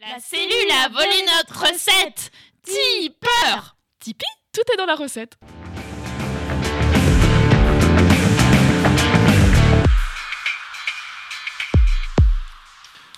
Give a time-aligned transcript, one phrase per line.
[0.00, 2.30] La cellule a volé notre recette
[2.62, 5.36] Tipeur Tipeee, tout est dans la recette.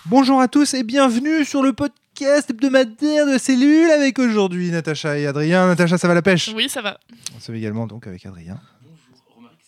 [0.06, 5.26] Bonjour à tous et bienvenue sur le podcast hebdomadaire de Cellule avec aujourd'hui Natacha et
[5.26, 5.68] Adrien.
[5.68, 6.50] Natacha, ça va la pêche?
[6.54, 6.98] Oui, ça va.
[7.36, 8.58] On se fait également donc avec Adrien.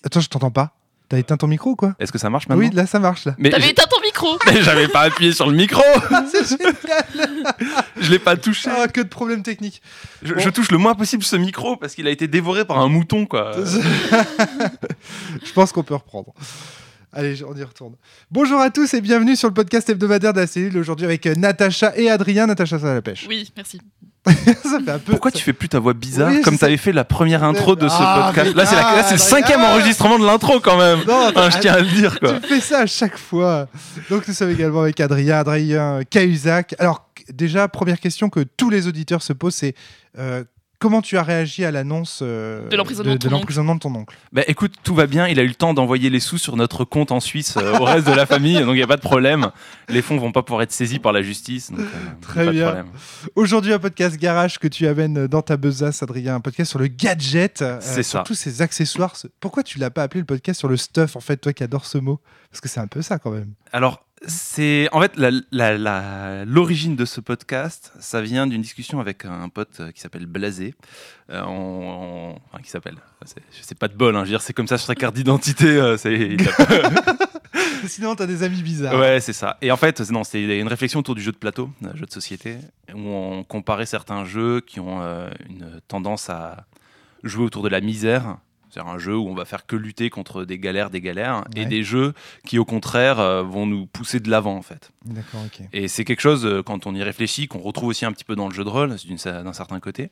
[0.05, 0.73] Attends, je t'entends pas.
[1.09, 1.95] T'as éteint ton micro ou quoi?
[1.99, 2.65] Est-ce que ça marche maintenant?
[2.65, 3.35] Oui, là ça marche là.
[3.39, 5.83] Mais T'avais j'- éteint ton micro mais j'avais pas appuyé sur le micro
[6.33, 6.75] C'est génial
[8.01, 9.83] Je l'ai pas touché Ah, que de problèmes techniques.
[10.23, 10.41] je, bon.
[10.41, 13.27] je touche le moins possible ce micro parce qu'il a été dévoré par un mouton
[13.27, 13.53] quoi.
[15.45, 16.33] je pense qu'on peut reprendre.
[17.13, 17.95] Allez, on y retourne.
[18.31, 21.35] Bonjour à tous et bienvenue sur le podcast hebdomadaire de la Cellule aujourd'hui avec euh,
[21.37, 22.47] Natacha et Adrien.
[22.47, 23.27] Natacha, ça va la pêche?
[23.29, 23.81] Oui, merci.
[24.63, 25.13] ça fait un peu.
[25.13, 27.89] Pourquoi tu fais plus ta voix bizarre Oui, comme t'avais fait la première intro de
[27.89, 29.73] ce Ah, podcast Là c'est, la- c'est le ah, cinquième ah.
[29.75, 32.61] enregistrement de l'intro quand même Non, Hein, Je tiens à le dire quoi Tu fais
[32.61, 33.69] ça à chaque fois.
[34.11, 36.75] Donc nous sommes également avec Adrien, Adrien Cahuzac.
[36.79, 39.75] Alors déjà, première question que tous les auditeurs se posent, c'est
[40.19, 40.45] euh,
[40.79, 44.17] comment tu as réagi à l'annonce euh, De l'emprisonnement de ton l'emprisonnement de ton oncle?
[44.33, 46.85] Bah écoute, tout va bien, il a eu le temps d'envoyer les sous sur notre
[46.85, 49.01] compte en Suisse euh, au reste de la famille, donc il n'y a pas de
[49.03, 49.51] problème.
[49.89, 51.85] Les fonds vont pas pouvoir être saisis par la justice, donc euh,
[52.21, 52.65] Très pas de bien.
[52.67, 52.87] problème.
[53.37, 56.87] Aujourd'hui, un podcast garage que tu amènes dans ta besace, Adrien, un podcast sur le
[56.89, 58.25] gadget, euh, C'est sur ça.
[58.27, 59.17] tous ces accessoires.
[59.17, 61.63] Ce- Pourquoi tu l'as pas appelé le podcast sur le stuff, en fait, toi qui
[61.65, 62.21] adores ce mot?
[62.51, 63.53] Parce que c'est un peu ça quand même.
[63.73, 69.01] Alors, c'est en fait la- la- la- l'origine de ce podcast, ça vient d'une discussion
[69.01, 70.75] avec un pote euh, qui s'appelle Blasé,
[71.31, 74.43] euh, on- on- enfin qui s'appelle, c'est c'est pas de bol, hein, je veux dire
[74.43, 75.97] c'est comme ça sur sa carte d'identité, euh,
[77.87, 78.99] Sinon, t'as des amis bizarres.
[78.99, 79.59] ouais c'est ça.
[79.61, 82.11] Et en fait non, c'est une réflexion autour du jeu de plateau, un jeu de
[82.13, 82.57] société,
[82.95, 86.67] où on comparait certains jeux qui ont euh, une tendance à
[87.23, 88.39] jouer autour de la misère.
[88.75, 91.65] C'est un jeu où on va faire que lutter contre des galères, des galères, et
[91.65, 92.13] des jeux
[92.45, 94.91] qui au contraire euh, vont nous pousser de l'avant en fait.
[95.05, 95.65] D'accord, ok.
[95.73, 98.35] Et c'est quelque chose, euh, quand on y réfléchit, qu'on retrouve aussi un petit peu
[98.35, 100.11] dans le jeu de rôle, d'un certain côté.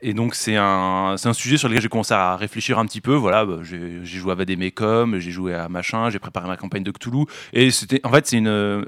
[0.00, 3.14] Et donc, c'est un, un sujet sur lequel j'ai commencé à réfléchir un petit peu.
[3.14, 6.92] Voilà, bah, j'ai joué à Vademecum, j'ai joué à machin, j'ai préparé ma campagne de
[6.92, 7.24] Cthulhu.
[7.52, 8.86] Et c'était, en fait, c'est une.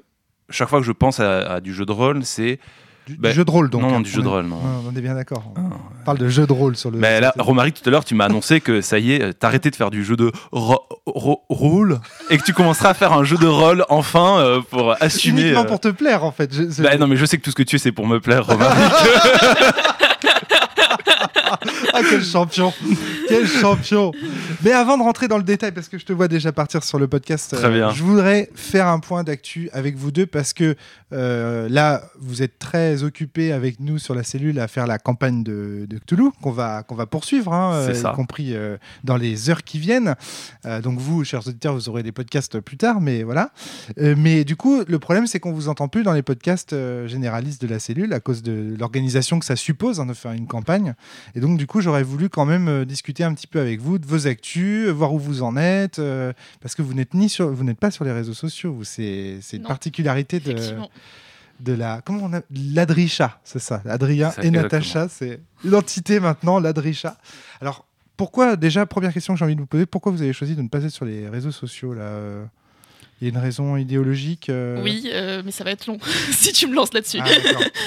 [0.51, 2.61] Chaque fois que je pense à, à du jeu de rôle, c'est.
[3.07, 3.83] Du, du Bah, jeu de rôle, donc.
[3.83, 4.01] non, non, hein.
[4.01, 4.59] du jeu de On rôle, non.
[4.91, 5.43] On est bien d'accord.
[5.57, 5.77] On Ah.
[6.07, 6.99] parle de jeu de rôle sur le.
[6.99, 9.71] Mais là, Romaric, tout à l'heure, tu m'as annoncé que ça y est, euh, t'arrêtais
[9.71, 10.33] de faire du jeu de
[11.07, 12.01] rôle
[12.31, 15.43] et que tu commenceras à faire un jeu de rôle enfin euh, pour assumer.
[15.43, 16.55] Uniquement euh, pour te plaire, en fait.
[16.55, 18.21] Je- Bah non, mais je sais que tout ce que tu es, c'est pour me
[18.21, 18.75] plaire, Romaric.
[21.97, 22.73] Ah, quel champion
[23.29, 24.11] Quel champion
[24.65, 26.99] Mais avant de rentrer dans le détail, parce que je te vois déjà partir sur
[26.99, 27.91] le podcast, Très bien.
[27.91, 30.75] je voudrais faire un point d'actu avec vous deux, parce que
[31.13, 35.45] euh, là, vous êtes très occupés avec nous sur la cellule à faire la campagne
[35.45, 39.49] de, de Cthulhu, qu'on va, qu'on va poursuivre, hein, euh, y compris euh, dans les
[39.49, 40.17] heures qui viennent.
[40.67, 43.51] Euh, donc vous, chers auditeurs, vous aurez des podcasts plus tard, mais voilà.
[44.01, 47.07] Euh, mais du coup, le problème, c'est qu'on vous entend plus dans les podcasts euh,
[47.07, 50.49] généralistes de la cellule à cause de l'organisation que ça suppose hein, de faire une
[50.49, 50.95] campagne.
[51.37, 53.99] Et donc, du coup, j'aurais voulu quand même euh, discuter un petit peu avec vous
[53.99, 57.29] de vos actus, euh, voir où vous en êtes, euh, parce que vous n'êtes ni
[57.29, 58.73] sur, vous n'êtes pas sur les réseaux sociaux.
[58.73, 60.57] Vous, c'est, c'est une Non, particularité de,
[61.61, 63.83] de la, comment on a, l'Adricha, c'est ça.
[63.89, 67.17] Adrien Ça, et Natacha, c'est une entité maintenant, l'Adricha.
[67.61, 67.87] Alors,
[68.17, 70.63] pourquoi déjà première question que j'ai envie de vous poser, pourquoi vous avez choisi de
[70.63, 72.45] ne pas être sur les réseaux sociaux là euh,
[73.25, 75.97] Il y a une raison idéologique euh, Oui, euh, mais ça va être long
[76.31, 77.21] si tu me lances là-dessus.
[77.23, 77.27] Ah,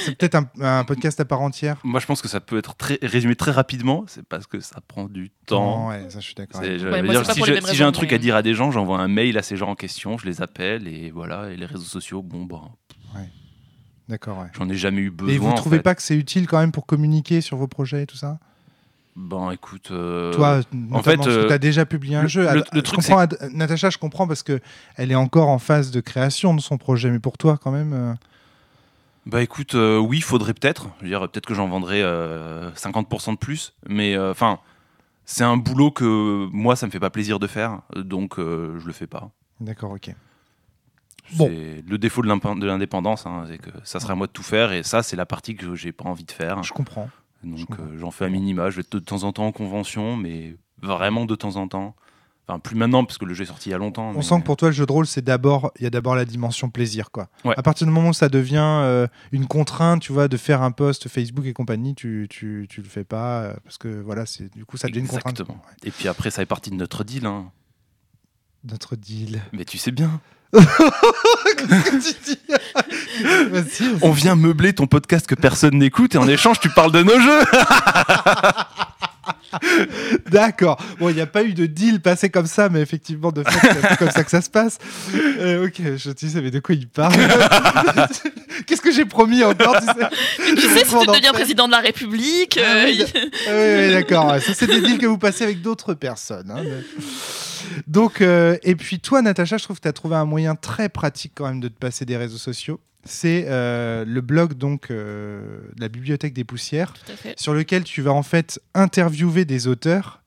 [0.04, 1.78] c'est peut-être un, un podcast à part entière.
[1.84, 4.04] Moi, je pense que ça peut être très, résumé très rapidement.
[4.08, 5.82] C'est parce que ça prend du temps.
[5.82, 6.60] Non, ouais, ça, je suis d'accord.
[6.60, 6.92] C'est- avec je vous.
[6.92, 8.56] Ouais, veux moi, dire, c'est pas si j'ai un truc mais- à dire à des
[8.56, 11.52] gens, j'envoie un mail à ces gens en question, je les appelle et voilà.
[11.52, 12.62] Et les réseaux sociaux, bon, bah,
[14.10, 14.48] D'accord, ouais.
[14.58, 15.34] j'en ai jamais eu besoin.
[15.34, 15.84] Et vous en trouvez fait.
[15.84, 18.40] pas que c'est utile quand même pour communiquer sur vos projets et tout ça?
[19.20, 19.90] Ben, écoute.
[19.90, 22.44] euh, Toi, notamment, fait, euh, tu as déjà publié un le- jeu.
[22.44, 24.60] le- Ad- le je truc, comprends, Ad- Natacha, je comprends parce que
[24.96, 27.94] elle est encore en phase de création de son projet, mais pour toi, quand même.
[27.94, 28.14] euh,
[29.26, 30.90] Bah écoute, euh, oui, faudrait peut-être.
[31.00, 33.74] Je veux dire, peut-être que j'en vendrais euh, 50% de plus.
[33.88, 34.60] Mais euh, enfin,
[35.26, 37.80] c'est un boulot que moi, ça me fait pas plaisir de faire.
[37.96, 39.32] Donc, euh, je le fais pas.
[39.60, 40.14] D'accord, ok.
[41.36, 41.48] Bon.
[41.50, 44.72] C'est le défaut de l'indépendance, hein, c'est que ça serait à moi de tout faire.
[44.72, 46.62] Et ça, c'est la partie que j'ai pas envie de faire.
[46.64, 47.10] Je comprends.
[47.56, 48.70] Donc euh, j'en fais un minima.
[48.70, 51.96] Je vais de temps en temps en convention, mais vraiment de temps en temps.
[52.50, 54.10] Enfin, plus maintenant, parce que le jeu est sorti il y a longtemps.
[54.12, 55.90] On mais- sent que pour toi, le jeu de rôle, c'est d'abord, il y a
[55.90, 57.28] d'abord la dimension plaisir, quoi.
[57.44, 57.54] Ouais.
[57.58, 60.72] À partir du moment où ça devient euh, une contrainte, tu vois, de faire un
[60.72, 64.50] post Facebook et compagnie, tu, tu, tu le fais pas euh, parce que voilà, c'est
[64.56, 65.42] du coup, ça devient une contrainte.
[65.42, 65.62] Exactement.
[65.84, 67.26] Et puis après, ça fait partie de notre deal.
[67.26, 67.52] hein.
[68.64, 69.42] Notre deal.
[69.52, 70.22] Mais tu sais bien.
[70.54, 72.40] Qu'est-ce que tu dis?
[73.52, 74.00] Vas-y, vas-y.
[74.02, 77.20] On vient meubler ton podcast que personne n'écoute et en échange, tu parles de nos
[77.20, 77.44] jeux.
[80.32, 80.82] D'accord.
[81.00, 83.60] Bon, il n'y a pas eu de deal passé comme ça, mais effectivement, de fait,
[83.62, 84.78] c'est un peu comme ça que ça se passe.
[85.16, 87.16] Euh, ok, je dis, mais de quoi il parle
[88.66, 91.80] Qu'est-ce que j'ai promis encore Tu sais, Tu sais, si tu deviens président de la
[91.80, 92.60] République.
[92.62, 92.92] Ah euh,
[93.48, 94.36] Ah oui, oui, d'accord.
[94.42, 96.52] Ça, c'est des deals que vous passez avec d'autres personnes.
[96.52, 96.84] hein, mais-
[97.88, 100.90] Donc, euh, et puis toi, Natacha, je trouve que tu as trouvé un moyen très
[100.90, 102.80] pratique quand même de te passer des réseaux sociaux.
[103.08, 106.94] C'est euh, le blog donc euh, de la bibliothèque des poussières,
[107.38, 110.22] sur lequel tu vas en fait interviewer des auteurs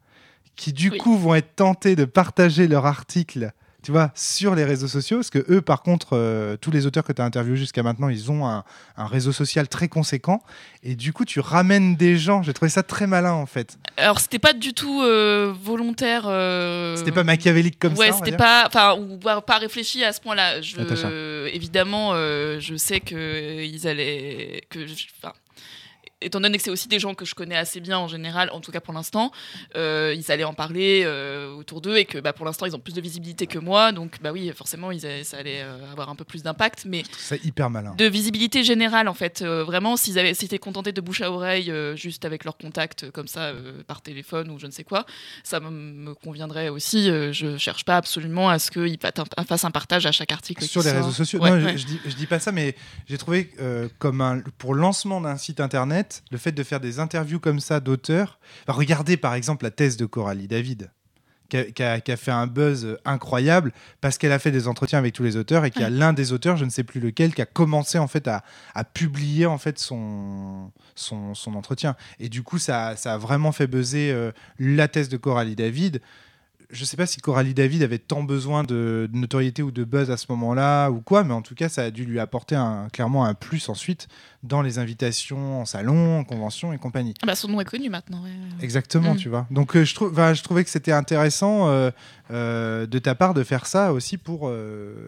[0.57, 0.99] qui du Oui.
[0.99, 5.31] coup vont être tentés de partager leur article tu vois, sur les réseaux sociaux, parce
[5.31, 8.31] que eux, par contre, euh, tous les auteurs que tu as interviewés jusqu'à maintenant, ils
[8.31, 8.65] ont un,
[8.97, 10.43] un réseau social très conséquent,
[10.83, 12.43] et du coup, tu ramènes des gens.
[12.43, 13.79] J'ai trouvé ça très malin, en fait.
[13.97, 16.25] Alors, c'était pas du tout euh, volontaire.
[16.27, 18.13] euh, C'était pas machiavélique comme ouais, ça.
[18.13, 20.61] va c'était pas, enfin, ou pas, pas réfléchi à ce point-là.
[20.63, 24.95] Je, évidemment, euh, je sais que ils allaient, que, je-
[26.23, 28.61] étant donné que c'est aussi des gens que je connais assez bien en général, en
[28.61, 29.33] tout cas pour l'instant,
[29.77, 32.81] euh, ils allaient en parler euh, autour d'eux et que, bah, pour l'instant, ils ont
[32.81, 36.15] plus de visibilité que moi, donc, bah oui, forcément, ils ça allait euh, avoir un
[36.17, 37.95] peu plus d'impact, mais C'est hyper malin.
[37.97, 42.25] de visibilité générale en fait vraiment s'ils avaient s'étaient contentés de bouche à oreille juste
[42.25, 43.53] avec leur contact euh, comme ça
[43.87, 45.07] par téléphone ou je ne sais quoi
[45.45, 48.99] ça me- conviendrait aussi je cherche pas absolument à ce qu'ils
[49.49, 50.99] fassent un partage à chaque article Sur les sort.
[50.99, 51.41] réseaux sociaux.
[51.41, 51.79] Ouais, non, je- ouais.
[51.79, 52.75] Je, dis, je dis pas ça, mais
[53.09, 53.51] j'ai trouvé
[53.99, 57.81] comme un, pour lancement d'un site internet, le fait de faire des interviews comme ça
[57.81, 58.39] d'auteurs.
[58.67, 60.91] Enfin, regardez par exemple la thèse de Coralie David.
[61.49, 64.69] Qui a, qui a- qui a fait un buzz incroyable parce qu'elle a fait des
[64.69, 66.85] entretiens avec tous les auteurs et qu'il y a l'un des auteurs, je ne sais
[66.85, 71.55] plus lequel, qui a commencé en fait à, à publier en fait son, son, son
[71.57, 71.97] entretien.
[72.21, 74.31] Et du coup, ça, ça a vraiment fait buzzer euh,
[74.61, 76.01] la thèse de Coralie David
[76.73, 80.11] je sais pas si Coralie David avait tant besoin de, de notoriété ou de buzz
[80.11, 82.89] à ce moment-là ou quoi, mais en tout cas, ça a dû lui apporter un,
[82.93, 84.09] clairement un plus ensuite
[84.43, 87.15] dans les invitations en salon, en convention et compagnie.
[87.23, 88.31] Ah bah, son nom est connu maintenant ouais.
[88.63, 89.17] Exactement, Mm.
[89.17, 89.47] tu vois.
[89.51, 91.91] Donc, euh, je, trouve, enfin, je trouvais que c'était intéressant euh,
[92.31, 94.51] euh, de ta part de faire ça aussi pour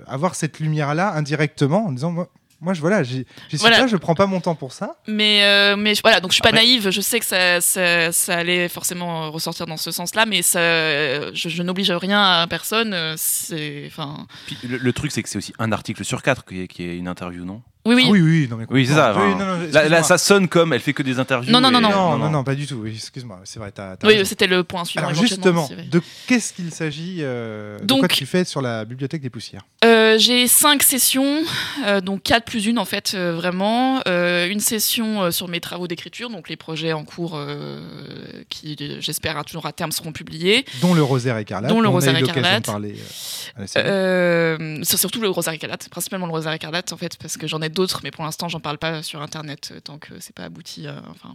[0.06, 2.28] avoir cette lumière-là indirectement en disant moi,
[2.62, 3.80] moi je voilà, j'y j'y suis Voilà.
[3.80, 4.96] pas, je prends pas mon temps pour ça.
[5.06, 8.10] mais euh, mais voilà donc je suis pas Après- naïve je sais que ça, ça,
[8.12, 10.60] ça allait forcément ressortir dans ce sens là mais ça
[11.34, 14.26] je, je n'oblige rien à personne euh, c'est enfin
[14.62, 16.96] le, le truc, c'est que c'est aussi un article sur quatre qui est, qui est
[16.96, 17.62] une interview, non?
[17.84, 19.12] Oui oui Ah oui, oui, non mais Oui, c'est ça.
[19.16, 21.50] Oui, enfin, non, non, là, ça sonne comme elle fait que des interviews.
[21.52, 22.76] Non, non, non, et- non, non, non, pas du tout.
[22.82, 23.72] Oui, excuse-moi, c'est vrai.
[23.72, 24.28] t'as- t'as oui raison.
[24.28, 28.26] c'était le point suivant Alors justement, de qu'est-ce qu'il s'agit euh, De Donc- quoi tu
[28.26, 29.62] fais sur la bibliothèque des poussières?
[29.84, 31.42] Euh, j'ai cinq sessions,
[31.86, 34.00] euh, donc quatre plus une en fait, euh, vraiment.
[34.06, 37.80] Euh, une session euh, sur mes travaux d'écriture, donc les projets en cours euh,
[38.48, 40.64] qui, j'espère, à toujours à terme seront publiés.
[40.80, 41.70] Dont le rosaire écarlate.
[41.70, 42.66] Dont le rosaire l'occasion de écarlate.
[42.66, 43.88] parler, euh, à la série.
[43.88, 47.60] Euh, c'est surtout le rosaire écarlate, principalement le rosaire écarlate en fait, parce que j'en
[47.62, 50.44] ai d'autres, mais pour l'instant j'en parle pas sur internet euh, tant que c'est pas
[50.44, 51.34] abouti, euh, enfin,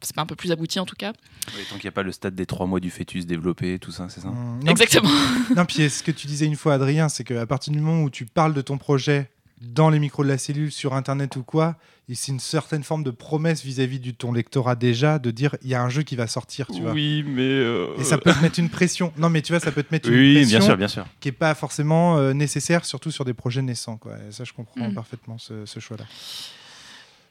[0.00, 1.12] c'est pas un peu plus abouti en tout cas.
[1.56, 3.92] Oui, tant qu'il n'y a pas le stade des trois mois du fœtus développé, tout
[3.92, 4.28] ça, c'est ça.
[4.28, 5.08] Non, Exactement.
[5.46, 8.02] puis- Non, puis ce que tu disais une fois, Adrien, c'est qu'à partir du moment
[8.02, 11.42] où tu parles de ton projet dans les micros de la cellule, sur Internet ou
[11.42, 11.76] quoi,
[12.12, 15.74] c'est une certaine forme de promesse vis-à-vis de ton lectorat déjà, de dire il y
[15.74, 16.92] a un jeu qui va sortir, tu vois.
[16.92, 17.42] Oui, mais.
[17.42, 19.12] euh, Et ça peut te mettre une pression.
[19.16, 21.06] Non, mais tu vois, ça peut te mettre une Oui, pression bien sûr, bien sûr.
[21.20, 23.96] qui est pas forcément euh, nécessaire, surtout sur des projets naissants.
[23.96, 24.16] Quoi.
[24.28, 24.94] Et ça, je comprends Mm.
[24.94, 26.04] parfaitement ce, ce choix-là.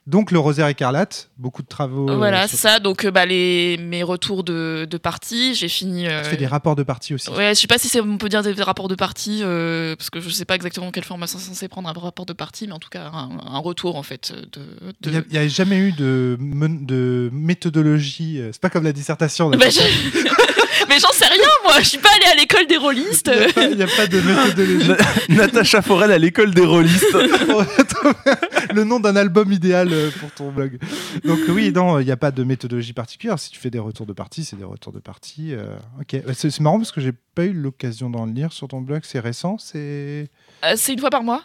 [0.05, 2.09] Donc, le rosaire écarlate, beaucoup de travaux.
[2.09, 2.79] euh, voilà, sur- ça.
[2.79, 6.07] Donc euh, bah, les, mes retours de, de partie, j'ai fini.
[6.07, 7.29] euh, Tu fais des rapports de partie aussi.
[7.29, 10.19] Ouais, je sais pas si on peut dire des rapports de partie, euh, parce que
[10.19, 12.79] je sais pas exactement quelle forme c'est censé prendre un rapport de partie, mais en
[12.79, 14.61] tout cas un, un retour en fait de.
[15.09, 15.23] de...
[15.29, 18.41] Il n'y a, jamais eu de, de méthodologie.
[18.51, 19.49] C'est pas comme la dissertation.
[19.49, 19.57] là.
[19.57, 19.79] Bah, je-
[20.93, 23.31] mais j'en sais rien moi, je suis pas allée à l'école des rôlistes.
[23.57, 24.91] Il n'y a, pas- a de méthodologie.
[25.29, 27.05] Natacha Forel à l'école des rôlistes.
[28.73, 30.77] le nom d'un album idéal euh, pour ton blog.
[31.23, 33.39] Donc oui, non, il n'y a pas de méthodologie particulière.
[33.39, 35.53] Si tu fais des retours de partie, c'est des retours de partie.
[35.53, 38.67] euh, ok, Bah, c'est c'est marrant parce que j'ai pas eu l'occasion d'en lire sur
[38.67, 39.01] ton blog.
[39.03, 40.29] C'est récent, c'est
[40.65, 41.43] Euh, c'est une fois par mois.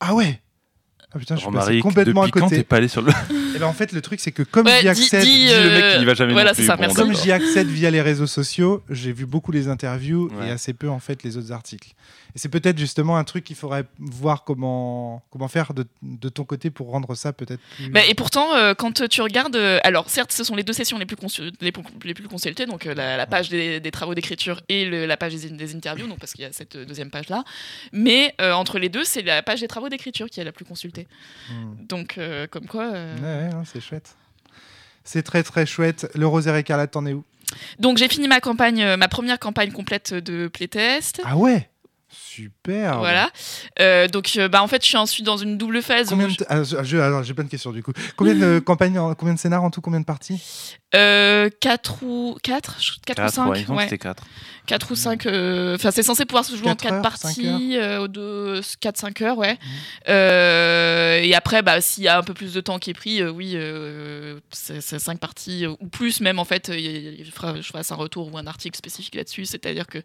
[0.00, 0.40] ah ouais?
[1.14, 1.40] Ah putain, je
[1.70, 2.56] suis complètement à depuis côté.
[2.56, 3.12] t'es pas allé sur le.
[3.54, 5.70] Et ben en fait, le truc c'est que comme Ouais, j'y accède, dis, dis le
[5.70, 6.66] mec qui y va jamais Voilà, non c'est plus.
[6.66, 6.74] ça.
[6.76, 6.96] Bon, Merci.
[6.96, 10.48] comme j'y accède via les réseaux sociaux, j'ai vu beaucoup les interviews Ouais.
[10.48, 11.90] et assez peu en fait les autres articles.
[12.36, 16.44] Et c'est peut-être justement un truc qu'il faudrait voir comment comment faire de, de ton
[16.44, 17.90] côté pour rendre ça peut-être plus.
[17.90, 20.98] Bah, et pourtant, euh, quand tu regardes, euh, alors certes, ce sont les deux sessions
[20.98, 23.90] les plus, consul- les plus, les plus consultées, donc euh, la, la page des, des
[23.92, 26.76] travaux d'écriture et le- la page des, des interviews, donc parce qu'il y a cette
[26.76, 27.44] deuxième page là.
[27.92, 31.06] Mais entre les deux, c'est la page des travaux d'écriture qui est la plus consultée.
[31.50, 31.74] Hmm.
[31.86, 32.18] Donc
[32.50, 32.90] comme quoi.
[32.90, 34.16] Ouais, ouais, non, c'est chouette.
[35.04, 36.10] C'est très très chouette.
[36.16, 37.22] Le rosaire écarlate, t'en es où?
[37.78, 41.22] Donc j'ai fini ma campagne, ma première campagne complète de playtest.
[41.24, 41.70] Ah ouais?
[42.34, 42.98] Super.
[42.98, 43.30] Voilà.
[43.80, 46.08] Euh, donc, euh, bah, en fait, je suis ensuite dans une double phase.
[46.08, 47.92] Combien de je- ah, je- alors, j'ai plein de questions du coup.
[48.16, 50.42] Combien de campagnes, en- combien de scénars en tout, combien de parties?
[50.94, 54.22] Euh, 4 ou 4 4 ou 4, 5 ouais, que c'était 4.
[54.66, 58.06] 4 ou 5 enfin c'est censé pouvoir se jouer en Quatre 4 heures, parties euh,
[58.06, 59.58] de 4 5 heures ouais Mhm.
[60.08, 63.20] Euh, et après bah s'il y a un peu plus de temps qui est pris
[63.20, 67.60] euh, oui euh, c'est 5 parties euh, ou plus même en fait euh, il fera,
[67.60, 69.98] je fasse un retour ou un article spécifique là-dessus c'est-à-dire que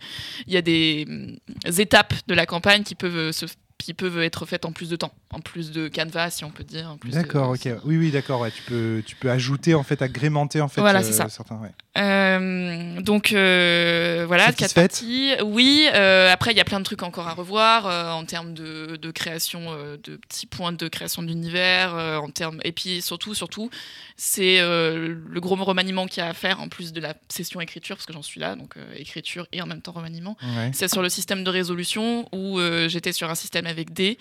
[0.47, 1.35] il y a des hum,
[1.77, 3.45] étapes de la campagne qui peuvent euh, se
[3.77, 6.65] qui peuvent être faites en plus de temps, en plus de canevas, si on peut
[6.65, 6.97] dire.
[7.01, 7.69] de- D'accord, ok.
[7.85, 8.41] Oui, oui, d'accord.
[8.41, 8.51] Ouais.
[8.51, 10.81] Tu peux, tu peux ajouter en fait, agrémenter en fait.
[10.81, 11.29] Voilà, c'est ça.
[11.29, 11.71] Certains, ouais.
[11.99, 15.31] Euh, donc euh, voilà, quatre parties.
[15.43, 18.95] Oui, euh, après il y a plein de trucs encore à revoir en termes de,
[18.95, 23.69] de création, de petits points de création euh, en termes et puis surtout, surtout,
[24.15, 27.95] c'est le gros remaniement qu'il y a à faire en plus de la session écriture
[27.97, 30.37] parce que j'en suis là, donc écriture et en même temps remaniement.
[30.41, 30.71] Ouais.
[30.73, 34.17] C'est sur le système de résolution où j'étais sur un système avec D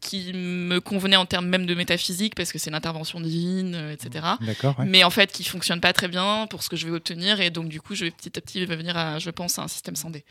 [0.00, 4.24] qui me convenait en termes même de métaphysique parce que c'est l'intervention divine, etc.
[4.40, 4.84] Ouais.
[4.86, 7.50] mais en fait qui fonctionne pas très bien pour ce que je vais obtenir et
[7.50, 9.96] donc du coup je vais petit à petit venir à je pense à un système
[9.96, 10.24] sans dé.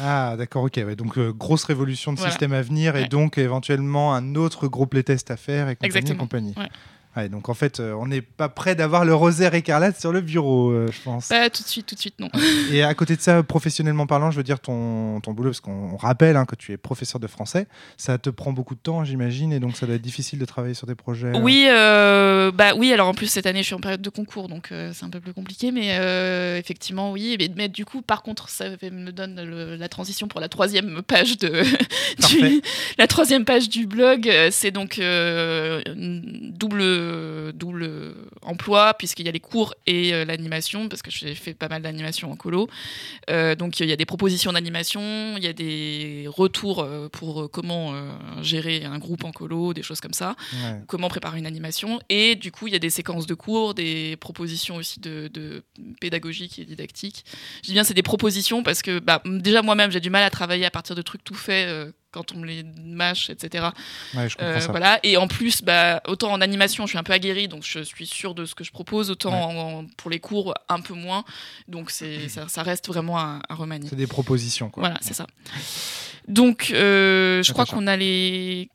[0.00, 0.74] Ah, d'accord, ok.
[0.76, 0.96] Ouais.
[0.96, 2.30] Donc, euh, grosse révolution de Voilà.
[2.32, 3.08] système à venir et Ouais.
[3.08, 6.10] donc éventuellement un autre gros playtest à faire et compagnie.
[6.12, 6.54] et compagnie.
[6.56, 6.68] Ouais.
[7.14, 10.22] Ouais, donc en fait, euh, on n'est pas prêt d'avoir le rosaire écarlate sur le
[10.22, 11.28] bureau, euh, je pense.
[11.28, 12.30] Pas tout de suite, tout de suite non.
[12.70, 15.90] Et à côté de ça, professionnellement parlant, je veux dire ton, ton boulot, parce qu'on
[15.92, 17.66] on rappelle hein, que tu es professeur de français,
[17.98, 20.72] ça te prend beaucoup de temps, j'imagine, et donc ça doit être difficile de travailler
[20.72, 21.32] sur des projets.
[21.36, 22.92] Oui, euh, bah oui.
[22.94, 25.10] Alors en plus cette année je suis en période de concours donc euh, c'est un
[25.10, 25.88] peu plus compliqué, mais
[26.58, 27.36] effectivement oui.
[27.38, 31.02] Mais, mais du coup par contre ça me donne le- la transition pour la troisième
[31.02, 31.62] page de
[32.28, 32.62] du,
[32.96, 34.30] la troisième page du blog.
[34.50, 37.01] C'est donc une double
[37.54, 41.68] double emploi puisqu'il y a les cours et euh, l'animation parce que j'ai fait pas
[41.68, 42.68] mal d'animation en colo.
[43.30, 47.42] Euh, donc il y a des propositions d'animation, il y a des retours euh, pour
[47.42, 48.02] euh, comment euh,
[48.42, 50.80] gérer un groupe en colo, des choses comme ça Ouais.
[50.86, 52.00] comment préparer une animation.
[52.08, 55.62] Et du coup, il y a des séquences de cours, des propositions aussi de, de
[56.00, 57.24] pédagogique et didactique.
[57.62, 60.30] Je dis bien c'est des propositions parce que bah, déjà moi-même j'ai du mal à
[60.30, 63.68] travailler à partir de trucs tout faits euh, quand on me les mâche, etc.
[64.14, 65.00] Ouais, je comprends Euh, voilà.
[65.02, 68.06] Et en plus, bah, autant en animation, je suis un peu aguerrie, donc je suis
[68.06, 71.24] sûre de ce que je propose, autant en- en- pour les cours, un peu moins.
[71.68, 73.88] Donc c'est, ça, ça reste vraiment à, à remanier.
[73.88, 74.82] C'est des propositions, quoi.
[74.82, 75.26] Voilà, c'est ça.
[76.28, 78.68] Donc, euh, je crois qu'on a les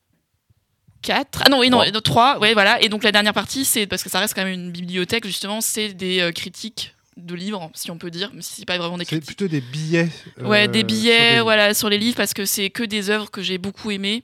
[1.02, 1.42] 4.
[1.46, 2.34] Ah non, oui, non, Trois.
[2.34, 2.38] 3.
[2.40, 2.82] Ouais, voilà.
[2.82, 5.60] Et donc, la dernière partie, c'est parce que ça reste quand même une bibliothèque, justement,
[5.60, 8.96] c'est des euh, critiques de livres, si on peut dire, même si c'est pas vraiment
[8.96, 9.26] des C'est critiques.
[9.36, 10.08] plutôt des billets.
[10.40, 13.10] euh, Ouais, des sur billets, des- voilà, sur les livres, parce que c'est que des
[13.10, 14.22] œuvres que j'ai beaucoup aimées.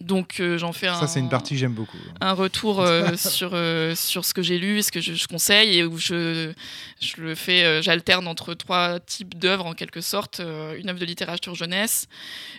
[0.00, 0.94] Donc, euh, j'en fais un.
[0.94, 1.98] Ça, c'est une partie que j'aime beaucoup.
[2.20, 5.76] un retour euh, sur, euh, sur ce que j'ai lu, ce que je, je conseille,
[5.76, 6.52] et où je,
[7.00, 10.40] je le fais, j'alterne entre trois types d'œuvres en quelque sorte.
[10.78, 12.06] Une œuvre de littérature jeunesse,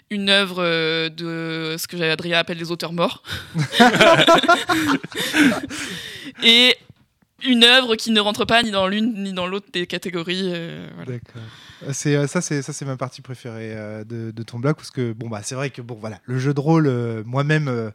[0.10, 0.62] une œuvre
[1.08, 3.24] de ce que Adrien appelle les auteurs morts,
[6.44, 6.76] et
[7.44, 10.52] une œuvre qui ne rentre pas ni dans l'une ni dans l'autre des catégories.
[10.54, 11.12] euh, voilà.
[11.14, 11.42] D'accord.
[11.94, 14.92] C'est euh, ça, c'est ça, c'est ma partie préférée euh, de, de ton blog parce
[14.92, 17.92] que bon bah c'est vrai que bon voilà le jeu de rôle euh, moi-même euh,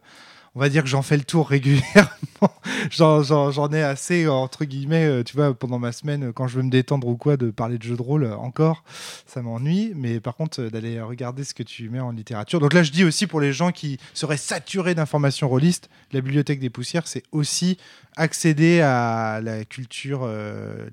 [0.55, 2.09] on va dire que j'en fais le tour régulièrement.
[2.91, 6.63] J'en- ai assez entre guillemets euh, tu vois pendant ma semaine euh, quand je veux
[6.63, 8.83] me détendre ou quoi de parler de jeu de rôle euh, encore
[9.25, 12.59] ça m'ennuie mais par contre d'aller regarder ce que tu mets en littérature.
[12.59, 16.59] Donc là je dis aussi pour les gens qui seraient saturés d'informations rôlistes, la bibliothèque
[16.59, 17.77] des poussières c'est aussi
[18.17, 20.29] accéder à la culture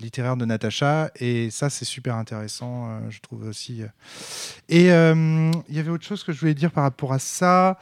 [0.00, 3.82] littéraire de Natacha et ça c'est super intéressant je trouve aussi
[4.68, 7.78] et il y avait autre chose que je voulais dire par rapport à ça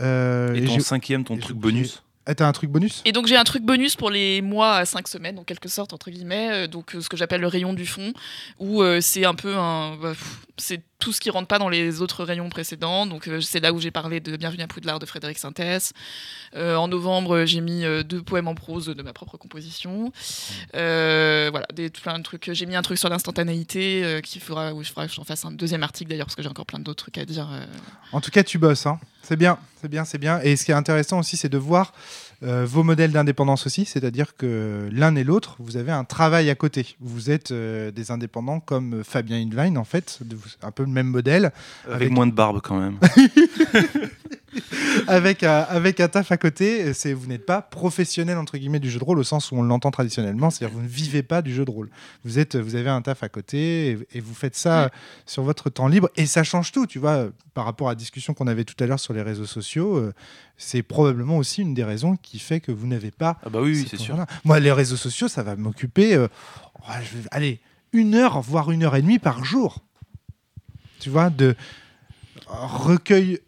[0.00, 3.02] Euh, Et et ton cinquième, ton et truc bonus Ah, t'as un truc bonus?
[3.04, 5.92] Et donc j'ai un truc bonus pour les mois à 5 semaines, en quelque sorte,
[5.92, 8.12] entre guillemets, euh, donc euh, ce que j'appelle le rayon du fond,
[8.58, 9.96] où euh, c'est un peu un...
[9.96, 13.40] bah, pff, c'est tout ce qui rentre pas dans les autres rayons précédents, donc euh,
[13.40, 15.92] c'est là où j'ai parlé de Bienvenue à Poudlard de Frédéric Sintès.
[16.56, 20.12] Euh, en novembre, j'ai mis euh, deux poèmes en prose de ma propre composition.
[20.74, 22.50] Euh, voilà, des, plein de trucs.
[22.52, 25.52] J'ai mis un truc sur l'instantanéité, qui fera, où je ferai que j'en fasse un
[25.52, 27.48] deuxième article d'ailleurs, parce que j'ai encore plein d'autres trucs à dire.
[28.12, 28.86] En tout cas, tu bosses.
[28.86, 28.98] Hein.
[29.22, 30.40] C'est bien, c'est bien, c'est bien.
[30.40, 31.92] Et ce qui est intéressant aussi, c'est de voir
[32.42, 33.84] euh, vos modèles d'indépendance aussi.
[33.84, 36.96] C'est-à-dire que l'un et l'autre, vous avez un travail à côté.
[37.00, 40.18] Vous êtes euh, des indépendants comme Fabien Invine, en fait,
[40.62, 41.52] un peu le même modèle,
[41.86, 42.98] Avec, Avec- moins de barbe quand même.
[45.08, 46.92] avec, un- avec un taf à côté.
[46.94, 49.62] C'est Vous n'êtes pas professionnel, entre guillemets, du jeu de rôle au sens où on
[49.62, 50.50] l'entend traditionnellement.
[50.50, 51.90] C'est-à-dire vous ne vivez pas du jeu de rôle.
[52.24, 54.88] Vous, êtes, vous avez un taf à côté et, et vous faites ça euh,
[55.26, 56.08] sur votre temps libre.
[56.16, 58.76] Et ça change tout, tu vois, euh, par rapport à la discussion qu'on avait tout
[58.82, 59.96] à l'heure sur les réseaux sociaux.
[59.96, 60.12] euh,
[60.56, 63.86] c'est probablement aussi une des raisons qui fait que vous n'avez pas Ah bah oui,
[63.88, 64.16] c'est sûr.
[64.44, 66.26] Moi, les réseaux sociaux, ça va m'occuper, euh,
[66.80, 66.92] oh,
[67.30, 67.60] allez,
[67.92, 69.84] une heure, voire une heure et demie par jour.
[71.00, 71.54] Tu vois, de
[72.48, 73.40] recueille,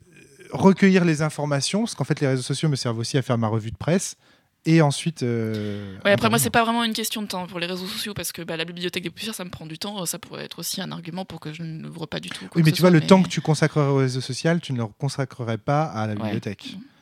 [0.53, 3.49] recueillir les informations, parce qu'en fait, les réseaux sociaux me servent aussi à faire ma
[3.49, 4.17] revue de presse.
[4.67, 5.23] Et ensuite.
[5.23, 8.13] euh, Ouais, après, moi, c'est pas vraiment une question de temps pour les réseaux sociaux
[8.13, 10.05] parce que bah, la bibliothèque des poussières, ça me prend du temps.
[10.05, 12.45] Ça pourrait être aussi un argument pour que je n'ouvre pas du tout.
[12.47, 14.75] quoi Oui, mais tu vois, soit, le temps que tu consacrerais au réseau social, tu
[14.75, 16.39] ne le consacrerais pas à la Ouais.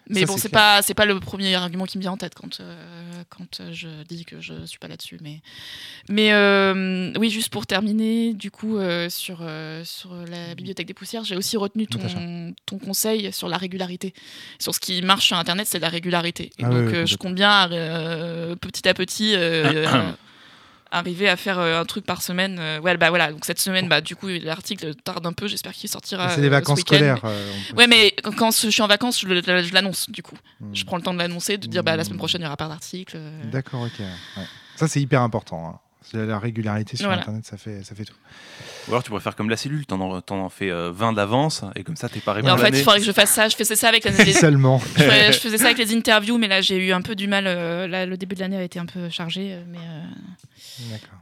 [0.08, 2.34] Mais Ça, bon, c'est pas c'est pas le premier argument qui me vient en tête
[2.34, 2.74] quand euh,
[3.28, 5.18] quand euh, je dis que je suis pas là-dessus.
[5.20, 5.40] Mais
[6.08, 9.42] mais euh, oui, juste pour terminer, du coup euh, sur
[9.84, 14.14] sur la bibliothèque des poussières, j'ai aussi retenu ton ton conseil sur la régularité.
[14.58, 16.50] Sur ce qui marche sur Internet, c'est la régularité.
[16.58, 17.68] Et Ah donc oui, je compte bien
[18.60, 19.36] petit à petit.
[20.90, 23.88] arriver à faire euh, un truc par semaine euh, ouais bah voilà donc cette semaine
[23.88, 26.80] bah du coup l'article tarde un peu j'espère qu'il sortira C'est les euh, ce vacances
[26.80, 27.20] scolaires.
[27.76, 30.36] Ouais, mais quand- je suis en vacances, je l'annonce du coup.
[30.60, 30.74] Hmm.
[30.74, 32.18] Je prends le temps de l'annoncer, de dire bah, la semaine Hmm.
[32.18, 33.18] prochaine, il n'y aura pas d'article.
[33.44, 33.98] D'accord, ok.
[34.00, 34.42] ouais.
[34.76, 35.68] Ça, c'est hyper important.
[35.68, 35.78] hein.
[36.12, 37.20] La régularité sur Voilà.
[37.22, 38.14] Internet, ça fait, ça fait tout.
[38.88, 41.12] Ou alors tu pourrais faire comme la cellule, t'en en, t'en en fais euh, 20
[41.12, 43.48] d'avance et comme ça t'es Et pour en fait, il faudrait que je fasse ça.
[43.48, 44.80] Je faisais ça avec les, les- Seulement.
[44.96, 47.44] je, je faisais ça avec les interviews, mais là, j'ai eu un peu du mal.
[47.46, 49.52] euh, là, le début de l'année a été un peu chargé.
[49.52, 51.17] euh, Mais euh, D'accord.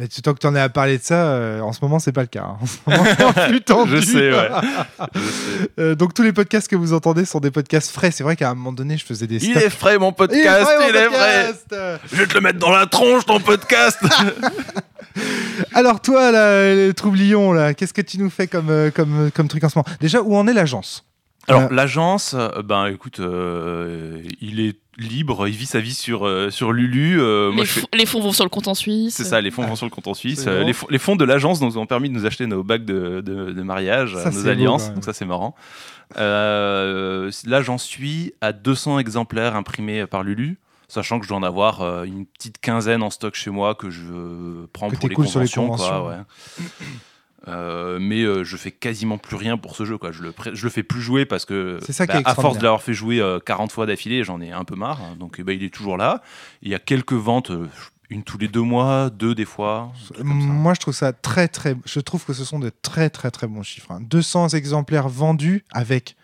[0.00, 1.98] Et tu- tant que tu en es à parler de ça, euh, en ce moment,
[1.98, 2.44] c'est pas le cas.
[2.44, 2.56] hein.
[2.62, 3.96] En ce moment, plus tendu.
[3.96, 4.48] Je sais, ouais.
[5.14, 5.70] Je sais.
[5.80, 8.10] Euh, donc, tous les podcasts que vous entendez sont des podcasts frais.
[8.12, 10.16] C'est vrai qu'à un moment donné, je faisais des Il est frais mon Il est
[10.16, 13.98] podcast, frais, il est Je vais te le mettre dans la tronche ton podcast.
[15.74, 19.48] Alors, toi, là, le troublion, là, qu'est-ce que tu nous fais comme, euh, comme, comme
[19.48, 19.88] truc en ce moment?
[20.00, 21.04] Déjà, où en est l'agence?
[21.50, 27.20] Alors l'agence, ben écoute, euh, il est libre, il vit sa vie sur sur Lulu.
[27.20, 29.14] euh, les, fais- fonds- les fonds vont sur le compte en Suisse.
[29.14, 30.44] C'est ça, les fonds vont sur le compte en Suisse.
[30.46, 32.84] Euh, les, fonds, les fonds de l'agence nous ont permis de nous acheter nos bagues
[32.84, 34.92] de, de- de mariage, Ça, c'est nos alliances.
[34.92, 35.54] donc ça, c'est marrant.
[36.16, 40.58] Euh, là, j'en suis à 200 exemplaires imprimés par Lulu.
[40.90, 43.90] Sachant que je dois en avoir euh, une petite quinzaine en stock chez moi que
[43.90, 44.00] je
[44.72, 45.66] prends Que pour les t'écoules sur les conventions.
[45.68, 46.08] quoi, conventions.
[46.08, 46.64] ouais.
[47.46, 49.96] Euh, mais euh, je fais quasiment plus rien pour ce jeu.
[49.96, 50.10] Quoi.
[50.10, 52.82] Je, le je le fais plus jouer parce que, ça bah, à force de l'avoir
[52.82, 55.00] fait jouer euh, 40 fois d'affilée, j'en ai un peu marre.
[55.16, 56.22] Donc ben, il est toujours là.
[56.62, 57.68] Il y a quelques ventes, euh,
[58.10, 59.92] une tous les deux mois, deux des fois.
[60.22, 61.76] Moi, je trouve ça très, très.
[61.84, 63.92] Je trouve que ce sont de très, très, très bons chiffres.
[63.92, 64.00] hein.
[64.00, 66.16] 200 exemplaires vendus avec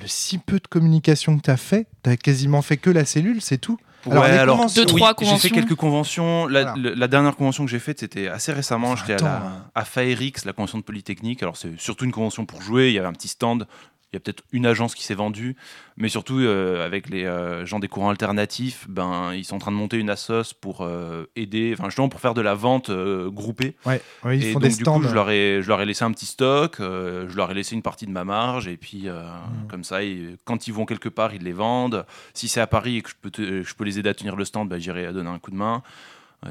[0.00, 1.86] le si peu de communication que tu as fait.
[2.02, 3.78] Tu as quasiment fait que la cellule, c'est tout.
[4.10, 6.46] Alors, Ouais, alors, conventions- Deux, oui, trois J'ai fait quelques conventions.
[6.46, 6.74] La, Voilà.
[6.76, 8.94] le- la dernière convention que j'ai faite, c'était assez récemment.
[8.96, 9.42] J'étais à, la, temps,
[9.74, 11.42] à Faerix, la convention de Polytechnique.
[11.42, 12.88] Alors, c'est surtout une convention pour jouer.
[12.88, 13.66] Il y avait un petit stand.
[14.12, 15.56] Il y a peut-être une agence qui s'est vendue.
[15.96, 19.72] Mais surtout, euh, avec les euh, gens des courants alternatifs, ben, ils sont en train
[19.72, 23.74] de monter une assos pour euh, aider, enfin, justement, pour faire de la vente groupée.
[23.84, 25.00] Ouais, ouais, ils et font donc, des du stands.
[25.00, 27.74] coup, je leur, ai, je leur ai laissé un petit stock, je leur ai laissé
[27.74, 29.66] une partie de ma marge, et puis Mm.
[29.68, 32.06] comme ça, ils- quand ils vont quelque part, ils les vendent.
[32.32, 34.36] Si c'est à Paris et que je peux, te- je peux les aider à tenir
[34.36, 35.82] le stand, bah, j'irai donner un coup de main.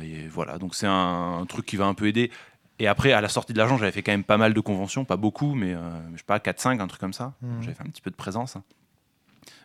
[0.02, 2.32] Et voilà, donc c'est un, un truc qui va un peu aider.
[2.80, 5.06] Et après, à la sortie de l'argent, j'avais fait quand même pas mal de conventions,
[5.06, 5.80] pas beaucoup, mais euh,
[6.14, 7.34] je sais pas, 4-5, un truc comme ça.
[7.42, 7.62] Mm.
[7.62, 8.58] J'avais fait un petit peu de présence.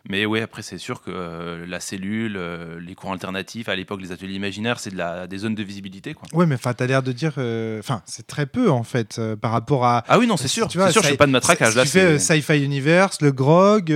[0.09, 4.01] Mais ouais, après, c'est sûr que euh, la cellule, euh, les cours alternatifs, à l'époque,
[4.01, 6.13] les ateliers imaginaires, c'est de la, des zones de visibilité.
[6.13, 6.27] Quoi.
[6.33, 7.33] Ouais, mais enfin, t'as l'air de dire.
[7.37, 10.03] euh, Enfin, c'est très peu en fait par rapport à.
[10.07, 10.67] Ah oui, non, c'est sûr.
[10.67, 11.75] tu vois, C'est sûr, je fais pas de matraquage.
[11.75, 13.87] Là, tu fais Sci-Fi Universe, le Grog.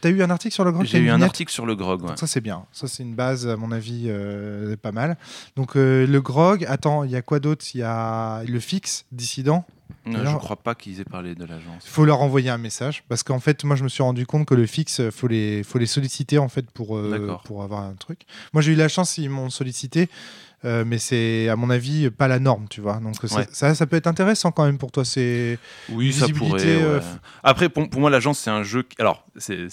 [0.00, 2.02] T'as eu un article sur le Grog J'ai eu un article sur le grog.
[2.02, 2.08] ouais.
[2.08, 2.64] Donc ça c'est bien.
[2.72, 4.10] Ça c'est une base à mon avis
[4.82, 5.16] pas mal.
[5.56, 6.64] Donc le grog.
[6.68, 7.64] Attends, il y a quoi d'autre?
[7.74, 9.66] Il y a le fixe dissident.
[10.06, 11.84] Alors- je crois pas qu'ils aient parlé de l'agence.
[11.84, 14.46] Il faut leur envoyer un message parce qu'en fait moi je me suis rendu compte
[14.46, 17.94] que le fixe faut les faut les solliciter en fait pour euh, pour avoir un
[17.94, 18.20] truc.
[18.52, 20.08] Moi j'ai eu la chance ils m'ont sollicité.
[20.64, 22.96] euh, mais c'est à mon avis pas la norme, tu vois.
[22.98, 23.46] Donc Ouais.
[23.52, 25.04] ça, ça peut être intéressant quand même pour toi.
[25.04, 25.56] C'est
[25.90, 26.62] Oui, ça pourrait.
[26.66, 27.00] euh.
[27.44, 28.82] Après, pour, pour moi, l'agence, c'est un jeu.
[28.82, 29.68] qui- Alors, c'est.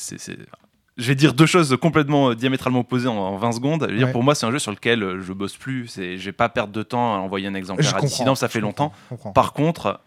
[0.98, 3.86] Je vais dire deux choses complètement euh, diamétralement opposées en, en 20 secondes.
[3.88, 4.12] Je veux dire, Ouais.
[4.14, 5.88] pour moi, c'est un jeu sur lequel euh, je bosse plus.
[5.88, 8.60] C'est, j'ai pas perdre de temps à envoyer un exemplaire à comprends, dissident, ça fait
[8.60, 8.94] je longtemps.
[9.10, 9.34] comprends, je.
[9.34, 10.00] Par contre,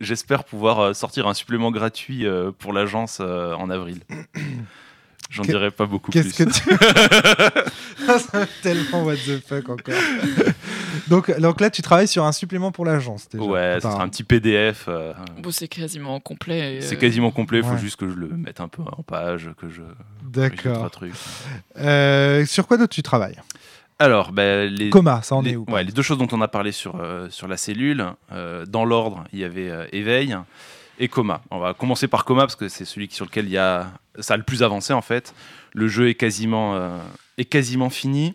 [0.00, 2.24] j'espère pouvoir euh, sortir un supplément gratuit
[2.58, 4.00] pour l'agence en avril.
[5.30, 6.44] J'en Que- dirai pas beaucoup Qu'est-ce plus.
[6.46, 7.70] que tu.
[8.06, 9.94] Ça serait tellement what the fuck encore.
[11.08, 13.44] donc, donc là, tu travailles sur un supplément pour l'agence déjà.
[13.44, 14.02] Ouais, Apparemment.
[14.02, 14.86] un petit PDF.
[14.88, 16.76] euh, Bon, c'est quasiment complet.
[16.76, 17.58] et, c'est euh, quasiment complet.
[17.58, 17.78] Il faut ouais.
[17.78, 19.82] juste que je le mette un peu en page, que je.
[20.24, 20.90] D'accord.
[21.78, 23.36] Euh, sur quoi d'autre tu travailles?
[23.98, 25.64] Alors, ben, les, Coma, ça en les, est où?
[25.68, 28.84] ouais, les deux choses dont on a parlé sur, euh, sur la cellule, euh, dans
[28.86, 30.36] l'ordre, il y avait euh, éveil
[31.00, 31.42] et coma.
[31.50, 34.34] On va commencer par coma parce que c'est celui sur lequel il y a ça
[34.34, 35.34] a le plus avancé en fait.
[35.72, 36.98] Le jeu est quasiment, euh,
[37.38, 38.34] est quasiment fini.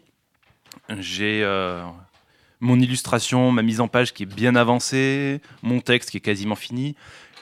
[0.99, 1.84] J'ai euh,
[2.60, 6.56] mon illustration, ma mise en page qui est bien avancée, mon texte qui est quasiment
[6.56, 6.95] fini.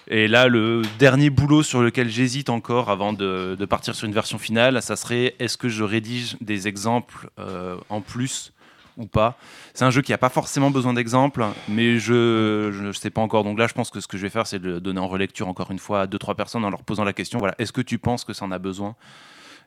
[0.07, 4.37] Et là, le dernier boulot sur lequel j'hésite encore avant de, partir sur une version
[4.37, 8.52] finale, ça serait est-ce que je rédige des exemples euh, en plus
[8.97, 9.37] ou pas.
[9.73, 13.43] C'est un jeu qui a pas forcément besoin d'exemples, mais je je sais pas encore.
[13.43, 15.07] Donc là, je pense que ce que je vais faire, c'est de le donner en
[15.07, 17.39] relecture encore une fois à deux trois personnes en leur posant la question.
[17.39, 18.95] Voilà, est-ce que tu penses que ça en a besoin?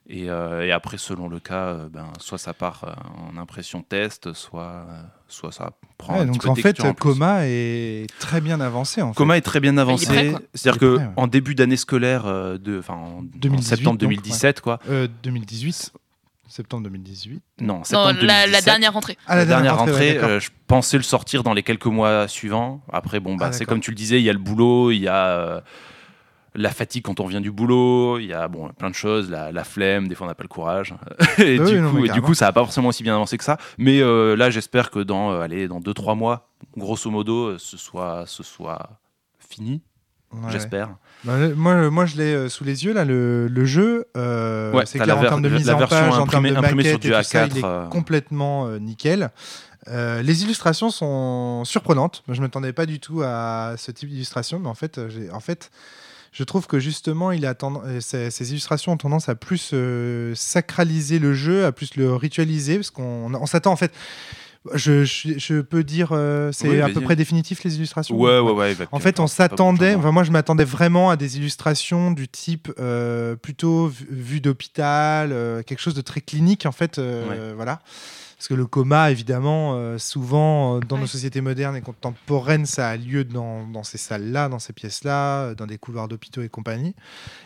[0.08, 2.92] Et, euh, et après, selon le cas, euh, ben, soit ça part euh,
[3.28, 6.60] en impression test, soit, euh, soit ça prend Ouais, un petit donc peu en de
[6.60, 6.94] fait, en.
[6.94, 9.02] Coma est très bien avancé.
[9.02, 9.16] En fait.
[9.16, 10.06] Coma est très bien avancé.
[10.06, 11.12] C'est-à-dire Il est que prêt, ouais.
[11.16, 14.78] en début d'année scolaire, euh, de, en, en 2018, septembre donc, 2017, quoi.
[14.88, 15.92] Euh, 2018,
[16.48, 17.42] septembre 2018.
[17.60, 18.64] Non, Non, septembre la, la 2017.
[18.64, 19.18] dernière rentrée.
[19.26, 20.30] Ah, la, dernière rentrée, rentrée, ouais, d'accord.
[20.30, 22.80] euh, je pensais le sortir dans les quelques mois suivants.
[22.92, 24.98] Après, bon, bah, Ah, c'est comme tu le disais, il y a le boulot, il
[24.98, 25.60] y a euh,
[26.54, 29.52] la fatigue quand on revient du boulot, il y a bon, plein de choses, la,
[29.52, 30.94] la flemme, des fois on n'a pas le courage.
[31.38, 33.14] et, Ah du oui, non, coup, et du coup, ça n'a pas forcément aussi bien
[33.14, 33.58] avancé que ça.
[33.76, 38.24] Mais euh, là, j'espère que dans, euh, allez, dans 2-3 mois, grosso modo, ce soit,
[38.26, 38.98] ce soit
[39.38, 39.82] fini,
[40.32, 40.50] Ouais.
[40.50, 40.96] j'espère.
[41.24, 44.06] Bah, le- moi, moi, je l'ai euh, sous les yeux, là, le, le jeu.
[44.16, 46.50] euh, Ouais, c'est clair la en termes de mise en version page, en termes imprimée-
[46.52, 47.86] de imprimée sur maquette du et tout ça, A4, il est euh.
[47.88, 49.30] complètement euh, nickel.
[49.88, 52.22] Euh, les illustrations sont surprenantes.
[52.26, 55.08] Moi, je ne m'attendais pas du tout à ce type d'illustration, mais en fait, euh,
[55.32, 55.70] en fait,
[56.32, 59.70] je trouve que justement, il a tend- euh, ces, ces illustrations ont tendance à plus
[59.72, 63.92] euh, sacraliser le jeu, à plus le ritualiser, parce qu'on on s'attend en fait.
[64.74, 68.16] Je, je, je peux dire, euh, c'est Oui, à peu près définitif les illustrations.
[68.16, 68.76] Ouais, ouais, ouais.
[68.92, 73.36] En fait, on s'attendait, enfin, moi je m'attendais vraiment à des illustrations du type euh,
[73.36, 77.80] plutôt vu, vue d'hôpital, euh, quelque chose de très clinique en fait, euh, voilà.
[78.36, 82.90] Parce que le coma, évidemment, euh, souvent euh, dans nos sociétés modernes et contemporaines, ça
[82.90, 86.50] a lieu dans, dans ces salles-là, dans ces pièces-là, euh, dans des couloirs d'hôpitaux et
[86.50, 86.94] compagnie.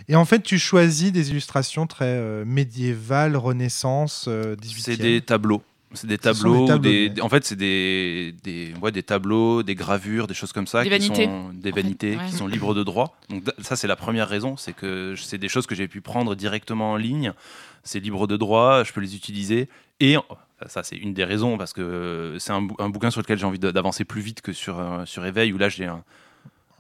[0.09, 4.80] Et en fait, tu choisis des illustrations très euh, médiévales, Renaissance, euh, 18e.
[4.80, 5.62] C'est des tableaux.
[5.92, 6.61] C'est des tableaux.
[6.61, 7.20] des tableaux, des- ouais.
[7.20, 10.83] En fait, c'est des, des, ouais, des tableaux, des gravures, des choses comme ça.
[10.85, 12.26] Des qui vanités, Sont des en fait, vanités ouais.
[12.26, 13.16] qui sont libres de droit.
[13.29, 14.57] Donc, ça, c'est la première raison.
[14.57, 17.33] C'est que c'est des choses que j'ai pu prendre directement en ligne.
[17.83, 18.85] C'est libre de droit.
[18.85, 19.68] Je peux les utiliser.
[19.98, 20.16] Et
[20.66, 23.46] ça, c'est une des raisons parce que c'est un, bou- un bouquin sur lequel j'ai
[23.46, 26.05] envie d'avancer plus vite que sur, euh, sur Éveil, où là, j'ai un-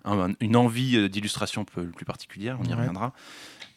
[0.04, 2.58] un- une envie euh, d'illustration peu- plus particulière.
[2.60, 2.74] On y Ouais.
[2.74, 3.12] reviendra.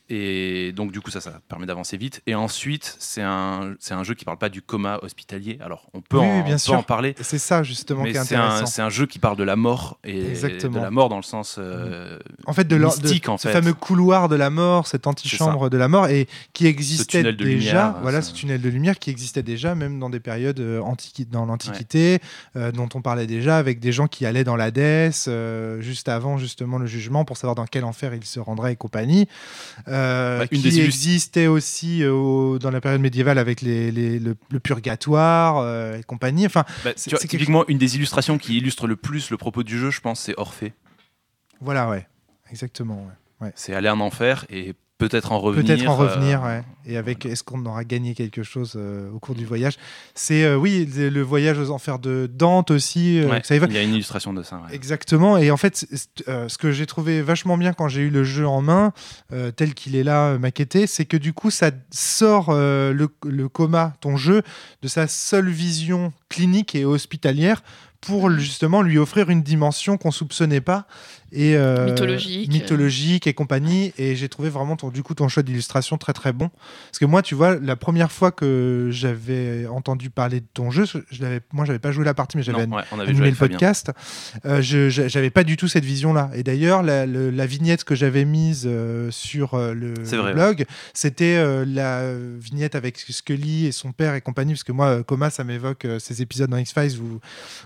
[0.09, 2.21] Et donc, du coup, ça, ça permet d'avancer vite.
[2.27, 5.57] Et ensuite, c'est un, c'est un jeu qui parle pas du coma hospitalier.
[5.61, 6.73] Alors, on peut, Oui, en, bien on peut sûr.
[6.75, 7.15] en parler.
[7.21, 8.65] C'est ça justement Mais qui est c'est un, intéressant.
[8.65, 10.79] c'est un jeu qui parle de la mort et Exactement.
[10.79, 13.53] de la mort dans le sens euh, en fait, de, mystique, en ce fait.
[13.53, 17.95] fameux couloir de la mort, cette antichambre de la mort, et qui existait déjà, lumière,
[18.01, 21.45] voilà, ce tunnel de lumière qui existait déjà, même dans des périodes euh, antiqui- dans
[21.45, 22.19] l'Antiquité,
[22.57, 26.37] euh, dont on parlait déjà, avec des gens qui allaient dans l'Hadès, euh, juste avant
[26.37, 29.27] justement le jugement, pour savoir dans quel enfer ils se rendraient et compagnie.
[29.93, 33.91] Euh, Bah, une qui des existait aussi euh, au- dans la période médiévale avec les,
[33.91, 36.45] les- le, le purgatoire euh, et compagnie.
[36.45, 39.77] Enfin, bah, c'est- quelque typiquement, une des illustrations qui illustre le plus le propos du
[39.77, 40.73] jeu, je pense, c'est Orphée.
[41.61, 42.07] voilà, ouais,
[42.49, 43.07] exactement.
[43.41, 43.51] ouais.
[43.55, 44.73] C'est aller en enfer et
[45.09, 45.75] peut-être en revenir.
[45.75, 46.63] Peut-être en revenir, euh, ouais.
[46.85, 49.77] Et avec, est-ce qu'on aura gagné quelque chose euh, au cours du voyage?
[50.15, 53.21] C'est, euh, oui, le voyage aux enfers de Dante aussi.
[53.23, 54.57] ouais, ça il y a une illustration de ça.
[54.57, 54.75] ouais.
[54.75, 55.37] Exactement.
[55.37, 55.85] Et en fait,
[56.25, 58.93] ce que j'ai trouvé vachement bien quand j'ai eu le jeu en main,
[59.55, 64.17] tel qu'il est là, maquetté, c'est que du coup, ça sort le, le coma, ton
[64.17, 64.41] jeu,
[64.81, 67.61] de sa seule vision clinique et hospitalière
[68.01, 70.87] pour justement lui offrir une dimension qu'on soupçonnait pas
[71.33, 72.51] et euh, Mythologique.
[72.51, 76.31] mythologique et compagnie et j'ai trouvé vraiment ton, du coup ton choix d'illustration très très
[76.33, 76.49] bon
[76.87, 80.85] parce que moi tu vois la première fois que j'avais entendu parler de ton jeu
[80.85, 83.91] je l'avais moi j'avais pas joué la partie mais j'avais ouais, animé le podcast,
[84.45, 86.29] euh, j'avais pas du tout cette vision-là.
[86.35, 91.65] Et d'ailleurs, la, vignette que j'avais mise euh, sur euh, le, vrai, blog, c'était euh,
[91.67, 95.43] la vignette avec Scully et son père et compagnie, parce que moi, euh, coma, ça
[95.43, 97.19] m'évoque euh, ces épisodes dans X-Files où,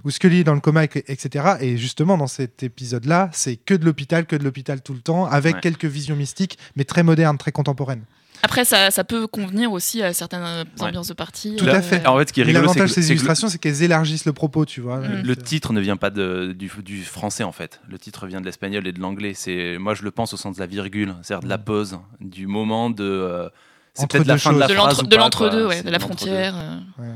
[0.03, 1.55] où Scully est dans le coma, et- etc.
[1.61, 5.25] Et justement, dans cet épisode-là, c'est que de l'hôpital, que de l'hôpital tout le temps,
[5.25, 5.61] avec Ouais.
[5.61, 8.03] quelques visions mystiques, mais très modernes, très contemporaines.
[8.43, 10.63] Après, ça, ça peut convenir aussi à certaines Ouais.
[10.79, 11.55] ambiances de partie.
[11.55, 12.05] Tout euh, à fait.
[12.05, 14.25] En fait, ce qui est rigolo, c'est que, l'avantage de ces illustrations, c'est qu'elles élargissent
[14.25, 14.99] le propos, tu vois.
[14.99, 15.21] Mm.
[15.23, 17.81] le titre ne vient pas de- du, du français en fait.
[17.89, 19.33] Le titre vient de l'espagnol et de l'anglais.
[19.33, 22.45] C'est moi je le pense au sens de la virgule, c'est-à-dire de la pause, du
[22.45, 23.03] moment de.
[23.03, 23.49] euh,
[23.95, 26.53] c'est peut-être la fin de la phrase de l'entre-deux, ouais, de la frontière.
[26.55, 26.77] euh.
[27.01, 27.09] ouais.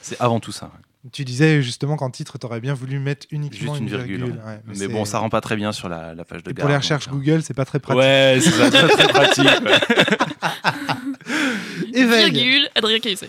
[0.00, 0.70] C'est avant tout ça.
[1.10, 4.22] Tu disais justement qu'en titre, tu aurais bien voulu mettre uniquement Juste une virgule.
[4.24, 4.30] ouais.
[4.30, 4.60] ouais.
[4.66, 6.62] Mais, c'est- bon, ça rend pas très bien sur la, la page de Et gare.
[6.62, 7.98] pour les donc, recherches euh, Google, c'est pas très pratique.
[8.00, 9.44] Ouais, c'est ça, très, très pratique.
[9.44, 9.80] ouais.
[11.94, 12.30] Éveil.
[12.30, 13.28] Virgule, Adrien Cahuzac.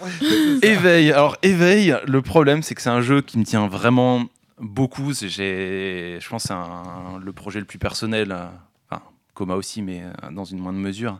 [0.62, 1.12] Éveil.
[1.12, 4.26] Alors, Éveil, le problème, c'est que c'est un jeu qui me tient vraiment
[4.60, 5.12] beaucoup.
[5.14, 8.32] Je pense que c'est le projet le plus personnel.
[8.32, 8.46] euh,
[8.90, 9.02] Enfin,
[9.34, 11.20] Coma aussi, mais euh, dans une moindre mesure.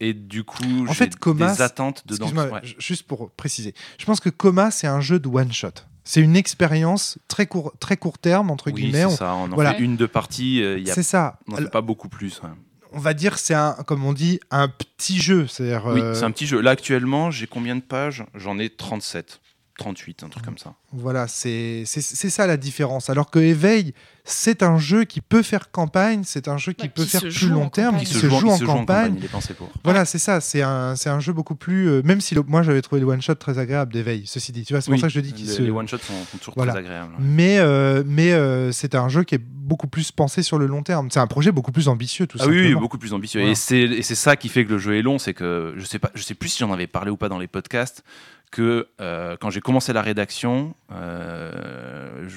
[0.00, 2.30] Et du coup, En fait, Coma, des attentes dedans.
[2.32, 2.60] Ouais.
[2.78, 3.74] juste pour préciser.
[3.98, 5.70] Je pense que Coma, c'est un jeu de one shot.
[6.04, 9.00] C'est une expérience très court, très court terme entre Oui, guillemets.
[9.00, 9.34] c'est On- ça.
[9.34, 9.74] On en voilà.
[9.74, 10.62] fait une, deux parties.
[10.62, 10.94] euh, il y a...
[10.94, 11.38] C'est ça.
[11.48, 12.40] On n'en fait pas beaucoup plus.
[12.42, 12.48] ouais.
[12.92, 15.46] On va dire c'est un, comme on dit, un petit jeu.
[15.60, 16.60] Oui, euh, c'est un petit jeu.
[16.62, 18.24] Là, actuellement, j'ai combien de pages?
[18.34, 19.40] J'en ai 37.
[19.78, 20.74] 38, un truc comme ça.
[20.92, 23.08] Voilà, c'est ça la différence.
[23.08, 26.88] Alors que Éveil, c'est un jeu qui peut faire campagne, c'est un jeu qui Ouais,
[26.90, 28.06] peut qui faire se plus joue en long terme, campagne.
[28.06, 29.14] qui se, joue, il en se campagne.
[29.16, 29.70] il est pensé pour.
[29.84, 30.40] Voilà, c'est ça.
[30.42, 31.88] C'est un, c'est un jeu beaucoup plus.
[31.88, 34.24] euh, même si le- moi j'avais trouvé le one shot très agréable d'éveil.
[34.26, 35.62] Ceci dit, tu vois, c'est pour ça que je dis qu'il les, se.
[35.62, 36.72] les one-shots sont, sont toujours Voilà.
[36.72, 37.14] très agréables.
[37.20, 40.82] Mais euh, mais euh, c'est un jeu qui est beaucoup plus pensé sur le long
[40.82, 41.08] terme.
[41.10, 43.40] C'est un projet beaucoup plus ambitieux, tout Ah oui, beaucoup plus ambitieux.
[43.40, 43.52] Voilà.
[43.52, 45.84] Et c'est et c'est ça qui fait que le jeu est long, c'est que je
[45.84, 48.02] sais pas, je sais plus si j'en avais parlé ou pas dans les podcasts,
[48.50, 52.28] que euh, quand j'ai commencé la rédaction, euh,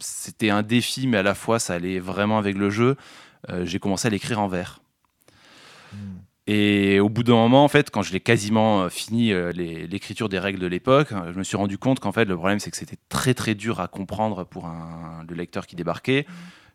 [0.00, 2.96] c'était un défi, mais à la fois ça allait vraiment avec le jeu.
[3.48, 4.80] Euh, j'ai commencé à l'écrire en vers.
[5.92, 6.18] Hmm.
[6.46, 10.38] Et au bout d'un moment, en fait, quand je l'ai quasiment fini euh, l'écriture des
[10.38, 12.98] règles de l'époque, je me suis rendu compte qu'en fait, le problème, c'est que c'était
[13.08, 16.26] très très dur à comprendre pour un, le lecteur qui débarquait.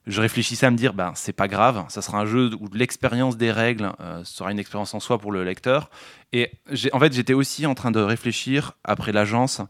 [0.07, 3.37] Je réfléchissais à me dire, ben, c'est pas grave, ça sera un jeu où l'expérience
[3.37, 5.89] des règles euh, sera une expérience en soi pour le lecteur.
[6.31, 6.51] Et
[6.93, 9.61] en fait, j'étais aussi en train de réfléchir, après l'agence,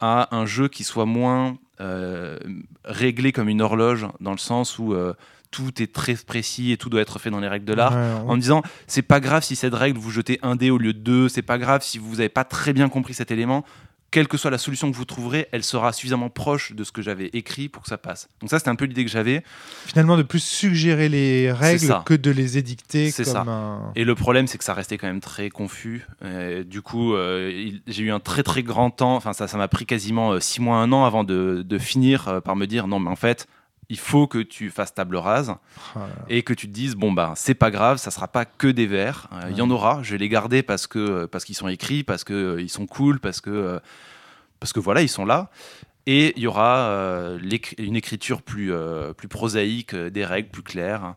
[0.00, 2.38] à un jeu qui soit moins euh,
[2.84, 5.14] réglé comme une horloge, dans le sens où euh,
[5.50, 8.28] tout est très précis et tout doit être fait dans les règles de l'art Ouais,
[8.28, 10.92] en me disant c'est pas grave si cette règle vous jetez un dé au lieu
[10.92, 13.64] de deux, c'est pas grave si vous n'avez pas très bien compris cet élément,
[14.10, 17.02] quelle que soit la solution que vous trouverez, elle sera suffisamment proche de ce que
[17.02, 18.28] j'avais écrit pour que ça passe.
[18.40, 19.42] Donc ça c'était un peu l'idée que j'avais.
[19.86, 23.44] Finalement, de plus suggérer les règles que de les édicter C'est ça.
[23.46, 23.92] un.
[23.94, 26.06] Et le problème c'est que ça restait quand même très confus.
[26.22, 29.68] Euh, du coup euh, j'ai eu un très très grand temps, enfin ça ça m'a
[29.68, 32.86] pris quasiment euh, six mois, un an avant de, de finir euh, par me dire
[32.86, 33.46] non mais en fait
[33.90, 35.54] il faut que tu fasses table rase.
[35.94, 36.06] Ah.
[36.28, 38.86] et que tu te dises bon bah c'est pas grave ça sera pas que des
[38.86, 41.68] vers Euh, il y en aura je vais les garder parce que parce qu'ils sont
[41.68, 43.78] écrits parce que euh, ils sont cool parce que euh,
[44.60, 45.50] parce que voilà ils sont là.
[46.06, 47.38] Et il y aura euh,
[47.78, 51.14] une écriture plus euh, plus prosaïque euh, des règles plus claires.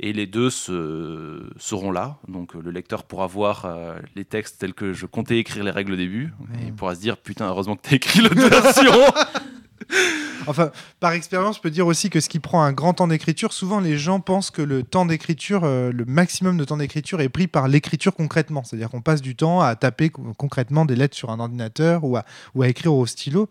[0.00, 2.18] Et les deux se, seront là.
[2.26, 5.70] Donc euh, le lecteur pourra voir euh, les textes tels que je comptais écrire les
[5.70, 6.32] règles au début.
[6.60, 8.92] Et il pourra se dire putain heureusement que t'as écrit l'autre version
[10.46, 13.52] Enfin, par expérience, je peux dire aussi que ce qui prend un grand temps d'écriture,
[13.54, 17.30] souvent les gens pensent que le temps d'écriture, euh, le maximum de temps d'écriture est
[17.30, 18.62] pris par l'écriture concrètement.
[18.62, 22.16] C'est-à-dire qu'on passe du temps à taper co- concrètement des lettres sur un ordinateur ou
[22.16, 23.48] à écrire au stylo.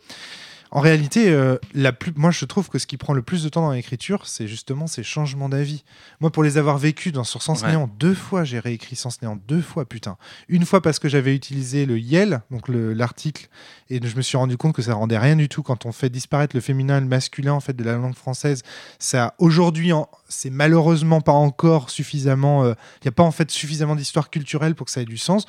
[0.76, 3.50] En réalité, euh, la plus, moi je trouve que ce qui prend le plus de
[3.50, 5.84] temps dans l'écriture, c'est justement ces changements d'avis.
[6.20, 7.70] Moi, pour les avoir vécus dans, sur Sens Ouais.
[7.70, 10.18] Néant, deux fois, j'ai réécrit Sens Néant, deux fois, putain.
[10.50, 13.50] Une fois parce que j'avais utilisé le YEL, donc le- l'article,
[13.92, 16.10] et je me suis rendu compte que ça rendait rien du tout quand on fait
[16.10, 18.64] disparaître le féminin et le masculin en fait de la langue française.
[18.98, 22.66] Ça aujourd'hui, en- c'est malheureusement pas encore suffisamment.
[22.66, 25.46] Il n'y a pas en fait suffisamment d'histoire culturelle pour que ça ait du sens.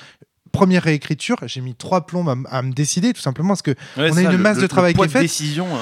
[0.54, 4.12] Première réécriture, j'ai mis trois plombes à, me décider, tout simplement parce que Ouais, On
[4.12, 5.22] a ça, une le- masse le- de travail qui est faite.
[5.22, 5.78] décision euh,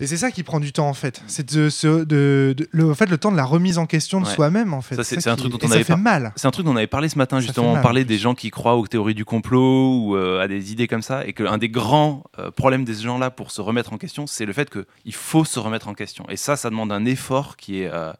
[0.00, 1.22] et c'est ça qui prend du temps en fait.
[1.28, 4.20] C'est de, ce- de- de- le, en fait, le temps de la remise en question
[4.20, 4.34] de Ouais.
[4.34, 4.96] soi-même en fait.
[4.96, 6.32] Ça, c'est- un qui- truc dont on avait fait mal.
[6.36, 7.70] C'est un truc dont on avait parlé ce matin, Ça justement.
[7.72, 10.72] mal, On parlait des gens qui croient aux théories du complot ou euh, à des
[10.72, 11.24] idées comme ça.
[11.26, 14.52] Et qu'un des grands euh, problèmes des gens-là pour se remettre en question, c'est le
[14.52, 16.26] fait qu'il faut se remettre en question.
[16.28, 18.12] Et ça, ça demande un effort qui est, euh,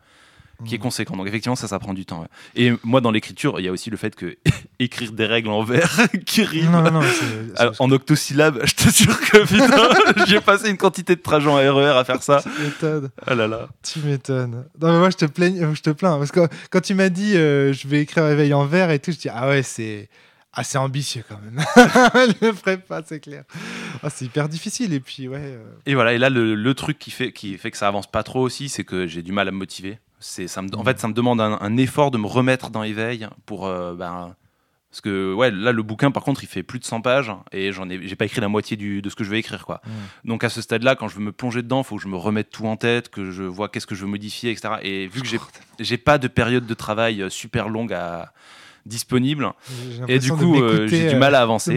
[0.67, 0.83] qui est Mm.
[0.83, 1.17] conséquent.
[1.17, 2.21] Donc, effectivement, ça, ça prend du temps.
[2.23, 2.27] ouais.
[2.55, 4.37] Et moi, dans l'écriture, il y a aussi le fait que
[4.79, 5.91] écrire des règles en vers
[6.27, 6.85] qui riment.
[7.79, 12.05] En octosyllabes, je t'assure que putain, j'ai passé une quantité de trajets en RER à
[12.05, 12.43] faire ça.
[12.43, 13.11] tu m'étonnes.
[13.27, 13.69] Ah là là.
[13.83, 14.65] Tu m'étonnes.
[14.81, 16.19] Non, mais moi, je te, plains, je te plains.
[16.19, 19.13] Parce que quand tu m'as dit euh, je vais écrire Réveil en vert et tout,
[19.13, 20.09] je dis ah ouais, c'est
[20.55, 21.65] assez ambitieux quand même.
[22.41, 23.45] je le ferai pas, c'est clair.
[24.03, 24.93] Ah, c'est hyper difficile.
[24.93, 25.39] Et puis, ouais.
[25.41, 28.11] euh, Et voilà, et là, le, le truc qui fait, qui fait que ça avance
[28.11, 29.99] pas trop aussi, c'est que j'ai du mal à me motiver.
[30.23, 32.83] C'est, ça me, en fait, ça me demande un, un effort de me remettre dans
[32.83, 33.67] éveil pour.
[33.67, 34.35] euh, ben,
[34.91, 37.73] parce que, ouais, là, le bouquin, par contre, il fait plus de 100 pages et
[37.73, 39.81] j'en ai, j'ai pas écrit la moitié du, de ce que je vais écrire, quoi.
[40.27, 42.17] Donc, à ce stade-là, quand je veux me plonger dedans, il faut que je me
[42.19, 44.75] remette tout en tête, que je vois qu'est-ce que je veux modifier, etc.
[44.83, 45.39] Et vu que j'ai,
[45.81, 48.35] j'ai pas de période de travail euh, super longue à,
[48.85, 49.51] disponible,
[50.09, 51.73] et du coup, euh, j'ai du mal à avancer.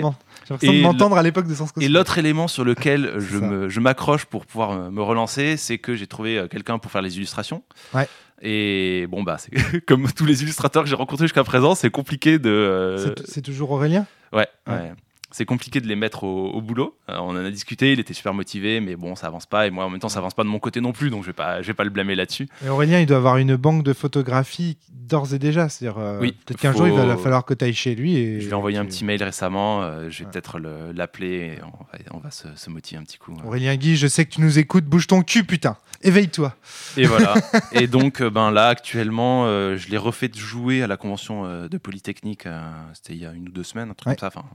[0.47, 3.37] J'ai l'impression de Et m'entendre à l'époque de Sens Et l'autre élément sur lequel je
[3.37, 7.15] me- je m'accroche pour pouvoir me relancer, c'est que j'ai trouvé quelqu'un pour faire les
[7.17, 7.63] illustrations.
[7.93, 8.07] Ouais.
[8.41, 9.51] Et bon, bah, c'est
[9.85, 12.95] comme tous les illustrateurs que j'ai rencontrés jusqu'à présent, c'est compliqué de.
[13.17, 14.05] C'est- C'est toujours Aurélien?
[14.33, 14.73] Ouais, Ouais.
[14.73, 14.91] ouais.
[15.37, 16.95] C'est compliqué de les mettre au, au boulot.
[17.09, 19.67] Euh, on en a discuté, il était super motivé, mais bon, ça avance pas.
[19.67, 21.27] Et moi, en même temps, ça avance pas de mon côté non plus, donc je
[21.27, 22.47] vais pas, je vais pas le blâmer là-dessus.
[22.65, 25.67] Et Aurélien, il doit avoir une banque de photographies d'ores et déjà.
[25.67, 28.15] C'est-à-dire, euh, Oui, peut-être qu'un faut- jour, il va falloir que tu ailles chez lui.
[28.15, 29.83] Et Je lui ai envoyé un petit mail récemment.
[29.83, 30.31] euh, je vais Ouais.
[30.31, 31.57] peut-être le- l'appeler.
[31.57, 33.35] et On va, on va se, se motiver un petit coup.
[33.45, 34.85] Aurélien Guy, je sais que tu nous écoutes.
[34.85, 35.75] Bouge ton cul, putain.
[36.01, 36.55] Éveille-toi.
[36.97, 37.33] Et voilà.
[37.73, 41.77] et donc, ben là, actuellement, euh, je l'ai refait jouer à la convention euh, de
[41.77, 42.45] Polytechnique.
[42.45, 42.61] euh,
[42.93, 44.15] C'était il y a une ou deux semaines, un truc Ouais.
[44.15, 44.39] comme ça.
[44.39, 44.47] Enfin,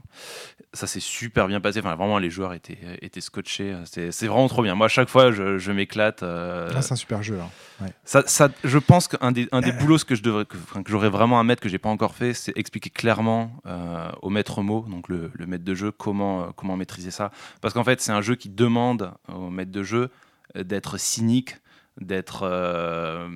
[0.73, 1.79] ça s'est super bien passé.
[1.79, 3.75] Enfin, vraiment, les joueurs étaient, étaient scotchés.
[3.85, 4.73] C'est c'est vraiment trop bien.
[4.75, 6.23] Moi, à chaque fois, je, je m'éclate.
[6.23, 7.39] euh, Ah, c'est un super jeu.
[7.39, 7.85] hein.
[8.05, 10.55] ça, ça- je pense qu'un des, un des boulots que je devrais, que,
[10.87, 14.61] j'aurais vraiment à mettre que j'ai pas encore fait, c'est expliquer clairement euh, au maître
[14.61, 17.31] mot, donc le, le maître de jeu, comment, euh, comment maîtriser ça.
[17.61, 20.09] Parce qu'en fait, c'est un jeu qui demande au maître de jeu
[20.55, 21.57] euh, d'être cynique,
[21.99, 23.27] d'être euh,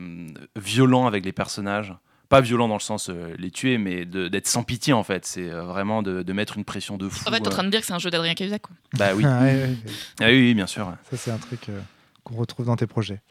[0.55, 1.93] violent avec les personnages.
[2.29, 5.25] Pas violent dans le sens euh, les tuer, mais d'être sans pitié en fait.
[5.25, 7.23] C'est euh, vraiment de, de mettre une pression de fou.
[7.27, 7.53] En fait, t'es en euh.
[7.53, 8.75] train de dire que c'est un jeu d'Adrien Cahuzac, quoi.
[8.97, 9.23] Bah oui.
[9.35, 9.77] Ah, ouais, ouais, ouais.
[10.21, 10.91] Ah oui, oui, bien sûr.
[11.09, 11.79] Ça, c'est un truc euh,
[12.23, 13.21] qu'on retrouve dans tes projets.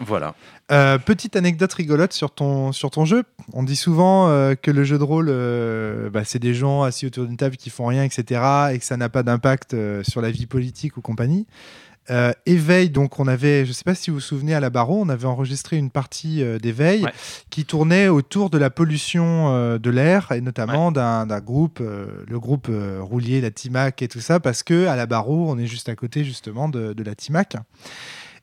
[0.00, 0.34] Voilà.
[0.70, 3.24] Euh, petite anecdote rigolote sur ton, sur ton jeu.
[3.52, 7.06] On dit souvent euh, que le jeu de rôle, euh, bah, c'est des gens assis
[7.06, 8.40] autour d'une table qui font rien, etc.
[8.72, 11.46] et que ça n'a pas d'impact euh, sur la vie politique ou compagnie.
[12.10, 14.70] Euh, Éveil, donc on avait, je ne sais pas si vous vous souvenez, à la
[14.70, 17.12] Barreau, on avait enregistré une partie euh, d'Éveil Ouais.
[17.50, 22.38] qui tournait autour de la pollution euh, de l'air et notamment d'un d'un groupe, le
[22.40, 25.88] groupe Roulier, la TIMAC et tout ça, parce que à la Barreau, on est juste
[25.88, 27.56] à côté justement de, de la TIMAC.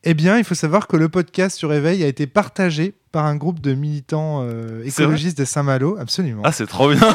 [0.04, 3.38] Eh bien, il faut savoir que le podcast sur Éveil a été partagé par un
[3.38, 6.41] groupe de militants euh, écologistes de Saint-Malo, absolument.
[6.43, 6.99] Ah, c'est trop bien.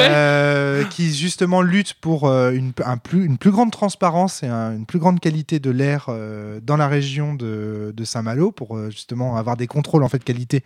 [0.00, 4.72] Euh, qui justement lutte pour euh, une, un plus, une plus grande transparence et un-
[4.76, 8.90] une plus grande qualité de l'air euh, dans la région de, de Saint-Malo pour euh,
[8.90, 10.62] justement avoir des contrôles en fait qualité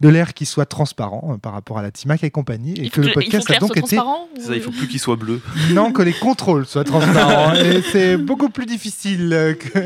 [0.00, 2.90] de l'air qui soient transparents euh, par rapport à la TIMAC et compagnie et Il
[2.90, 4.86] que faut le podcast que a donc soit été transparent ou- ça, il faut plus
[4.88, 5.40] qu'il soit bleu.
[5.72, 9.78] non que les contrôles soient transparents et c'est beaucoup plus difficile euh, que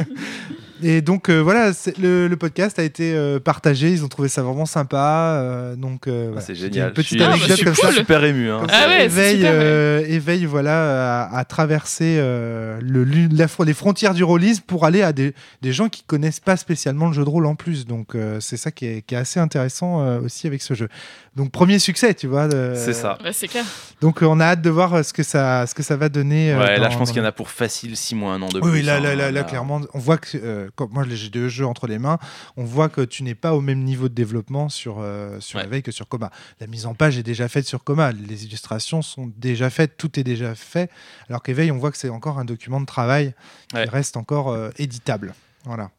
[0.82, 1.70] et donc euh, voilà
[2.02, 6.08] le, le podcast a été euh, partagé ils ont trouvé ça vraiment sympa euh, donc
[6.08, 6.40] euh, voilà.
[6.40, 6.88] c'est génial.
[6.88, 8.50] une petite Je suis- Ah, bah, anecdote comme ça super ému.
[8.50, 8.66] Hein.
[8.70, 14.14] Ah ouais, éveil, super, euh, éveil, voilà, à, à traverser euh, le, la les frontières
[14.14, 15.32] du rôlisme pour aller à des,
[15.62, 17.86] des gens qui connaissent pas spécialement le jeu de rôle en plus.
[17.86, 20.88] Donc euh, c'est ça qui est, qui est assez intéressant euh, aussi avec ce jeu.
[21.36, 22.48] Donc premier succès, tu vois.
[22.74, 23.18] C'est ça.
[23.24, 23.64] Ouais, c'est clair.
[24.00, 26.52] Donc euh, on a hâte de voir ce que ça, ce que ça va donner.
[26.52, 28.42] euh, Ouais, là, je pense dans- qu'il y en a pour facile 6 mois, un
[28.42, 28.70] an de oui, plus.
[28.70, 29.44] oui, là, hein, là, là, là, là.
[29.44, 32.18] clairement, on voit que, euh, moi j'ai deux jeux entre les mains,
[32.56, 35.82] on voit que tu n'es pas au même niveau de développement sur, euh, sur Ouais.
[35.82, 36.30] Que sur Coma.
[36.60, 40.18] La mise en page est déjà faite sur Coma, les illustrations sont déjà faites, tout
[40.18, 40.90] est déjà fait,
[41.28, 43.34] alors qu'Éveil, on voit que c'est encore un document de travail
[43.68, 43.84] qui Ouais.
[43.84, 45.34] reste encore euh, éditable.
[45.64, 45.90] Voilà.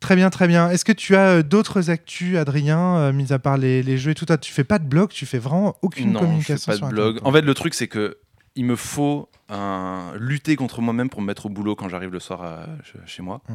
[0.00, 0.70] Très bien, très bien.
[0.70, 4.10] Est-ce que tu as euh, d'autres actus, Adrien, euh, mis à part les, les jeux
[4.10, 6.72] et tout Toi, Tu fais pas de blog, tu fais vraiment aucune non, je communication
[6.72, 7.18] fais pas de blog.
[7.24, 8.18] En fait, le truc, c'est que
[8.56, 10.12] il me faut un...
[10.18, 13.22] lutter contre moi-même pour me mettre au boulot quand j'arrive le soir à- ch- chez
[13.22, 13.40] moi.
[13.48, 13.54] Mmh,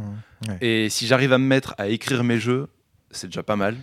[0.49, 0.57] ouais.
[0.61, 2.67] Et si j'arrive à me mettre à écrire mes jeux,
[3.11, 3.75] c'est déjà pas mal.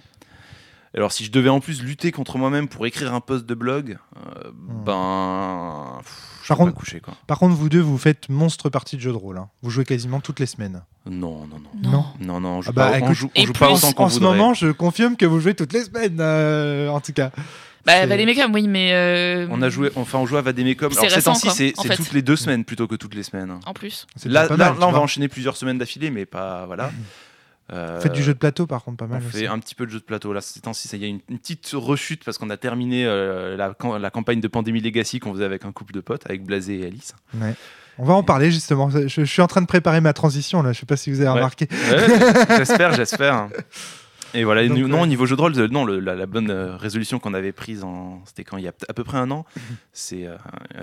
[0.95, 3.99] Alors, si je devais en plus lutter contre moi-même pour écrire un post de blog,
[4.17, 4.51] euh,
[4.87, 5.99] ben.
[5.99, 7.15] pff, Je Par contre- pas couché, quoi.
[7.27, 9.37] Par contre, vous deux, vous faites monstre partie de jeu de rôle.
[9.37, 9.49] hein.
[9.63, 10.83] Vous jouez quasiment toutes les semaines.
[11.05, 11.71] Non, non, non.
[11.83, 11.91] Non.
[11.91, 12.05] Non.
[12.21, 13.75] Non, non, on joue Ah bah, pas, on écoute, joue, on et joue pas plus,
[13.77, 17.01] autant qu'on en ce moment, je confirme que vous jouez toutes les semaines, euh, en
[17.01, 17.33] tout cas.
[17.89, 18.91] Bah, Vademecum, oui, mais.
[18.93, 20.93] euh, On a joué, enfin, on joue à Vademecum.
[20.93, 21.97] C'est Alors, ces temps-ci, c'est en c'est fait.
[21.97, 23.59] toutes les deux semaines plutôt que toutes les semaines.
[23.67, 24.07] En plus.
[24.25, 26.67] Là, là, mal, là, tu on va enchaîner plusieurs semaines d'affilée, mais pas.
[26.67, 26.91] Voilà.
[27.71, 29.41] Euh, Faites du jeu de plateau, par contre, pas mal On aussi.
[29.41, 30.33] fait un petit peu de jeu de plateau.
[30.33, 33.57] Là, ces temps-ci, ça y a une, une petite rechute parce qu'on a terminé euh,
[33.59, 36.45] la, cam- la campagne de Pandémie Legacy qu'on faisait avec un couple de potes, avec
[36.45, 37.15] Blasé et Alice.
[37.35, 37.55] Ouais.
[37.99, 38.89] On va en parler justement.
[38.89, 40.73] Je, je suis en train de préparer ma transition là.
[40.73, 41.35] Je sais pas si vous avez Ouais.
[41.35, 41.67] remarqué.
[41.91, 42.07] Ouais,
[42.57, 43.49] j'espère, j'espère.
[44.35, 46.15] Et voilà, et Donc, nous- non, au niveau jeu de rôle, euh, non, le- la,
[46.15, 49.05] la bonne euh, résolution qu'on avait prise, en, c'était quand il y a à peu
[49.05, 49.45] près un an,
[49.93, 50.37] c'est euh,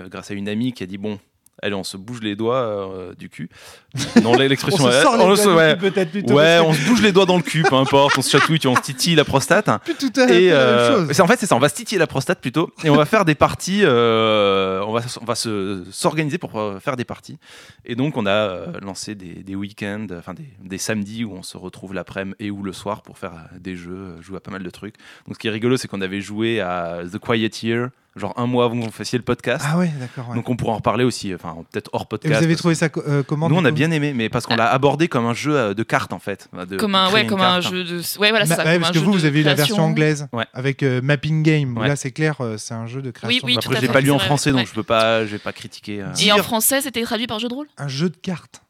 [0.10, 1.20] grâce à une amie qui a dit bon,
[1.66, 3.50] allez, on se bouge les doigts euh, du cul.
[4.22, 4.84] Non, On l'expression.
[4.84, 5.78] se ouais, sort les on se- doigts ouais.
[5.80, 6.34] cul, peut-être plutôt.
[6.36, 8.76] Ouais, on se bouge les doigts dans le cul, peu importe, on se chatouille, on
[8.76, 9.70] se titille la prostate.
[9.86, 11.16] plus tout à fait Et la euh, même chose.
[11.16, 13.06] c'est- en fait, c'est ça, on va se titiller la prostate plutôt, et on va
[13.06, 17.38] faire des parties, euh, on va, on va se, s'organiser pour euh, faire des parties.
[17.86, 21.44] Et donc, on a euh, lancé des, des week-ends, enfin des, des samedis où on
[21.44, 24.40] se retrouve l'après-midi et ou le soir pour faire euh, des jeux, euh, jouer à
[24.42, 24.96] pas mal de trucs.
[25.28, 28.46] Donc, ce qui est rigolo, c'est qu'on avait joué à The Quiet Year, genre un
[28.48, 29.66] mois avant que vous fassiez le podcast.
[29.68, 30.30] Ah ouais, d'accord.
[30.30, 30.36] ouais.
[30.36, 32.38] Donc, on pourra en reparler aussi, enfin, peut-être hors Et podcast.
[32.38, 34.56] vous avez trouvé ça co- euh, comment nous, on a bien aimé, mais parce qu'on
[34.56, 36.48] l'a abordé comme un jeu euh, de cartes en fait.
[36.70, 37.98] de Comme un, ouais, comme un jeu de.
[38.20, 38.58] Ouais, voilà, ça.
[38.64, 40.46] ouais, comme parce un que jeu vous, vous avez eu la version anglaise Ouais.
[40.54, 41.78] avec euh, Mapping Game.
[41.78, 41.82] où.
[41.84, 43.46] Là, c'est clair, euh, c'est un jeu de création.
[43.46, 45.32] oui, tout Après, à je l'ai pas lu en français, donc je peux pas, je
[45.32, 46.02] vais pas critiquer.
[46.02, 46.14] euh.
[46.22, 47.68] Et en français, c'était traduit par jeu de rôle?
[47.78, 48.62] Un jeu de cartes.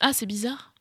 [0.00, 0.73] Ah, c'est bizarre.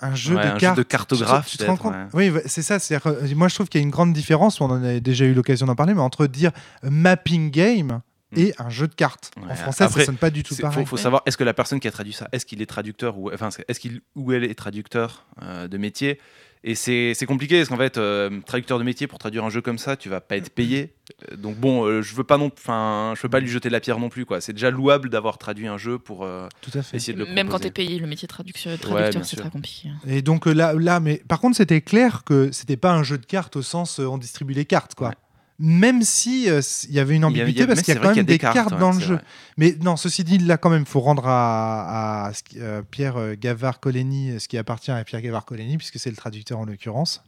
[0.00, 0.76] Un jeu Ouais, de un jeu cartes.
[0.78, 2.78] de cartographe, Tu te, rends compte Oui, c'est ça.
[2.78, 4.60] que, euh, moi, je trouve qu'il y a une grande différence.
[4.60, 6.50] On en a déjà eu l'occasion d'en parler, mais entre dire
[6.82, 8.00] mapping game
[8.36, 9.30] et un jeu de cartes.
[9.40, 9.54] En Mm.
[9.56, 10.84] Français, après, ça sonne pas du tout Il pareil.
[10.84, 13.16] faut, faut savoir, est-ce que la personne qui a traduit ça, est-ce qu'il est traducteur
[13.18, 16.18] ou enfin, est-ce qu'il ou elle est traducteur euh, de métier
[16.66, 19.60] Et c'est c'est compliqué parce qu'en fait, euh, traducteur de métier pour traduire un jeu
[19.60, 20.94] comme ça, tu vas pas être payé.
[21.30, 23.80] Euh, Donc bon, euh, je veux pas non, enfin, je veux pas lui jeter la
[23.80, 24.40] pierre non plus quoi.
[24.40, 26.96] C'est déjà louable d'avoir traduit un jeu pour euh, Tout à fait.
[26.96, 27.70] essayer de le Même quand proposer.
[27.70, 29.90] t'es payé, le métier de traduction, traducteur, c'est très compliqué.
[30.06, 33.26] Et donc là, là, mais par contre, c'était clair que c'était pas un jeu de
[33.26, 35.08] cartes au sens euh, on distribue les cartes, quoi.
[35.08, 35.14] Ouais.
[35.60, 37.96] Même si euh, il y avait une Il ambiguïté il y a- parce qu'il y
[37.96, 39.14] a quand même des cartes, dans le jeu.
[39.14, 39.24] vrai.
[39.56, 44.48] Mais non, ceci dit, là quand même, faut rendre à, euh, Pierre euh, Gavard-Coligny ce
[44.48, 47.22] qui appartient à Pierre Gavard-Coligny, puisque c'est le traducteur en l'occurrence.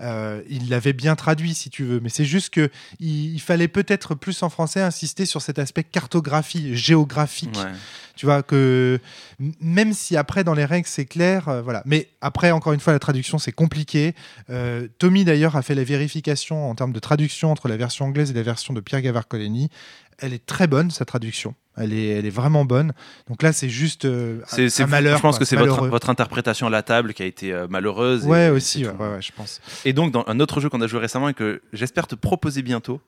[0.00, 4.14] Il l'avait bien traduit, si tu veux, mais c'est juste que il, il fallait peut-être
[4.14, 7.56] plus en français insister sur cet aspect cartographie, géographique.
[7.56, 7.70] Ouais.
[8.16, 9.00] Tu vois que
[9.60, 11.82] même si après dans les règles c'est clair, voilà.
[11.86, 14.14] Mais après encore une fois la traduction c'est compliqué.
[14.98, 18.34] Tommy d'ailleurs a fait la vérification en termes de traduction entre la version anglaise et
[18.34, 19.68] la version de Pierre Gavard-Coligny.
[20.18, 21.54] Elle est très bonne sa traduction.
[21.76, 22.92] Elle est, elle est vraiment bonne.
[23.28, 25.16] Donc là c'est juste euh, un, malheur.
[25.16, 28.26] je pense quoi, que c'est votre, interprétation à la table qui a été euh, malheureuse.
[28.26, 29.60] Ouais et aussi, ouais, ouais, ouais, je pense.
[29.86, 32.60] Et donc, dans un autre jeu qu'on a joué récemment et que j'espère te proposer
[32.62, 33.00] bientôt,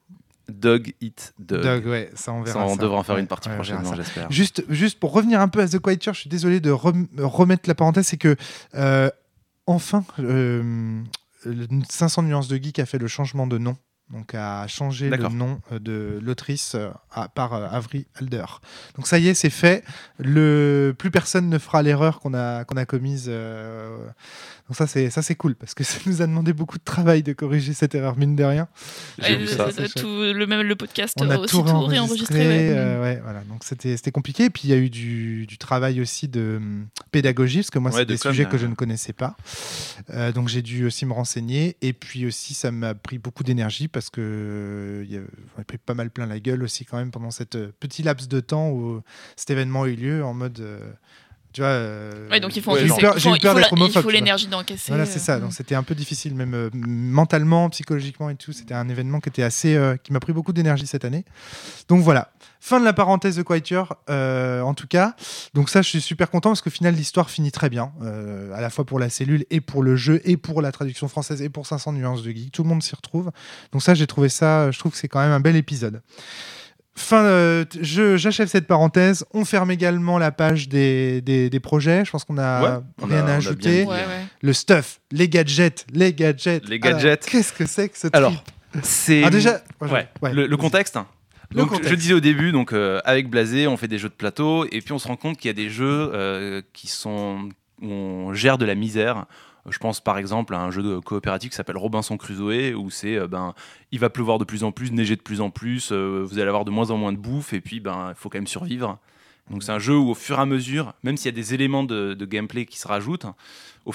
[0.49, 1.63] Dog Eat Dog.
[1.63, 2.67] Doug, ouais, ça on Ça, verra.
[2.67, 2.83] on ça.
[2.83, 3.97] devra en faire une partie ouais, prochainement, ça.
[3.97, 4.31] j'espère.
[4.33, 7.09] Juste, juste pour revenir un peu à The Quiet Church, je suis désolé de rem-
[7.19, 8.37] remettre la parenthèse, c'est que
[8.75, 9.11] euh,
[9.67, 11.03] enfin, euh,
[11.45, 13.77] le 500 nuances de geek a fait le changement de nom.
[14.13, 16.91] Donc a changé le nom euh, de l'autrice euh,
[17.35, 18.45] par euh, Avery Alder.
[18.97, 19.85] Donc ça y est, c'est fait.
[20.19, 23.27] Le plus personne ne fera l'erreur qu'on a qu'on a commise.
[23.29, 24.07] euh,
[24.69, 27.23] Donc ça c'est ça c'est cool parce que ça nous a demandé beaucoup de travail
[27.23, 28.69] de corriger cette erreur mine de rien.
[29.21, 29.67] Ouais, le- ça.
[29.67, 32.39] le- tout le même le podcast On a aussi tout tout réenregistré.
[32.43, 32.47] réenregistré.
[32.47, 32.77] ouais.
[32.79, 33.41] euh, ouais, voilà.
[33.45, 34.45] Donc c'était c'était compliqué.
[34.45, 37.79] Et puis il y a eu du, du travail aussi de hum, pédagogie parce que
[37.79, 39.37] moi Ouais, c'est de des com, sujets que je ne connaissais pas.
[40.11, 41.77] Euh, donc j'ai dû aussi me renseigner.
[41.83, 45.95] Et puis aussi ça m'a pris beaucoup d'énergie parce que euh, il a- pris pas
[45.95, 49.01] mal plein la gueule aussi quand même pendant cette petit laps de temps où
[49.37, 50.61] cet événement a eu lieu en mode.
[50.61, 50.79] euh,
[51.53, 52.81] tu vois, euh, Ouais, donc il faut Ouais,
[54.03, 54.89] faut- l'énergie d'encaisser.
[54.89, 55.35] Voilà, c'est ça.
[55.35, 58.53] euh, Donc c'était un peu difficile, même euh, mentalement, psychologiquement et tout.
[58.53, 61.25] C'était un événement qui était assez, euh, qui m'a pris beaucoup d'énergie cette année.
[61.89, 62.33] Donc voilà.
[62.65, 65.17] Fin de la parenthèse de Quieture, euh, en tout cas.
[65.53, 68.61] Donc ça, je suis super content parce qu'au final, l'histoire finit très bien, euh, à
[68.61, 71.49] la fois pour la cellule et pour le jeu et pour la traduction française et
[71.49, 72.53] pour 500 nuances de geek.
[72.53, 73.33] Tout le monde s'y retrouve.
[73.73, 74.71] Donc ça, j'ai trouvé ça.
[74.71, 76.03] Je trouve que c'est quand même un bel épisode.
[76.95, 79.25] Fin, euh, je- j'achève cette parenthèse.
[79.33, 82.05] On ferme également la page des, des, des projets.
[82.05, 84.27] Je pense qu'on a Ouais, on rien a- on à ajouter bien Ouais, ouais.
[84.43, 86.69] le stuff, les gadgets, les gadgets.
[86.69, 87.25] Les Alors, gadgets.
[87.27, 90.09] Qu'est-ce que c'est que ce Alors, trip C'est Ah, déjà ouais, Ouais.
[90.21, 90.97] ouais, le, le contexte.
[90.97, 91.07] hein.
[91.51, 91.91] Le Donc, contexte.
[91.91, 94.81] je disais au début, donc euh, avec Blasé, on fait des jeux de plateau, et
[94.81, 97.49] puis on se rend compte qu'il y a des jeux euh, qui sont
[97.83, 99.25] où on gère de la misère.
[99.69, 103.17] Je pense par exemple à un jeu de coopératif qui s'appelle Robinson Crusoe, où c'est
[103.17, 103.55] euh, ben
[103.93, 106.49] il va pleuvoir de plus en plus, neiger de plus en plus, euh, vous allez
[106.49, 108.99] avoir de moins en moins de bouffe, et puis ben il faut quand même survivre.
[109.51, 111.55] Donc c'est un jeu où au fur et à mesure, même s'il y a des
[111.55, 113.27] éléments de, de gameplay qui se rajoutent,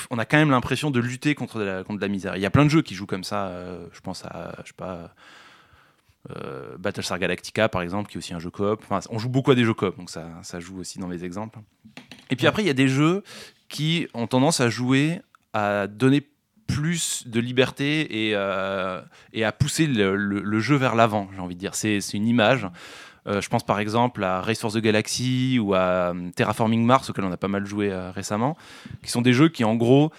[0.09, 2.35] on a quand même l'impression de lutter contre de la, contre de la misère.
[2.35, 3.47] Il y a plein de jeux qui jouent comme ça.
[3.47, 5.13] euh, je pense à je sais pas
[6.35, 8.81] euh, Battlestar Galactica par exemple, qui est aussi un jeu coop.
[8.89, 11.23] Enfin, on joue beaucoup à des jeux coop, donc ça, ça joue aussi dans les
[11.23, 11.59] exemples.
[12.29, 13.23] Et puis après, il y a des jeux
[13.69, 15.21] qui ont tendance à jouer
[15.57, 16.21] à donner
[16.67, 19.01] plus de liberté et, euh,
[19.41, 21.75] à pousser le, jeu vers l'avant, j'ai envie de dire.
[21.75, 22.67] C'est une image.
[23.27, 27.09] Euh, je pense par exemple à Race for the Galaxy ou à euh, Terraforming Mars,
[27.09, 28.55] auquel on a pas mal joué récemment,
[29.03, 30.11] qui sont des jeux qui en gros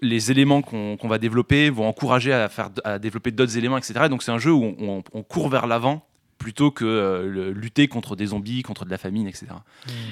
[0.00, 4.02] les éléments qu'on va développer vont encourager à, faire, à développer d'autres éléments, etc.
[4.04, 6.07] Et donc c'est un jeu où on court vers l'avant
[6.48, 9.48] plutôt que euh, le- lutter contre des zombies, contre de la famine, etc.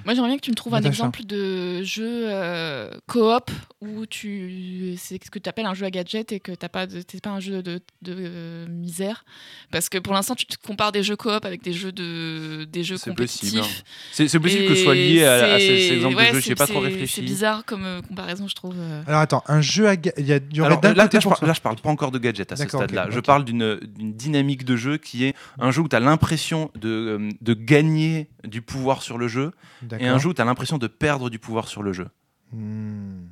[0.05, 4.97] Moi, j'aimerais bien que tu me trouves un exemple de jeu euh, coop où tu
[4.99, 7.21] c'est ce que tu appelles un jeu à gadget et que t'as pas de- t'es
[7.21, 9.25] pas un jeu de, de, euh, misère
[9.71, 12.85] parce que pour l'instant tu te compares des jeux coop avec des jeux de des
[12.85, 13.55] jeux C'est compétitifs.
[13.55, 13.75] possible,
[14.13, 16.35] C'est c'est possible que ce soit lié à, à ces, c'est- ces exemples ouais, de
[16.35, 17.15] jeux, c'est- je n'ai pas trop c'est- réfléchi.
[17.15, 18.75] C'est bizarre comme euh, comparaison, je trouve.
[18.79, 19.03] euh.
[19.07, 21.53] Alors attends, un jeu à ga- il y, a, y Alors, là, je parle, là,
[21.55, 23.09] je parle pas encore de gadget à ce D'accord, stade-là.
[23.11, 26.26] je parle d'une d'une dynamique de jeu qui est un jeu où tu as l'impression
[26.75, 29.53] de, euh, de gagner du pouvoir sur le jeu
[29.99, 32.09] et un jeu où tu as l'impression de perdre du pouvoir sur le jeu.
[32.53, 33.27] Hmm,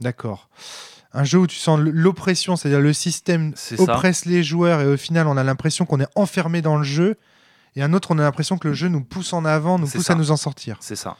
[0.00, 0.48] D'accord.
[1.12, 3.80] Un jeu où tu sens l'oppression, c'est-à-dire le système ça.
[3.82, 7.16] oppresse les joueurs et au final on a l'impression qu'on est enfermé dans le jeu.
[7.74, 10.04] Et un autre, on a l'impression que le jeu nous pousse en avant, nous pousse
[10.06, 10.14] ça.
[10.14, 10.78] à nous en sortir.
[10.80, 11.16] C'est ça.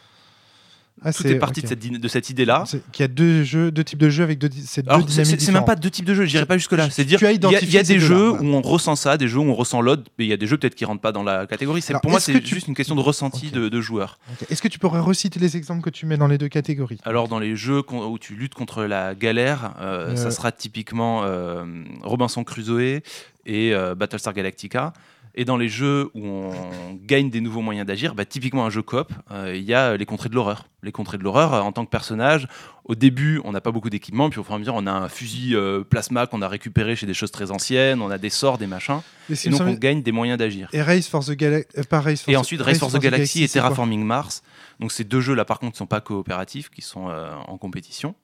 [1.03, 2.65] Ah, Tout est parti de cette, dyna- de cette idée-là.
[2.91, 5.53] Qu'il y a deux jeux, deux types de jeux avec deux, ces deux dynamiques c'est
[5.53, 6.87] même pas deux types de jeux, j'irai pas jusque-là.
[6.87, 9.39] Tu- C'est dire il y a, y des jeux où on ressent ça, des jeux
[9.39, 11.23] où on ressent l'autre, mais il y a des jeux peut-être qui rentrent pas dans
[11.23, 11.85] la catégorie.
[11.89, 14.19] Alors, pour moi, c'est tu- juste une question de ressenti de, de joueurs.
[14.33, 14.51] Ok.
[14.51, 16.99] Est-ce que tu pourrais reciter les exemples que tu mets dans les deux catégories?
[17.05, 20.17] Alors dans les jeux où tu luttes contre la galère, euh, Euh.
[20.17, 21.65] ça sera typiquement euh,
[22.03, 23.01] Robinson Crusoe
[23.45, 24.93] et euh, Battlestar Galactica.
[25.39, 28.81] Et dans les jeux où on gagne des nouveaux moyens d'agir, bah, typiquement un jeu
[28.81, 30.67] coop, euh, il y a les contrées de l'horreur.
[30.83, 32.49] Les contrées de l'horreur, euh, en tant que personnage,
[32.87, 34.93] au début, on n'a pas beaucoup d'équipement, puis au fur et à mesure, on a
[34.93, 38.31] un fusil euh, plasma qu'on a récupéré chez des choses très anciennes, on a des
[38.31, 40.71] sorts, des machins, Et, donc on gagne des moyens d'agir.
[40.73, 41.69] et Race for the Galaxy.
[41.91, 44.43] Race Et ensuite, Race for the Galaxy et Terraforming Mars.
[44.81, 48.15] Donc ces deux jeux là, par contre, ne sont pas coopératifs, qui sont en compétition.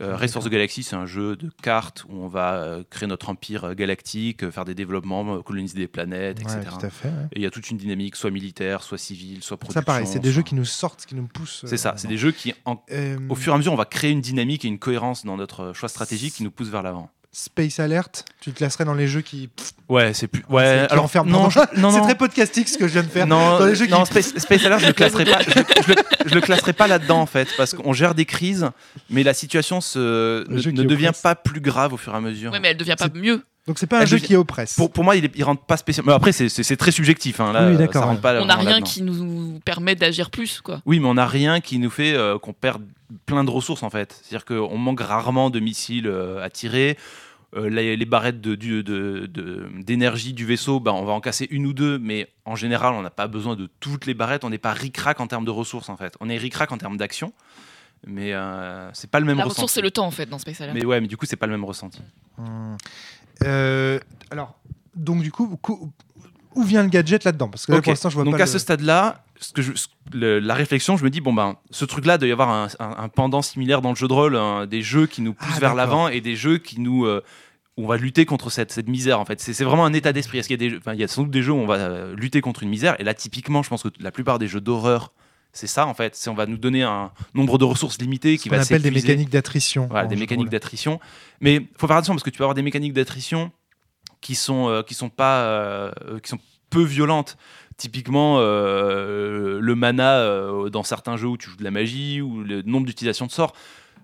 [0.00, 3.06] Euh, Race for the Galaxy, c'est un jeu de cartes où on va euh, créer
[3.06, 6.74] notre empire euh, galactique, euh, faire des développements, coloniser des planètes, Ouais, etc.
[6.78, 7.08] tout à fait.
[7.08, 7.14] ouais.
[7.32, 9.80] Et il y a toute une dynamique, soit militaire, soit civile, soit production.
[9.80, 11.64] Ça, pareil, c'est des soit- jeux qui nous sortent, qui nous poussent.
[11.66, 12.82] C'est ça, c'est des jeux qui, en-
[13.28, 15.72] au fur et à mesure, on va créer une dynamique et une cohérence dans notre
[15.74, 17.10] choix stratégique qui nous pousse vers l'avant.
[17.32, 19.50] Space Alert, tu te classerais dans les jeux qui.
[19.88, 20.42] Ouais, c'est plus.
[20.48, 23.02] c'est- Ouais, qui alors enferment- non, je- non, c'est très podcastique ce que je viens
[23.04, 23.26] de faire.
[23.28, 25.38] Non, Dans les jeux qui- non, Space, Space Alert, je le classerai pas.
[25.42, 25.50] Je,
[25.82, 25.94] je le,
[26.26, 28.68] je le classerai pas là-dedans en fait, parce qu'on gère des crises,
[29.10, 32.50] mais la situation se, ne, qui devient pas plus grave au fur et à mesure.
[32.50, 33.42] Ouais, mais elle devient pas mieux.
[33.66, 34.74] Donc c'est pas un Elle jeu devient- qui oppresse.
[34.74, 36.10] Pour, pour moi, il, est- il rentre pas spécialement.
[36.12, 37.40] Mais après, c'est- c'est c'est très subjectif.
[37.40, 38.20] Hein, là, Oui, ça d'accord, rentre ouais.
[38.22, 38.86] pas On n'a vraiment rien là-dedans.
[38.86, 40.80] qui nous permet d'agir plus, quoi.
[40.86, 42.82] Oui, mais on n'a rien qui nous fait euh, qu'on perd
[43.26, 44.20] plein de ressources en fait.
[44.22, 46.96] C'est-à-dire qu'on manque rarement de missiles euh, à tirer.
[47.56, 51.20] Euh, les, les barrettes de- du- de- de- d'énergie du vaisseau, ben, on va en
[51.20, 54.44] casser une ou deux, mais en général, on n'a pas besoin de toutes les barrettes.
[54.44, 56.14] On n'est pas ric-rac en termes de ressources en fait.
[56.20, 57.32] On est ric-rac en termes d'action,
[58.06, 59.56] mais euh, c'est pas le même La ressenti.
[59.62, 60.74] ressource, c'est le temps, en fait, dans Space Alert.
[60.74, 62.00] Mais ouais, mais du coup, c'est pas le même ressenti.
[62.38, 62.76] Hmm.
[63.44, 63.98] Euh,
[64.30, 64.54] alors,
[64.94, 65.92] donc du coup, cou-
[66.54, 67.48] où vient le gadget là-dedans?
[67.48, 68.42] Parce que là, pour l'instant, je vois Donc pas.
[68.42, 71.32] à le- ce stade-là, ce que je- ce- le- la réflexion, je me dis bon
[71.32, 74.12] ben, ce truc-là doit y avoir un, un- un pendant similaire dans le jeu de
[74.12, 77.06] rôle, un- des jeux qui nous poussent Ah, vers l'avant et des jeux qui nous
[77.06, 77.22] euh,
[77.76, 79.40] on va lutter contre cette, cette misère en fait.
[79.40, 80.38] C'est vraiment un état d'esprit.
[80.38, 81.76] Est-ce qu'il y a des, il y a sans doute des jeux où on va
[81.76, 82.94] euh, lutter contre une misère?
[83.00, 85.12] Et là typiquement, je pense que la plupart des jeux d'horreur,
[85.52, 86.22] c'est ça en fait.
[86.28, 89.08] On va nous donner un nombre de ressources limitées qui qu'on va appelle des s'épuiser.
[89.08, 89.86] mécaniques d'attrition.
[89.90, 91.00] Voilà, des mécaniques d'attrition.
[91.40, 93.50] Mais faut faire attention parce que tu peux avoir des mécaniques d'attrition
[94.20, 95.90] qui sont euh, qui sont pas euh,
[96.22, 96.38] qui sont
[96.70, 97.36] peu violentes.
[97.76, 100.22] Typiquement, euh, le mana
[100.70, 103.54] dans certains jeux où tu joues de la magie ou le nombre d'utilisations de sorts,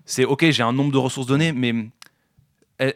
[0.03, 1.73] c'est ok, j'ai un nombre de ressources données, mais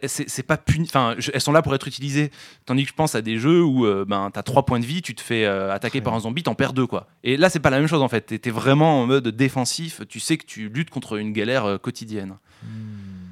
[0.06, 0.86] c'est pas puni.
[0.88, 2.32] Enfin, je- elles sont là pour être utilisées.
[2.66, 5.02] Tandis que je pense à des jeux où euh, ben t'as trois points de vie,
[5.02, 6.04] tu te fais euh, attaquer Ouais.
[6.04, 7.08] par un zombie, t'en perds deux quoi.
[7.24, 8.22] Et là, c'est pas la même chose en fait.
[8.22, 10.02] T'es t'es vraiment en mode défensif.
[10.08, 12.36] Tu sais que tu luttes contre une galère euh, quotidienne.
[12.64, 12.68] Hmm.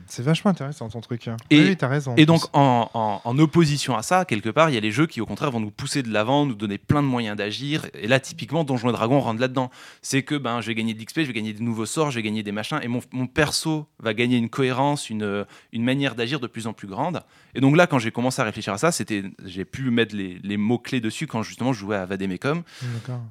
[0.10, 1.28] C'est vachement intéressant ton truc.
[1.28, 1.38] hein.
[1.50, 2.16] Et- oui, t'as raison.
[2.18, 5.08] Et donc, en, en- en opposition à ça, quelque part, il y a les jeux
[5.08, 7.86] qui, au contraire, vont nous pousser de l'avant, nous donner plein de moyens d'agir.
[7.94, 9.70] Et là, typiquement, Donjons et Dragons rentre là-dedans.
[10.02, 12.16] C'est que ben, je vais gagner de l'XP, je vais gagner des nouveaux sorts, je
[12.16, 12.80] vais gagner des machins.
[12.82, 16.74] Et mon, mon perso va gagner une cohérence, une, une manière d'agir de plus en
[16.74, 17.22] plus grande.
[17.56, 20.40] Et donc là, quand j'ai commencé à réfléchir à ça, c'était, j'ai pu mettre les,
[20.44, 22.64] les mots-clés dessus quand justement je jouais à Vademecum.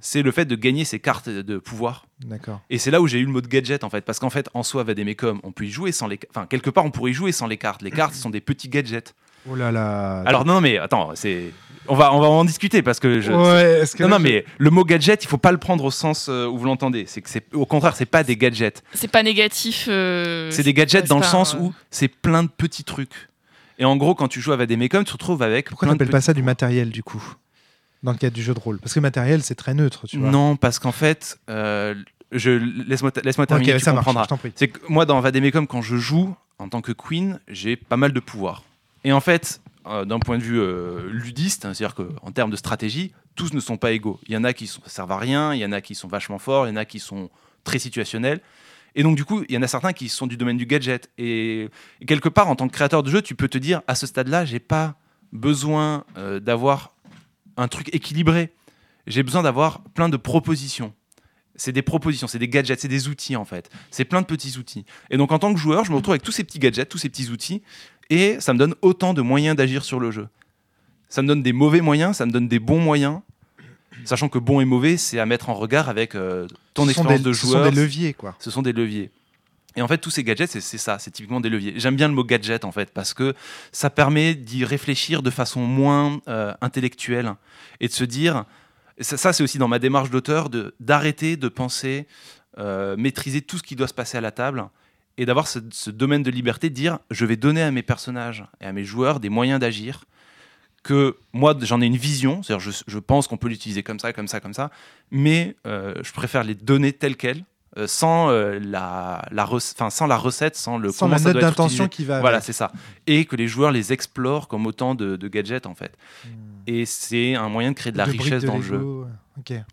[0.01, 2.05] C'est le fait de gagner ces cartes de pouvoir.
[2.25, 2.61] D'accord.
[2.71, 4.49] Et c'est là où j'ai eu le mot de gadget en fait, parce qu'en fait,
[4.55, 7.15] en soi, Vademecum, on peut y jouer sans les, enfin quelque part, on pourrait y
[7.15, 7.83] jouer sans les cartes.
[7.83, 9.15] Les cartes sont des petits gadgets.
[9.51, 10.23] Oh là là.
[10.27, 11.53] Alors non, mais attends, c'est,
[11.87, 13.33] on va, on va en discuter parce que je.
[13.33, 15.59] Ouais, est-ce que Non, là, non, je- mais le mot gadget, il faut pas le
[15.59, 17.05] prendre au sens euh, où vous l'entendez.
[17.07, 18.83] C'est que c'est, au contraire, c'est pas des gadgets.
[18.95, 19.87] C'est pas négatif.
[19.89, 23.29] euh, C'est des gadgets dans le pas, sens euh, où c'est plein de petits trucs.
[23.79, 25.69] Et en gros, quand tu joues à Vademecum, tu te retrouves avec.
[25.69, 27.23] Pourquoi plein de t'appelles pas ça du matériel du coup?
[28.03, 30.31] Dans le cadre du jeu de rôle Parce que matériel, c'est très neutre, tu vois.
[30.31, 31.95] Non, parce qu'en fait, euh,
[32.33, 33.73] je laisse-moi, laisse-moi terminer.
[33.73, 34.25] ok, tu ça marche, comprendras.
[34.25, 34.53] je t'en prie.
[34.55, 38.13] C'est que moi, dans Vademecum, quand je joue en tant que queen, j'ai pas mal
[38.13, 38.63] de pouvoir.
[39.05, 42.57] Et en fait, euh, d'un point de vue euh, ludiste, hein, c'est-à-dire qu'en termes de
[42.57, 44.21] stratégie, tous ne sont pas égaux.
[44.27, 46.09] Il y en a qui sont, servent à rien, il y en a qui sont
[46.09, 47.31] vachement forts, il y en a qui sont
[47.65, 48.41] très situationnels.
[48.95, 51.11] Et donc, du coup, il y en a certains qui sont du domaine du gadget.
[51.19, 51.69] Et,
[52.01, 54.07] et quelque part, en tant que créateur de jeu, tu peux te dire, à ce
[54.07, 54.97] stade-là, j'ai pas
[55.33, 56.93] besoin euh, d'avoir
[57.59, 58.53] un truc équilibré.
[59.07, 60.95] J'ai besoin d'avoir plein de propositions.
[61.57, 63.69] C'est des propositions, c'est des gadgets, c'est des outils en fait.
[63.91, 64.85] C'est plein de petits outils.
[65.11, 66.99] Et donc en tant que joueur, je me retrouve avec tous ces petits gadgets, tous
[66.99, 67.63] ces petits outils,
[68.11, 70.29] et ça me donne autant de moyens d'agir sur le jeu.
[71.09, 73.21] Ça me donne des mauvais moyens, ça me donne des bons moyens,
[74.05, 77.19] sachant que bon et mauvais, c'est à mettre en regard avec euh, ton Ce expérience
[77.23, 77.65] des- de Ce joueur.
[77.65, 78.37] sont des leviers, quoi.
[78.39, 79.11] Ce sont des leviers.
[79.79, 81.75] Et en fait, tous ces gadgets, c'est ça, c'est typiquement des leviers.
[81.77, 83.33] J'aime bien le mot gadget, en fait, parce que
[83.71, 87.35] ça permet d'y réfléchir de façon moins euh, intellectuelle
[87.79, 88.45] et de se dire,
[89.01, 90.49] ça, c'est aussi dans ma démarche d'auteur,
[90.81, 92.09] d'arrêter de penser
[92.59, 94.69] euh, maîtriser tout ce qui doit se passer à la table
[95.17, 98.65] et d'avoir ce, domaine de liberté, de dire, je vais donner à mes personnages et
[98.65, 100.07] à mes joueurs des moyens d'agir
[100.83, 104.13] que moi j'en ai une vision, c'est-à-dire je, je pense qu'on peut l'utiliser comme ça,
[104.13, 104.73] comme ça, comme ça,
[105.13, 107.45] mais euh, je préfère les donner telles quelles,
[107.77, 109.49] euh, sans, euh, la, la
[109.91, 112.21] sans la recette, sans le Sans comment la note d'intention qui va.
[112.21, 112.47] Voilà, avec.
[112.47, 112.73] c'est ça.
[113.07, 115.93] Et que les joueurs les explorent comme autant de, de gadgets en fait.
[116.25, 116.29] Hmm.
[116.67, 118.81] Et c'est un moyen de créer de la De richesse dans le jeu.
[119.39, 119.51] Ok.
[119.51, 119.65] ouais.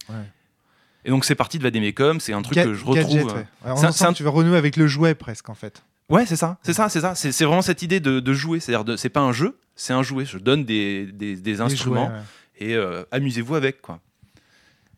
[1.05, 3.29] Et donc c'est parti de Vademecum, c'est un truc Ga- que je retrouve.
[3.65, 3.91] euh, ouais.
[3.91, 5.83] C'est un- tu vas renouer avec le jouet presque en fait.
[6.09, 7.15] Ouais, c'est ça, c'est ça, c'est ça.
[7.15, 8.59] C'est vraiment cette idée de, de jouer.
[8.59, 10.25] C'est-à-dire, c'est pas un jeu, c'est un jouet.
[10.25, 12.71] Je donne des, des, instruments jouets, ouais.
[12.71, 13.99] et euh, amusez-vous avec quoi.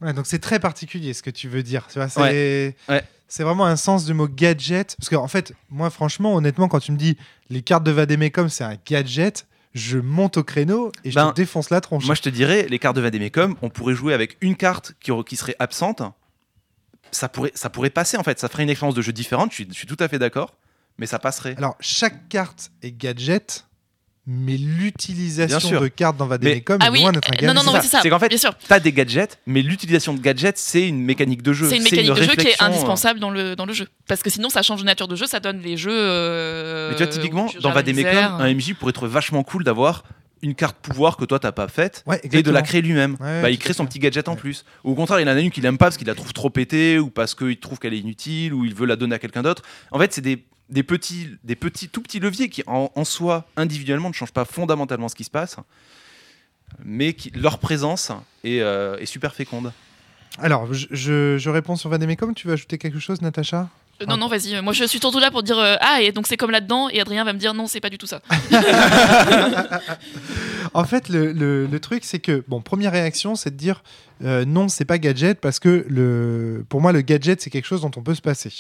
[0.02, 1.86] Ouais, donc c'est très particulier ce que tu veux dire.
[1.90, 2.76] C'est Ouais.
[2.88, 3.04] Ouais.
[3.28, 4.96] c'est vraiment un sens du mot gadget.
[4.98, 7.18] Parce qu'en fait, moi, franchement, honnêtement, quand tu me dis
[7.50, 11.36] les cartes de Vademecum, c'est un gadget, je monte au créneau et je Ben, te
[11.36, 12.06] défonce la tronche.
[12.06, 15.12] Moi, je te dirais, les cartes de Vademecum, on pourrait jouer avec une carte qui,
[15.26, 16.02] qui serait absente.
[17.12, 18.40] Ça pourrait, ça pourrait passer en fait.
[18.40, 19.52] Ça ferait une expérience de jeu différente.
[19.52, 20.56] Je suis, je suis tout à fait d'accord.
[20.98, 21.56] mais ça passerait.
[21.58, 23.67] Alors, chaque carte est gadget,
[24.28, 27.56] mais l'utilisation de cartes dans Vademecum Ah est oui, loin d'être un euh, gadget.
[27.56, 28.00] non, non, mais c'est ça.
[28.02, 28.54] C'est qu'en fait, bien sûr.
[28.68, 31.70] T'as des gadgets, mais l'utilisation de gadgets, c'est une mécanique de jeu.
[31.70, 33.88] C'est une mécanique de jeu qui est réflexion, euh, indispensable dans le, dans le jeu.
[34.08, 35.92] Parce que sinon, ça change de nature de jeu, ça donne les jeux.
[35.94, 40.04] euh, Mais tu vois, typiquement, dans Vademecum, un MJ pourrait être vachement cool d'avoir
[40.44, 43.18] une carte pouvoir que toi t'as pas faite Ouais, et de la créer lui-même.
[43.20, 44.38] Ouais, bah, il crée son petit gadget en Ouais.
[44.38, 44.66] plus.
[44.84, 46.52] Ou au contraire, il en a une qu'il aime pas parce qu'il la trouve trop
[46.52, 49.42] pétée ou parce qu'il trouve qu'elle est inutile ou il veut la donner à quelqu'un
[49.42, 49.64] d'autre.
[49.92, 53.46] En fait, c'est des, des petits, des petits, tout petits leviers qui, en, en soi,
[53.56, 55.58] individuellement, ne changent pas fondamentalement ce qui se passe,
[56.84, 58.12] mais qui, leur présence
[58.44, 59.72] est, euh, est super féconde.
[60.40, 62.34] Alors, je, je, je réponds sur Vademecum.
[62.36, 63.70] Tu veux ajouter quelque chose, Natacha?
[64.02, 64.62] Euh, Non, non, vas-y.
[64.62, 66.90] Moi, je suis surtout là pour dire euh, Ah, et donc c'est comme là-dedans.
[66.90, 68.22] Et Adrien va me dire Non, c'est pas du tout ça.
[70.74, 73.84] En fait, le, le- le truc, c'est que, bon, première réaction, c'est de dire
[74.24, 77.82] euh, non, c'est pas gadget, parce que le, pour moi, le gadget, c'est quelque chose
[77.82, 78.52] dont on peut se passer.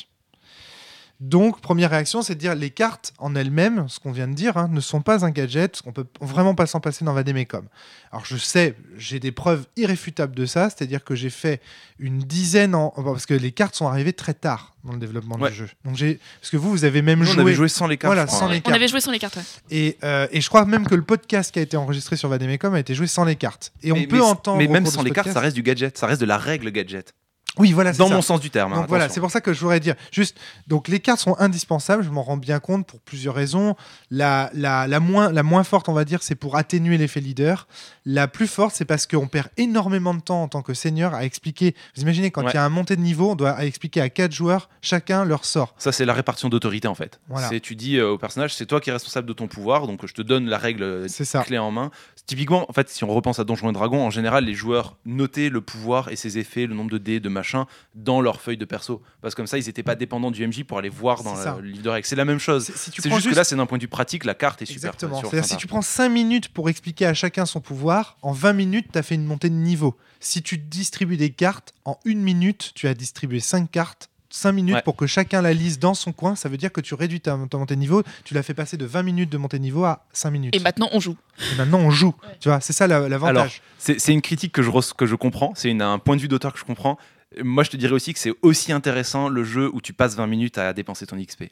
[1.19, 4.55] Donc, première réaction, c'est de dire les cartes en elles-mêmes, ce qu'on vient de dire,
[4.55, 7.65] hein, ne sont pas un gadget, parce qu'on peut vraiment pas s'en passer dans Vademecum.
[8.11, 11.59] Alors, je sais, j'ai des preuves irréfutables de ça, c'est-à-dire que j'ai fait
[11.97, 12.89] une dizaine en.
[12.91, 15.49] Parce que les cartes sont arrivées très tard dans le développement Ouais.
[15.49, 15.69] du jeu.
[15.85, 16.19] Donc, j'ai.
[16.39, 17.41] Parce que vous, vous avez même Nous, on joué.
[17.41, 18.13] avait joué sans les cartes.
[18.13, 18.53] Voilà, sans ouais.
[18.53, 18.75] les On cartes.
[18.75, 19.37] avait joué sur les cartes.
[19.37, 19.43] ouais.
[19.71, 22.75] Et, euh, et je crois même que le podcast qui a été enregistré sur Vademecum
[22.75, 23.73] a été joué sans les cartes.
[23.81, 24.59] Et on Mais- peut mais- entendre.
[24.59, 27.13] Mais même sans les cartes, ça reste du gadget, ça reste de la règle gadget.
[27.59, 28.13] Oui, voilà, Dans ça.
[28.15, 28.73] mon sens du terme.
[28.73, 29.15] hein, Donc voilà, attention.
[29.15, 29.95] c'est pour ça que je voudrais dire.
[30.11, 30.37] Juste,
[30.67, 33.75] donc les cartes sont indispensables, je m'en rends bien compte pour plusieurs raisons.
[34.11, 37.67] La, la, la, moins, la moins forte, on va dire, c'est pour atténuer l'effet leader.
[38.05, 41.25] La plus forte, c'est parce qu'on perd énormément de temps en tant que seigneur à
[41.25, 41.75] expliquer.
[41.95, 42.53] Vous imaginez, quand il Ouais.
[42.53, 45.73] y a un montée de niveau, on doit expliquer à quatre joueurs chacun leur sort.
[45.77, 47.19] Ça, c'est la répartition d'autorité en fait.
[47.27, 47.49] Voilà.
[47.59, 50.13] Tu dis euh, au personnage, c'est toi qui es responsable de ton pouvoir, donc je
[50.13, 51.05] te donne la règle
[51.45, 51.91] clé en main.
[52.27, 55.47] Typiquement, en fait, si on repense à Donjons et Dragons, en général, les joueurs notaient
[55.49, 58.65] le pouvoir et ses effets, le nombre de dés, de machin, dans leur feuille de
[58.65, 59.01] perso.
[59.21, 61.55] Parce que comme ça, ils n'étaient pas dépendants du MJ pour aller voir dans la-
[61.61, 62.05] le livre de règles.
[62.05, 62.65] C'est la même chose.
[62.65, 64.89] Si C'est juste, que là, c'est d'un point de vue pratique, la carte est super.
[64.89, 65.21] Exactement.
[65.21, 68.87] C'est-à-dire, si tu prends 5 minutes pour expliquer à chacun son pouvoir, en 20 minutes,
[68.91, 69.95] tu as fait une montée de niveau.
[70.19, 74.09] Si tu distribues des cartes, en une minute, tu as distribué 5 cartes.
[74.29, 74.81] 5 minutes Ouais.
[74.81, 77.37] pour que chacun la lise dans son coin, ça veut dire que tu réduis ta,
[77.49, 79.85] ta montée de niveau, tu l'as fait passer de 20 minutes de montée de niveau
[79.85, 80.55] à 5 minutes.
[80.55, 81.15] Et maintenant, on joue.
[81.53, 82.35] Et maintenant on joue, Ouais.
[82.39, 83.61] tu vois, c'est ça l'avantage.
[83.77, 86.27] C'est c'est une critique que je, que je comprends, c'est une- un point de vue
[86.27, 86.97] d'auteur que je comprends.
[87.43, 90.27] Moi, je te dirais aussi que c'est aussi intéressant le jeu où tu passes 20
[90.27, 91.51] minutes à dépenser ton XP.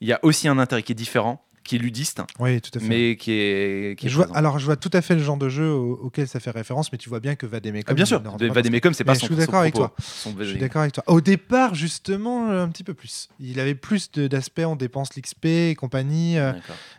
[0.00, 2.80] Il y a aussi un intérêt qui est différent, qui est ludiste, Oui, tout à
[2.80, 2.86] fait.
[2.86, 5.36] mais qui est, qui est je vois, alors je vois tout à fait le genre
[5.36, 7.84] de jeu au- auquel ça fait référence, mais tu vois bien que Vademecum.
[7.88, 8.22] Ah, bien sûr,
[8.94, 9.94] c'est pas son je suis d'accord avec toi.
[10.38, 11.04] Je suis d'accord avec toi.
[11.06, 13.28] Au départ, justement, euh, un petit peu plus.
[13.40, 16.38] Il avait plus d'aspects, on dépense l'XP et compagnie.
[16.38, 16.52] euh,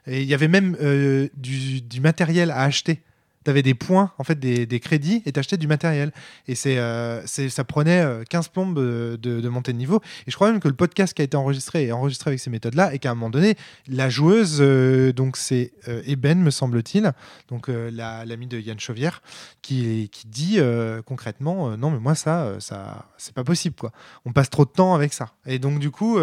[0.07, 3.01] et il y avait même euh, du, du matériel à acheter.
[3.45, 6.11] Tu avais des points, en fait, des, crédits, et t'achetais du matériel.
[6.47, 10.01] Et c'est, euh, ça prenait euh, 15 plombes euh, de, de montée de niveau.
[10.27, 12.49] Et je crois même que le podcast qui a été enregistré est enregistré avec ces
[12.49, 13.55] méthodes-là, et qu'à un moment donné,
[13.87, 15.71] la joueuse, euh, donc c'est
[16.07, 17.13] Eben, me semble-t-il,
[17.47, 19.21] donc euh, la- l'amie de Yann Chauvière,
[19.61, 20.59] qui, qui dit
[21.05, 23.91] concrètement non, mais moi, ça, ça c'est pas possible, quoi.
[24.25, 25.33] On passe trop de temps avec ça.
[25.45, 26.17] Et donc, du coup,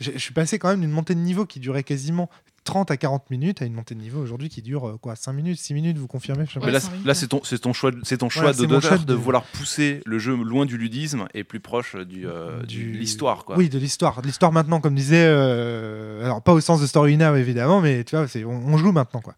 [0.00, 2.28] je suis passé quand même d'une montée de niveau qui durait quasiment
[2.66, 5.32] 30 à 40 minutes à une montée de niveau aujourd'hui qui dure euh, quoi 5
[5.32, 6.44] minutes, 6 minutes, vous confirmez.
[6.62, 7.40] Ouais, là, c'est ton,
[7.72, 11.44] choix, c'est ton choix Voilà, de choix vouloir pousser le jeu loin du ludisme et
[11.44, 13.56] plus proche du, euh, Du- l'histoire, quoi.
[13.56, 14.20] Oui, de l'histoire.
[14.20, 15.24] De l'histoire maintenant, comme disait.
[15.26, 18.92] euh, alors, pas au sens de Story Now, évidemment, mais tu vois, on, on joue
[18.92, 19.20] maintenant.
[19.20, 19.34] quoi.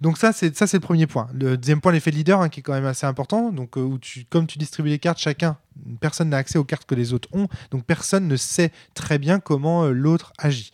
[0.00, 1.28] Donc, ça, c'est, ça, c'est le premier point.
[1.34, 3.52] Le deuxième point, l'effet leader, hein, qui est quand même assez important.
[3.52, 5.56] Donc, euh, où tu, comme tu distribues les cartes, chacun,
[6.00, 7.48] personne n'a accès aux cartes que les autres ont.
[7.70, 10.72] Donc, personne ne sait très bien comment euh, l'autre agit.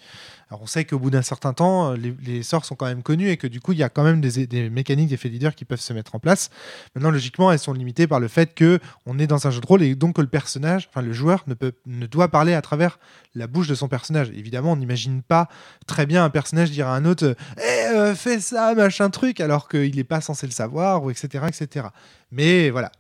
[0.49, 3.31] Alors, on sait qu'au bout d'un certain temps, euh, les, sorts sont quand même connus
[3.31, 5.65] et que du coup, il y a quand même des, des mécaniques d'effet leader qui
[5.65, 6.51] peuvent se mettre en place.
[6.95, 9.67] Maintenant, logiquement, elles sont limitées par le fait que on est dans un jeu de
[9.67, 13.01] rôle et donc que le personnage, le joueur, ne, doit parler à travers
[13.35, 14.31] la bouche de son personnage.
[14.31, 15.49] Évidemment, on n'imagine pas
[15.89, 19.69] très bien un personnage dire à un autre Eh, euh, fais ça, machin truc, alors
[19.69, 21.45] qu'il n'est pas censé le savoir, ou etc.
[21.49, 21.89] etc.
[22.31, 22.93] Mais voilà.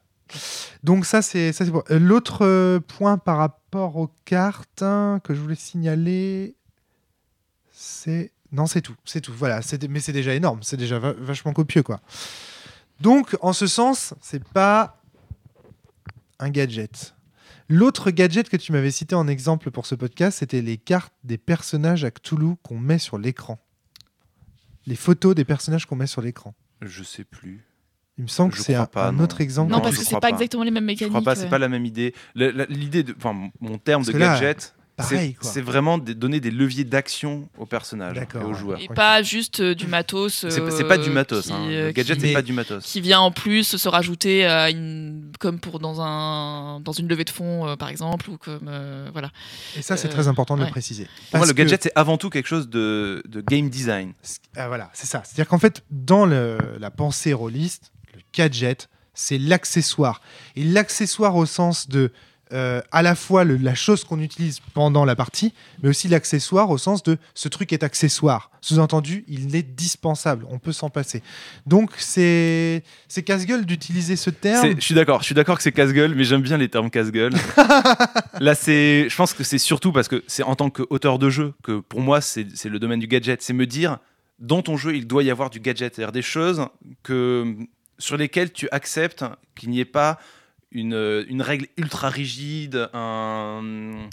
[0.83, 1.85] Donc ça, c'est bon.
[1.93, 6.57] Euh, L'autre point par rapport aux cartes hein, que je voulais signaler,
[7.87, 8.33] c'est...
[8.53, 8.95] Non, c'est tout.
[9.05, 9.33] C'est tout.
[9.37, 9.63] Voilà.
[9.63, 10.61] c'est- Mais c'est déjà énorme.
[10.63, 12.01] C'est déjà va- vachement copieux, quoi.
[13.01, 15.03] Donc, en ce sens, c'est pas
[16.39, 17.15] un gadget.
[17.69, 21.39] L'autre gadget que tu m'avais cité en exemple pour ce podcast, c'était les cartes des
[21.39, 23.59] personnages à Cthulhu qu'on met sur l'écran.
[24.87, 26.55] Les photos des personnages qu'on met sur l'écran.
[26.81, 27.65] Je sais plus.
[28.19, 29.25] Il me semble Je que c'est un, pas, un non.
[29.25, 29.71] autre exemple.
[29.73, 30.31] Non, Non, parce je que c'est pas pas.
[30.31, 31.13] exactement les mêmes Je mécaniques.
[31.13, 31.51] crois pas, c'est ouais.
[31.51, 32.15] pas la même idée.
[32.37, 35.37] L'idée de, enfin, mon terme Parce de là- gadget, pareil.
[35.41, 38.81] C'est vraiment donner des leviers d'action aux personnages et aux joueurs.
[38.81, 40.33] Et pas juste euh, du matos.
[40.33, 41.47] C'est c'est euh, pas du matos.
[41.47, 41.67] qui, hein.
[41.69, 42.85] euh, Le gadget, c'est pas du matos.
[42.85, 47.25] qui vient en plus se rajouter à une comme pour dans un dans une levée
[47.25, 49.31] de fonds euh, par exemple ou comme euh, voilà
[49.77, 51.07] Et ça, c'est Euh, très important de le préciser.
[51.31, 54.13] Pour moi, le que- gadget, c'est avant tout quelque chose de, de game design.
[54.57, 55.23] Ah, voilà, c'est ça.
[55.25, 60.21] C'est-à-dire qu'en fait, dans le- la pensée rôliste, le gadget, c'est l'accessoire.
[60.57, 62.13] Et l'accessoire au sens de
[62.53, 66.71] euh, à la fois le- la chose qu'on utilise pendant la partie, mais aussi l'accessoire
[66.71, 68.51] au sens de ce truc est accessoire.
[68.61, 71.23] Sous-entendu, il est dispensable, on peut s'en passer.
[71.67, 74.75] Donc c'est c'est casse-gueule d'utiliser ce terme.
[74.77, 77.33] Je suis d'accord, je suis d'accord que c'est casse-gueule, mais j'aime bien les termes casse-gueule.
[78.41, 81.55] Là, c'est, je pense que c'est surtout parce que c'est en tant qu'auteur de jeu
[81.63, 83.43] que pour moi, c'est c'est le domaine du gadget.
[83.43, 83.99] C'est me dire,
[84.39, 86.67] dans ton jeu, il doit y avoir du gadget, c'est-à-dire des choses
[87.03, 87.55] que,
[87.99, 89.25] sur lesquelles tu acceptes
[89.55, 90.19] qu'il n'y ait pas
[90.73, 94.09] une, une règle ultra rigide, un-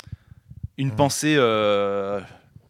[0.77, 1.35] une pensée.
[1.37, 2.19] euh,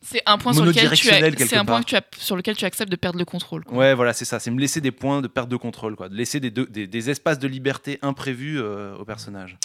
[0.02, 1.08] c'est un point sur lequel tu
[1.48, 1.86] c'est un point part.
[1.86, 3.78] que tu as, sur lequel tu acceptes de perdre le contrôle quoi.
[3.78, 4.40] Ouais, voilà, c'est ça.
[4.40, 6.10] C'est me laisser des points de perte de contrôle, quoi.
[6.10, 9.58] De laisser des, de- des, des espaces de liberté imprévus euh, au personnage.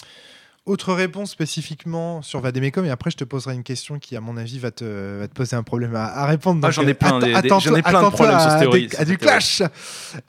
[0.69, 4.37] Autre réponse spécifiquement sur Vademecum, et après je te poserai une question qui, à mon
[4.37, 6.61] avis, va te, va te poser un problème à, à répondre.
[6.63, 8.83] Ah, j'en ai plein, des- des- j'en ai plein de problèmes sur à cette théorie,
[8.87, 9.63] des- sur À du clash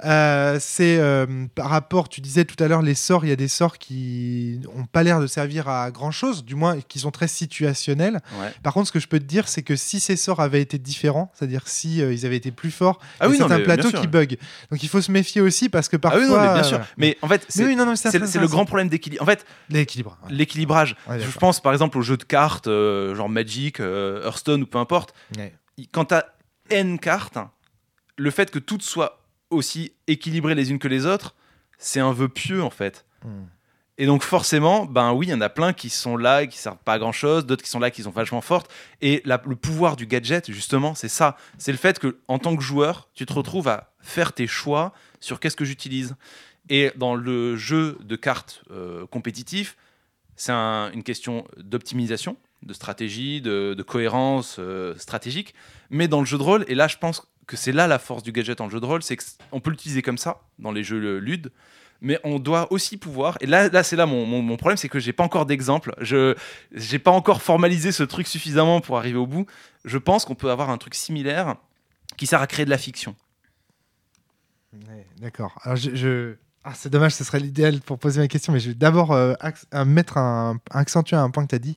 [0.05, 3.36] Euh, C'est euh, par rapport, tu disais tout à l'heure, les sorts, il y a
[3.36, 7.11] des sorts qui n'ont pas l'air de servir à grand chose, du moins qui sont
[7.11, 8.20] très situationnels.
[8.41, 8.49] Ouais.
[8.62, 10.78] Par contre, ce que je peux te dire, c'est que si ces sorts avaient été
[10.78, 14.01] différents, c'est-à-dire si euh, ils avaient été plus forts, Ah oui, bien plateaux sûr.
[14.01, 14.38] qui bug.
[14.70, 16.20] Donc il faut se méfier aussi parce que Ah parfois.
[16.22, 16.80] oui, non, mais bien sûr.
[16.97, 19.22] Mais en fait, c'est oui, c'est- c'est le grand problème d'équilibre.
[19.22, 20.16] En fait, L'équilibre.
[20.31, 20.97] L'équilibrage.
[21.09, 24.66] Ouais, je pense par exemple aux jeux de cartes, euh, genre Magic, euh, Hearthstone ou
[24.66, 25.14] peu importe.
[25.37, 25.55] Ouais.
[25.93, 26.26] Quand tu as
[26.70, 27.39] N cartes,
[28.16, 29.20] le fait que toutes soient
[29.51, 31.35] aussi équilibrées les unes que les autres,
[31.78, 33.05] c'est un vœu pieux en fait.
[33.24, 33.45] Hmm.
[33.99, 36.78] Et donc forcément, ben oui, il y en a plein qui sont là, qui servent
[36.78, 38.70] pas à grand chose, d'autres qui sont là, qui sont vachement fortes.
[39.03, 41.37] Et la- le pouvoir du gadget, justement, c'est ça.
[41.59, 44.93] C'est le fait que en tant que joueur, tu te retrouves à faire tes choix
[45.20, 46.14] sur qu'est-ce que j'utilise.
[46.70, 49.76] Et dans le jeu de cartes euh, compétitif,
[50.41, 55.55] c'est un- une question d'optimisation, de stratégie, de, cohérence euh, stratégique.
[55.91, 58.22] Mais dans le jeu de rôle, et là je pense que c'est là la force
[58.22, 59.18] du gadget en jeu de rôle, c'est
[59.51, 61.53] qu'on peut l'utiliser comme ça dans les jeux ludes,
[62.01, 63.36] mais on doit aussi pouvoir.
[63.43, 65.95] Et là, là c'est là mon, mon- mon problème, c'est que j'ai pas encore d'exemple.
[66.01, 66.34] Je
[66.72, 69.45] j'ai pas encore formalisé ce truc suffisamment pour arriver au bout.
[69.84, 71.57] Je pense qu'on peut avoir un truc similaire
[72.16, 73.14] qui sert à créer de la fiction.
[75.18, 75.59] D'accord.
[75.64, 78.75] Alors, je- Ah, c'est dommage, ce serait l'idéal pour poser ma question, mais je vais
[78.75, 79.33] d'abord euh,
[79.75, 81.77] euh, mettre un, accentuer un point que tu as dit.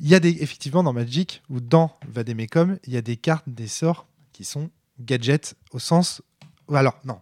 [0.00, 3.44] Il y a des, effectivement dans Magic ou dans Vademecum, il y a des cartes,
[3.46, 6.20] des sorts qui sont gadgets au sens.
[6.72, 7.20] Alors, non,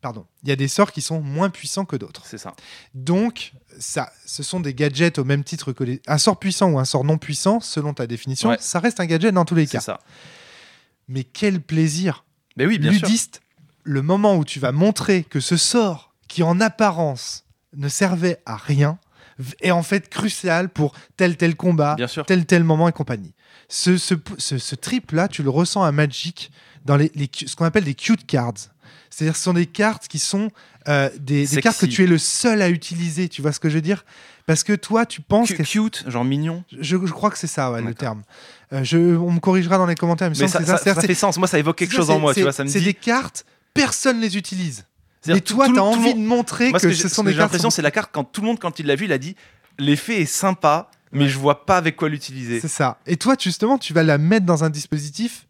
[0.00, 0.26] pardon.
[0.42, 2.22] Il y a des sorts qui sont moins puissants que d'autres.
[2.26, 2.54] C'est ça.
[2.94, 6.00] Donc, ça, ce sont des gadgets au même titre que les.
[6.08, 8.56] Un sort puissant ou un sort non puissant, selon ta définition, Ouais.
[8.58, 9.80] ça reste un gadget dans tous les C'est cas.
[9.80, 10.00] ça.
[11.08, 12.24] Mais quel plaisir
[12.56, 13.02] Mais oui, bien sûr.
[13.06, 13.42] ludiste,
[13.84, 17.44] le moment où tu vas montrer que ce sort qui en apparence
[17.76, 18.98] ne servait à rien
[19.60, 22.24] est en fait crucial pour tel tel combat, Bien sûr.
[22.24, 23.34] tel tel moment et compagnie.
[23.68, 26.50] Ce, ce, ce, ce trip-là, tu le ressens à Magic
[26.84, 28.52] dans les, les ce qu'on appelle des cute cards.
[29.10, 30.50] C'est-à-dire ce sont des cartes qui sont
[30.88, 33.28] euh, des, cartes que tu es le seul à utiliser.
[33.28, 34.04] Tu vois ce que je veux dire?
[34.46, 35.62] Parce que toi, tu penses que...
[35.62, 36.64] Cute, genre mignon.
[36.72, 38.22] Je, je crois que c'est ça, ouais, le terme.
[38.72, 40.28] Euh, je, on me corrigera dans les commentaires.
[40.28, 41.38] Mais ça, ça- fait sens.
[41.38, 42.34] Moi, ça évoque quelque chose en moi.
[42.34, 42.86] c'est- Tu vois, ça me C'est dit.
[42.86, 44.84] des cartes, personne les utilise.
[45.26, 46.94] Mais toi, tout tu le- as tout le envie monde- de montrer Moi, que, que
[46.94, 48.86] ce sont que des j'ai l'impression, c'est la carte quand tout le monde, quand il
[48.86, 49.36] l'a vu, il a dit
[49.78, 51.28] l'effet est sympa, mais Ouais.
[51.28, 52.60] je vois pas avec quoi l'utiliser.
[52.60, 52.98] C'est ça.
[53.06, 55.46] Et toi, justement, tu vas la mettre dans un dispositif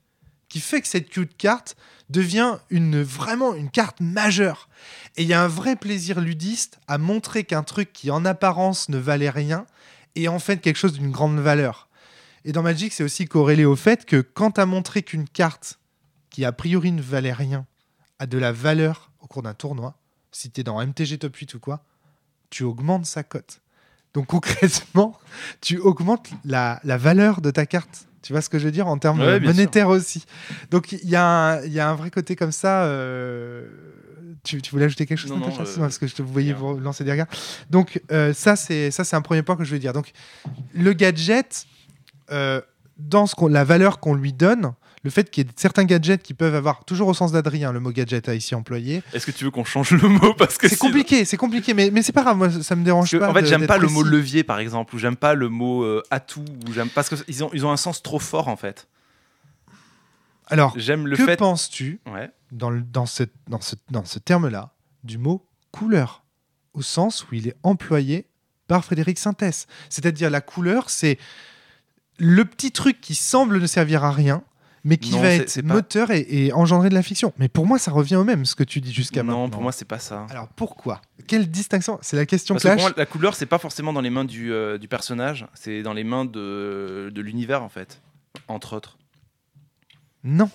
[0.48, 1.76] qui fait que cette cute carte
[2.10, 4.68] devient une, vraiment une carte majeure.
[5.16, 8.88] Et il y a un vrai plaisir ludiste à montrer qu'un truc qui en apparence
[8.88, 9.66] ne valait rien
[10.14, 11.88] est en fait quelque chose d'une grande valeur.
[12.44, 15.78] Et dans Magic, c'est aussi corrélé au fait que quand tu as montré qu'une carte
[16.30, 17.66] qui a priori ne valait rien
[18.24, 19.94] a de la valeur au cours d'un tournoi,
[20.32, 21.84] si tu es dans MTG Top 8 ou quoi,
[22.50, 23.60] tu augmentes sa cote.
[24.14, 25.18] Donc concrètement,
[25.60, 28.06] tu augmentes la, la valeur de ta carte.
[28.22, 29.46] Tu vois ce que je veux dire en termes Ouais, sûr.
[29.46, 30.24] monétaires aussi.
[30.70, 32.84] Donc il y, a un- il y a un vrai côté comme ça.
[32.84, 33.68] euh,
[34.44, 36.52] Tu, tu voulais ajouter quelque chose Non, non, euh, C'est parce que je te voyais
[36.54, 37.28] vous lancer des regards.
[37.70, 39.92] Donc euh, ça c'est ça c'est un premier point que je veux dire.
[39.92, 40.12] Donc
[40.74, 41.66] le gadget,
[42.98, 44.72] dans ce qu'on- la valeur qu'on lui donne,
[45.04, 47.78] le fait qu'il y ait certains gadgets qui peuvent avoir toujours au sens d'Adrien le
[47.80, 49.02] mot gadget a ici employé.
[49.12, 51.90] Est-ce que tu veux qu'on change le mot parce que C'est compliqué, c'est compliqué, mais,
[51.92, 53.30] mais c'est pas grave, moi ça me dérange que, pas.
[53.30, 56.02] en fait, j'aime pas le mot levier, par exemple, ou j'aime pas le mot euh,
[56.10, 58.88] atout, ou j'aime parce que ils ont ils ont un sens trop fort en fait.
[60.46, 61.36] Alors, J'aime le que fait.
[61.36, 62.30] penses-tu Ouais.
[62.52, 66.22] dans, le- dans ce, dans ce, dans ce terme-là du mot couleur,
[66.74, 68.26] au sens où il est employé
[68.68, 69.66] par Frédéric Sintès.
[69.88, 71.18] C'est-à-dire la couleur, c'est
[72.18, 74.42] le petit truc qui semble ne servir à rien,
[74.84, 77.32] mais qui Non, va être pas- moteur et, et engendrer de la fiction.
[77.38, 79.42] Mais pour moi, ça revient au même, ce que tu dis jusqu'à maintenant.
[79.44, 80.26] Non, pour moi, c'est pas ça.
[80.30, 81.00] Alors pourquoi?
[81.26, 81.98] Quelle distinction?
[82.02, 82.84] C'est la question Parce que pour clash.
[82.90, 85.94] moi, la couleur, c'est pas forcément dans les mains du, euh, du personnage, c'est dans
[85.94, 88.02] les mains de, de l'univers, en fait,
[88.48, 88.98] entre autres.
[90.22, 90.50] Non.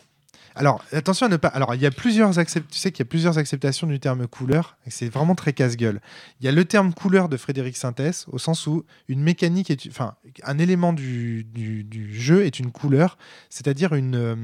[0.56, 1.48] Alors, attention à ne pas.
[1.50, 2.32] Alors, il y a plusieurs.
[2.32, 6.02] Tu sais qu'il y a plusieurs acceptations du terme couleur, et c'est vraiment très casse-gueule.
[6.40, 9.88] Il y a le terme couleur de Frédéric Sintès, au sens où une mécanique est.
[9.88, 13.18] Enfin, un élément du, du- du jeu est une couleur,
[13.50, 14.36] c'est-à-dire une, euh,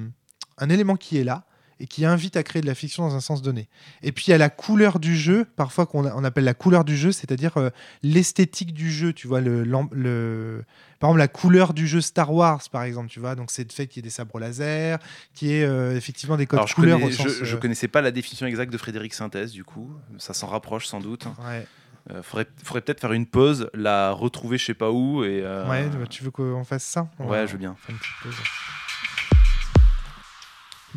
[0.57, 1.45] un élément qui est là
[1.79, 3.67] et qui invite à créer de la fiction dans un sens donné.
[4.01, 6.85] Et puis il y a la couleur du jeu, parfois qu'on on appelle la couleur
[6.85, 7.69] du jeu, c'est-à-dire euh,
[8.03, 10.63] l'esthétique du jeu, tu vois, le, l'am- le-
[10.99, 13.73] par exemple la couleur du jeu Star Wars, par exemple, tu vois, donc c'est le
[13.73, 14.99] fait qu'il y ait des sabres laser,
[15.33, 17.55] qu'il y ait euh, effectivement des codes Alors, je, couleurs connais- au sens, je, je
[17.55, 19.91] euh, connaissais pas la définition exacte de Frédéric Synthèse, du coup.
[20.17, 21.25] Ça s'en rapproche sans doute.
[21.45, 21.67] Ouais,
[22.11, 25.23] Euh, faudrait faudrait peut-être faire une pause, la retrouver je sais pas où.
[25.23, 27.09] Et, euh, ouais, bah, tu veux qu'on fasse ça?
[27.17, 27.75] On Ouais, je veux bien.
[27.81, 28.35] faire une petite pause.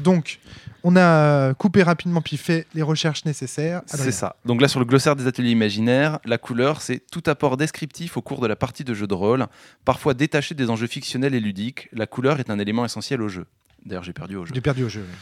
[0.02, 0.38] Donc,
[0.84, 3.82] on a coupé rapidement puis fait les recherches nécessaires.
[3.86, 4.36] C'est ça.
[4.44, 8.22] Donc là, sur le glossaire des ateliers imaginaires, la couleur, c'est tout apport descriptif au
[8.22, 9.46] cours de la partie de jeu de rôle,
[9.84, 11.88] parfois détaché des enjeux fictionnels et ludiques.
[11.92, 13.46] La couleur est un élément essentiel au jeu.
[13.84, 14.52] D'ailleurs, j'ai perdu au jeu.
[14.54, 15.16] J'ai perdu au jeu, oui,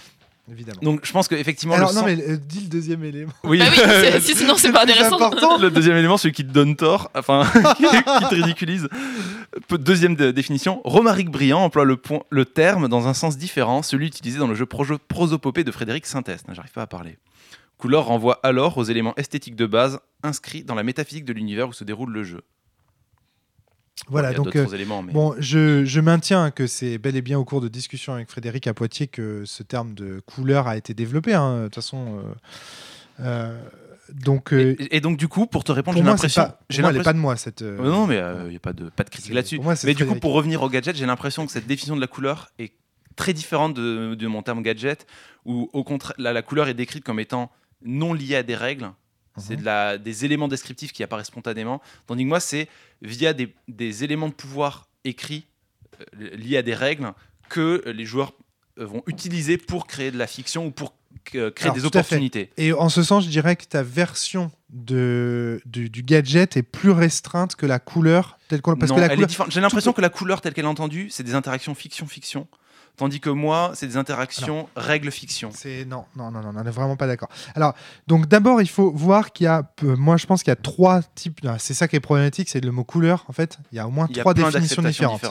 [0.50, 0.80] évidemment.
[0.82, 3.32] Donc, je pense qu'effectivement, Alors, le non, mais euh, dis le deuxième élément.
[3.44, 5.16] Oui, Bah oui, si sinon c'est pas intéressant.
[5.16, 5.58] important.
[5.58, 7.44] le deuxième élément, celui qui te donne tort, enfin,
[7.76, 8.88] qui te ridiculise.
[9.70, 14.06] Deuxième de- définition, Romaric Briand emploie le, point- le terme dans un sens différent, celui
[14.06, 16.42] utilisé dans le jeu prosopopée de Frédéric Sintès.
[16.52, 17.18] J'arrive pas à parler.
[17.78, 21.72] Couleur renvoie alors aux éléments esthétiques de base inscrits dans la métaphysique de l'univers où
[21.72, 22.40] se déroule le jeu.
[24.08, 27.44] Voilà, donc euh, éléments, mais Bon, je, je maintiens que c'est bel et bien au
[27.44, 31.34] cours de discussion avec Frédéric à Poitiers que ce terme de couleur a été développé.
[31.34, 31.60] hein.
[31.60, 32.32] De toute façon, euh,
[33.20, 33.58] euh,
[34.12, 36.96] donc euh, et, et donc du coup, pour te répondre, j'ai l'impression, pas, j'ai elle
[36.96, 37.62] est pas de moi cette.
[37.62, 39.60] non, mais il n'y a pas de, pas de critique là-dessus.
[39.84, 42.50] Mais du coup, pour revenir au gadget, j'ai l'impression que cette définition de la couleur
[42.58, 42.74] est
[43.16, 45.06] très différente de, de mon terme gadget,
[45.46, 47.50] où au contraire, la, la couleur est décrite comme étant
[47.82, 48.90] non liée à des règles.
[49.38, 49.60] C'est Mhm.
[49.60, 51.80] de la, des éléments descriptifs qui apparaissent spontanément.
[52.06, 52.68] Tandis que moi, c'est
[53.02, 55.46] via des, des éléments de pouvoir écrits
[56.20, 57.12] euh, liés à des règles
[57.48, 58.32] que les joueurs
[58.78, 60.94] euh, vont utiliser pour créer de la fiction ou pour
[61.34, 62.50] euh, créer Alors, des opportunités.
[62.56, 66.90] Et en ce sens, je dirais que ta version de, du, du gadget est plus
[66.90, 69.28] restreinte que la couleur telle qu'on parce Non, que la couleur.
[69.48, 72.46] J'ai l'impression que la couleur telle qu'elle est entendue, c'est des interactions fiction-fiction.
[72.96, 75.50] Tandis que moi, c'est des interactions règles-fiction.
[75.52, 77.28] C'est non, non, non, non, on n'est vraiment pas d'accord.
[77.54, 77.74] Alors,
[78.06, 81.02] donc d'abord, il faut voir qu'il y a, moi, je pense qu'il y a trois
[81.14, 81.40] types.
[81.58, 83.24] C'est ça qui est problématique, c'est le mot couleur.
[83.28, 85.26] En fait, il y a au moins Il y a trois plein définitions différentes.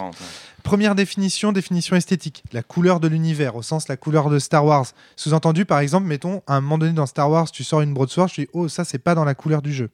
[0.62, 2.44] Première définition, définition esthétique.
[2.52, 4.86] La couleur de l'univers, au sens la couleur de Star Wars.
[5.16, 8.30] Sous-entendu, par exemple, mettons, à un moment donné dans Star Wars, tu sors une broadsword,
[8.30, 9.90] je dis, oh, ça, c'est pas dans la couleur du jeu.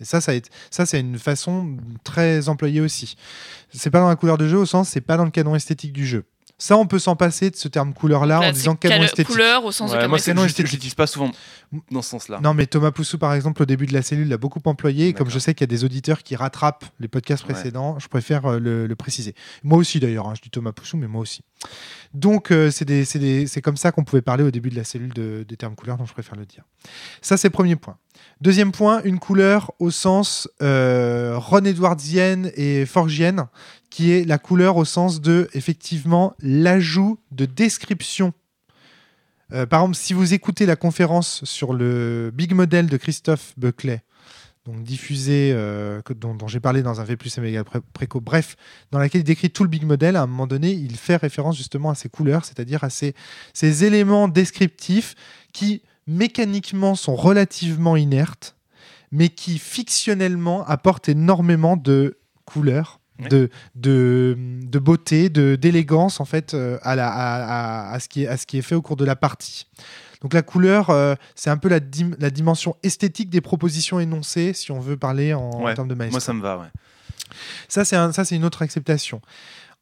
[0.00, 0.32] Et ça, ça,
[0.70, 3.16] ça c'est une façon très employée aussi.
[3.72, 5.92] C'est pas dans la couleur du jeu, au sens, c'est pas dans le canon esthétique
[5.92, 6.24] du jeu.
[6.62, 9.26] Ça, on peut s'en passer de ce terme couleur-là en disant canon esthétique.
[9.28, 10.66] couleur au sens Ouais, de moi, canon esthétique.
[10.66, 11.30] je l'utilise pas souvent
[11.90, 12.38] dans ce sens-là.
[12.42, 15.08] Non, mais Thomas Poussou, par exemple, au début de la cellule, l'a beaucoup employé.
[15.08, 17.54] Et comme je sais qu'il y a des auditeurs qui rattrapent les podcasts Ouais.
[17.54, 19.34] précédents, je préfère euh, le, le préciser.
[19.64, 21.40] Moi aussi, d'ailleurs, hein, je dis Thomas Poussou, mais moi aussi.
[22.12, 24.76] Donc, euh, c'est des- c'est des- c'est comme ça qu'on pouvait parler au début de
[24.76, 26.64] la cellule de- des termes couleurs, donc je préfère le dire.
[27.22, 27.96] Ça, c'est le premier point.
[28.40, 33.48] Deuxième point, une couleur au sens euh, Ron-Edwardienne et Forgienne,
[33.90, 38.32] qui est la couleur au sens de, effectivement, l'ajout de description.
[39.52, 44.02] Euh, par exemple, si vous écoutez la conférence sur le Big Model de Christophe Buckley,
[44.64, 48.56] donc diffusée, euh, dont, j'ai parlé dans un V plus Méga Pré- Préco, bref,
[48.90, 51.58] dans laquelle il décrit tout le Big Model, à un moment donné, il fait référence
[51.58, 55.14] justement à ces couleurs, c'est-à-dire à ces éléments descriptifs
[55.52, 58.56] qui mécaniquement sont relativement inertes,
[59.12, 62.98] mais qui fictionnellement apportent énormément de couleurs.
[63.20, 63.28] Ouais.
[63.28, 68.08] De, de, de beauté, de d'élégance en fait euh, à, la, à, à- à ce
[68.08, 69.66] qui est, à ce qui est fait au cours de la partie.
[70.22, 74.54] Donc la couleur, euh, c'est un peu la, dim- la dimension esthétique des propositions énoncées,
[74.54, 76.14] si on veut parler en, termes de maestro.
[76.14, 76.68] Moi, ça me va, ouais.
[77.68, 79.20] Ça, c'est un- ça, c'est une autre acceptation.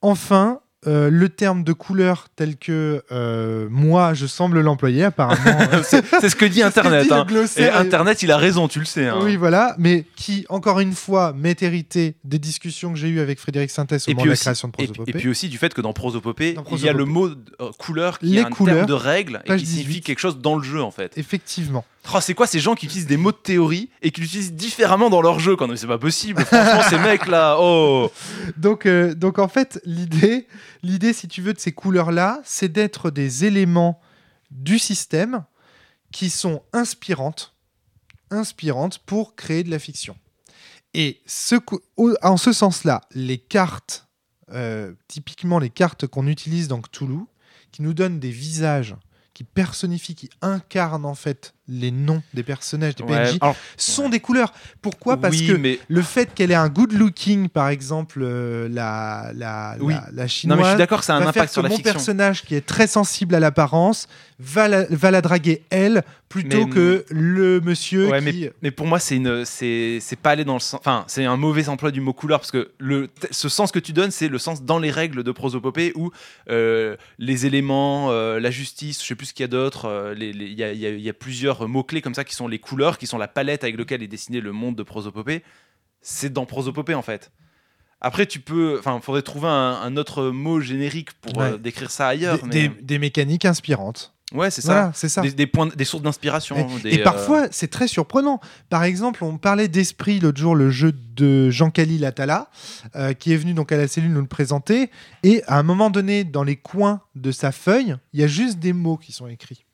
[0.02, 5.42] Enfin, euh, le terme de couleur tel que euh, moi, je semble l'employer, apparemment.
[5.72, 7.02] euh, c'est ce que dit Internet.
[7.04, 7.46] dit le hein.
[7.56, 9.06] Et Internet, il a raison, tu le sais.
[9.08, 9.18] hein.
[9.20, 13.40] Oui, voilà, mais qui, encore une fois, m'est hérité des discussions que j'ai eues avec
[13.40, 15.10] Frédéric Sintès au Et moment de la aussi, création de Prosopopée.
[15.10, 17.34] et puis aussi du fait que dans Prosopopée, Dans il y a le mot euh,
[17.78, 20.00] couleur qui Les est un couleurs, terme de règle et qui signifie 18.
[20.02, 21.18] quelque chose dans le jeu en fait.
[21.18, 21.84] Effectivement.
[22.14, 25.10] Oh, c'est quoi ces gens qui utilisent des mots de théorie et qui l'utilisent différemment
[25.10, 26.42] dans leur jeu quand C'est pas possible.
[26.44, 28.10] Franchement, ces mecs là, oh
[28.56, 30.46] Donc, euh, donc en fait, l'idée,
[30.82, 34.00] l'idée, si tu veux, de ces couleurs-là, c'est d'être des éléments
[34.50, 35.44] du système
[36.12, 37.54] qui sont inspirantes,
[38.30, 40.16] inspirantes pour créer de la fiction.
[40.94, 41.20] Et
[42.22, 44.08] en ce sens-là, les cartes
[44.52, 47.20] euh, typiquement les cartes qu'on utilise dans Cthulhu,
[47.70, 48.96] qui nous donnent des visages,
[49.34, 54.08] qui personnifient, qui incarnent en fait les noms des personnages, des Ouais, PNJ, alors, sont
[54.08, 54.52] des couleurs.
[54.82, 55.16] Pourquoi?
[55.18, 59.32] Parce oui, que mais le fait qu'elle ait un good looking, par exemple, euh, la,
[59.34, 59.94] la, Oui.
[59.94, 61.76] la, la non, chinoise, mais je suis d'accord, ça a un impact sur la mon
[61.76, 61.92] fiction.
[61.92, 64.08] personnage qui est très sensible à l'apparence
[64.40, 68.86] va la, va la draguer elle plutôt Mais- que le monsieur Ouais, qui Mais pour
[68.86, 70.78] moi, c'est une, c'est, pas aller dans le sens.
[70.80, 73.92] Enfin, c'est un mauvais emploi du mot couleur parce que le, ce sens que tu
[73.92, 76.10] donnes, c'est le sens dans les règles de prosopopée où
[76.50, 80.12] euh, les éléments, euh, la justice, je sais plus ce qu'il y a d'autre.
[80.16, 82.14] les- les- Il y, a, il y a- il y a plusieurs mots clés comme
[82.14, 84.76] ça qui sont les couleurs, qui sont la palette avec laquelle est dessiné le monde
[84.76, 85.42] de prosopopée.
[86.00, 87.32] C'est dans prosopopée en fait.
[88.00, 92.06] Après, tu peux, enfin, faudrait trouver un, un autre mot générique pour euh, décrire ça
[92.06, 92.38] ailleurs.
[92.38, 92.68] des, mais...
[92.68, 94.14] des- des mécaniques inspirantes.
[94.32, 94.72] Ouais, c'est ça.
[94.72, 95.22] Voilà, c'est ça.
[95.22, 96.68] Des, des points, des sources d'inspiration.
[96.84, 98.40] Et, et euh, parfois, c'est très surprenant.
[98.68, 102.50] Par exemple, on parlait d'Esprit l'autre jour, le jeu de Jean-Cali Latala,
[102.94, 104.90] euh, qui est venu donc à la cellule nous le présenter.
[105.22, 108.58] Et à un moment donné, dans les coins de sa feuille, il y a juste
[108.58, 109.64] des mots qui sont écrits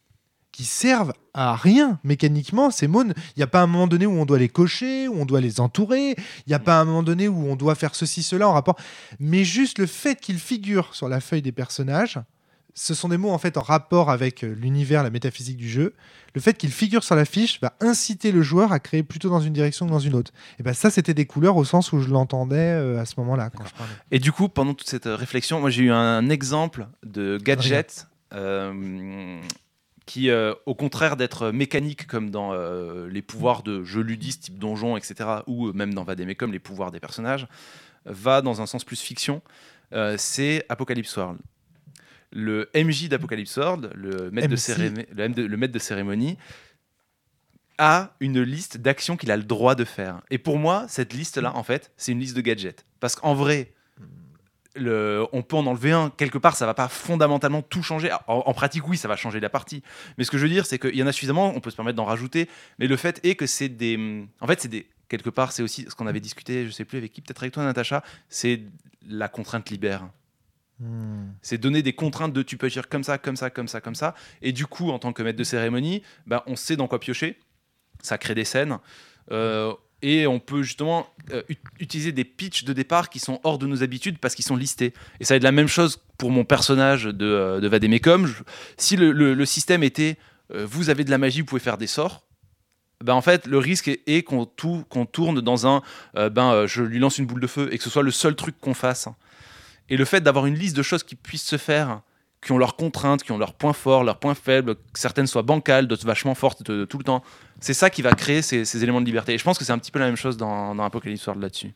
[0.55, 2.71] qui servent à rien mécaniquement.
[2.71, 5.17] Ces mots, il n'y a pas un moment donné où on doit les cocher, où
[5.17, 6.11] on doit les entourer.
[6.11, 8.79] Il n'y a pas un moment donné où on doit faire ceci, cela en rapport.
[9.19, 12.21] Mais juste le fait qu'ils figurent sur la feuille des personnages,
[12.73, 15.95] ce sont des mots en fait en rapport avec euh, l'univers, la métaphysique du jeu.
[16.35, 19.41] Le fait qu'ils figurent sur la fiche va inciter le joueur à créer plutôt dans
[19.41, 20.31] une direction que dans une autre.
[20.61, 23.51] Et ben ça, c'était des couleurs au sens où je l'entendais euh, à ce moment-là.
[24.13, 28.07] Et du coup, pendant toute cette euh, réflexion, moi j'ai eu un exemple de gadget
[28.35, 29.41] euh,
[30.07, 34.59] qui, euh, au contraire d'être mécanique comme dans euh, les pouvoirs de jeux ludistes type
[34.59, 37.47] donjon, etc., ou euh, même dans Vademecum, les pouvoirs des personnages,
[38.05, 39.41] va dans un sens plus fiction.
[39.93, 41.39] Euh, c'est Apocalypse World.
[42.33, 44.59] Le MJ d'Apocalypse World, le maître, de MC.
[44.59, 46.37] cérémonie, le, M de- le maître de cérémonie,
[47.79, 50.21] a une liste d'actions qu'il a le droit de faire.
[50.31, 52.85] Et pour moi, cette liste-là, en fait, c'est une liste de gadgets.
[53.01, 53.73] Parce qu'en vrai,
[54.75, 58.13] le- on peut en enlever un quelque part, ça va pas fondamentalement tout changer.
[58.27, 59.83] En, en pratique, oui, ça va changer la partie.
[60.19, 61.77] Mais ce que je veux dire, c'est qu'il y en a suffisamment, on peut se
[61.77, 62.49] permettre d'en rajouter.
[62.79, 64.27] Mais le fait est que c'est des.
[64.41, 64.87] En fait, c'est des.
[65.09, 67.53] Quelque part, c'est aussi ce qu'on avait discuté, je sais plus avec qui, peut-être avec
[67.53, 68.63] toi, Natacha, c'est
[69.07, 70.09] la contrainte libère.
[70.81, 71.27] Hmm.
[71.43, 73.95] C'est donner des contraintes de tu peux agir comme ça, comme ça, comme ça, comme
[73.95, 74.15] ça.
[74.43, 77.39] Et du coup, en tant que maître de cérémonie, bah, on sait dans quoi piocher.
[78.03, 78.79] Ça crée des scènes.
[79.31, 79.73] Euh,
[80.07, 83.67] et on peut justement euh, ut- utiliser des pitchs de départ qui sont hors de
[83.67, 84.93] nos habitudes parce qu'ils sont listés.
[85.19, 87.69] Et ça va être la même chose pour mon personnage de, euh, de
[88.77, 90.19] Si le, le- système était
[90.53, 92.23] euh, vous avez de la magie, vous pouvez faire des sorts,
[93.03, 95.83] ben en fait, le risque est, est qu'on tourne dans un
[96.17, 98.37] euh, ben, je lui lance une boule de feu et que ce soit le seul
[98.37, 99.09] truc qu'on fasse.
[99.89, 102.03] Et le fait d'avoir une liste de choses qui puissent se faire,
[102.45, 105.43] qui ont leurs contraintes, qui ont leurs points forts, leurs points faibles, que certaines soient
[105.43, 107.23] bancales, d'autres vachement fortes de- tout le temps,
[107.61, 109.35] c'est ça qui va créer ces, ces éléments de liberté.
[109.35, 111.43] Et je pense que c'est un petit peu la même chose dans, dans Apocalypse World
[111.43, 111.73] là-dessus.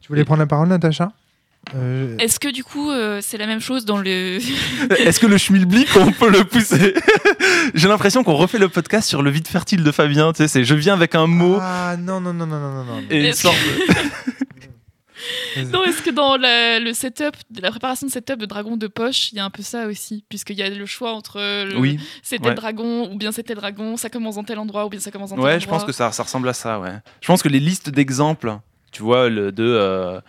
[0.00, 1.12] Tu voulais prendre la parole, Natacha?
[1.76, 4.38] Euh, Est-ce que du coup, euh, c'est la même chose dans le.
[4.98, 6.92] Est-ce que le schmilblick, on peut le pousser?
[7.74, 10.32] J'ai l'impression qu'on refait le podcast sur le vide fertile de Fabien.
[10.32, 12.84] Tu sais, c'est je viens avec un mot Ah non, non, non, non, non, non,
[12.84, 13.02] non.
[13.10, 14.31] et une sorte de-
[15.72, 19.32] Non, est-ce que dans la- le setup, la préparation de setup de dragon de poche,
[19.32, 21.98] il y a un peu ça aussi Puisqu'il y a le choix entre le- Oui,
[22.22, 22.50] c'était ouais.
[22.50, 25.10] le dragon ou bien c'était le dragon, ça commence dans tel endroit ou bien ça
[25.10, 25.64] commence dans tel ouais, endroit.
[25.64, 26.94] je pense que ça, ça ressemble à ça, ouais.
[27.20, 28.56] Je pense que les listes d'exemples,
[28.90, 30.20] tu vois, le, de euh,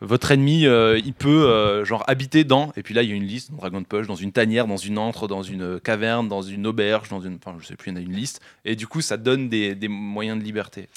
[0.00, 3.14] votre ennemi, euh, il peut euh, genre habiter dans, et puis là il y a
[3.14, 6.42] une liste, dragon de poche, dans une tanière, dans une antre, dans une caverne, dans
[6.42, 8.74] une auberge, dans une, enfin je sais plus, il y en a une liste, et
[8.74, 10.88] du coup ça donne des, des moyens de liberté.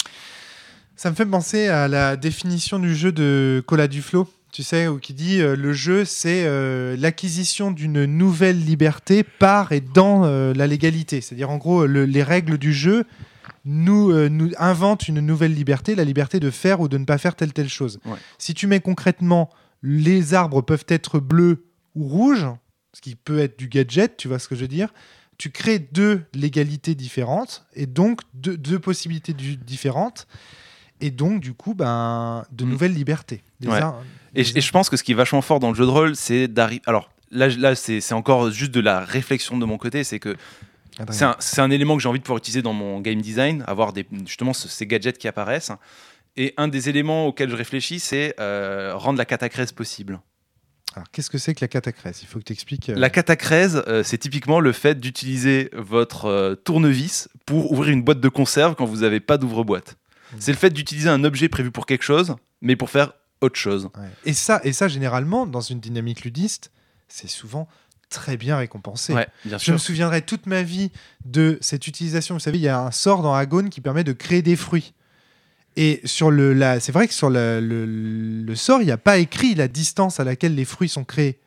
[0.96, 4.98] Ça me fait penser à la définition du jeu de Cola Duflo, tu sais, où
[4.98, 10.54] qui dit euh, le jeu, c'est euh, l'acquisition d'une nouvelle liberté par et dans euh,
[10.54, 11.20] la légalité.
[11.20, 13.04] C'est-à-dire, en gros, le- les règles du jeu
[13.66, 17.34] nous, nous inventent une nouvelle liberté, la liberté de faire ou de ne pas faire
[17.34, 17.98] telle telle chose.
[18.06, 18.16] Ouais.
[18.38, 19.50] Si tu mets concrètement,
[19.82, 22.46] les arbres peuvent être bleus ou rouges,
[22.92, 24.88] ce qui peut être du gadget, tu vois ce que je veux dire
[25.38, 30.26] tu crées deux légalités différentes et donc deux, deux possibilités du- différentes
[31.00, 32.68] et donc du coup ben de Mm.
[32.68, 33.42] nouvelles libertés.
[33.60, 33.78] Des Ouais.
[33.80, 34.00] ar-
[34.34, 35.84] Et, des- je- et je pense que ce qui est vachement fort dans le jeu
[35.84, 36.82] de rôle, c'est d'arriver.
[36.86, 40.36] Alors là, là c'est encore juste de la réflexion de mon côté, c'est que
[40.98, 41.36] Adrien.
[41.38, 44.06] c'est un, élément que j'ai envie de pouvoir utiliser dans mon game design, avoir des,
[44.26, 45.72] justement ce- ces gadgets qui apparaissent.
[46.38, 50.20] Et un des éléments auxquels je réfléchis, c'est euh, rendre la catacrèse possible.
[50.94, 52.88] Alors, qu'est-ce que c'est que la catacrèse Il faut que tu expliques.
[52.94, 58.20] La catacrèse, euh, c'est typiquement le fait d'utiliser votre euh, tournevis pour ouvrir une boîte
[58.20, 59.96] de conserve quand vous n'avez pas d'ouvre-boîte.
[60.32, 60.36] Mm.
[60.38, 63.88] C'est le fait d'utiliser un objet prévu pour quelque chose, mais pour faire autre chose.
[64.24, 66.70] Et ça et ça généralement dans une dynamique ludiste,
[67.08, 67.68] c'est souvent
[68.08, 69.12] très bien récompensé.
[69.12, 70.90] Ouais, bien Je me souviendrai toute ma vie
[71.24, 72.36] de cette utilisation.
[72.36, 74.94] Vous savez, il y a un sort dans Agone qui permet de créer des fruits.
[75.76, 79.68] Et sur le, c'est vrai que sur le sort, il n'y a pas écrit la
[79.68, 81.38] distance à laquelle les fruits sont créés.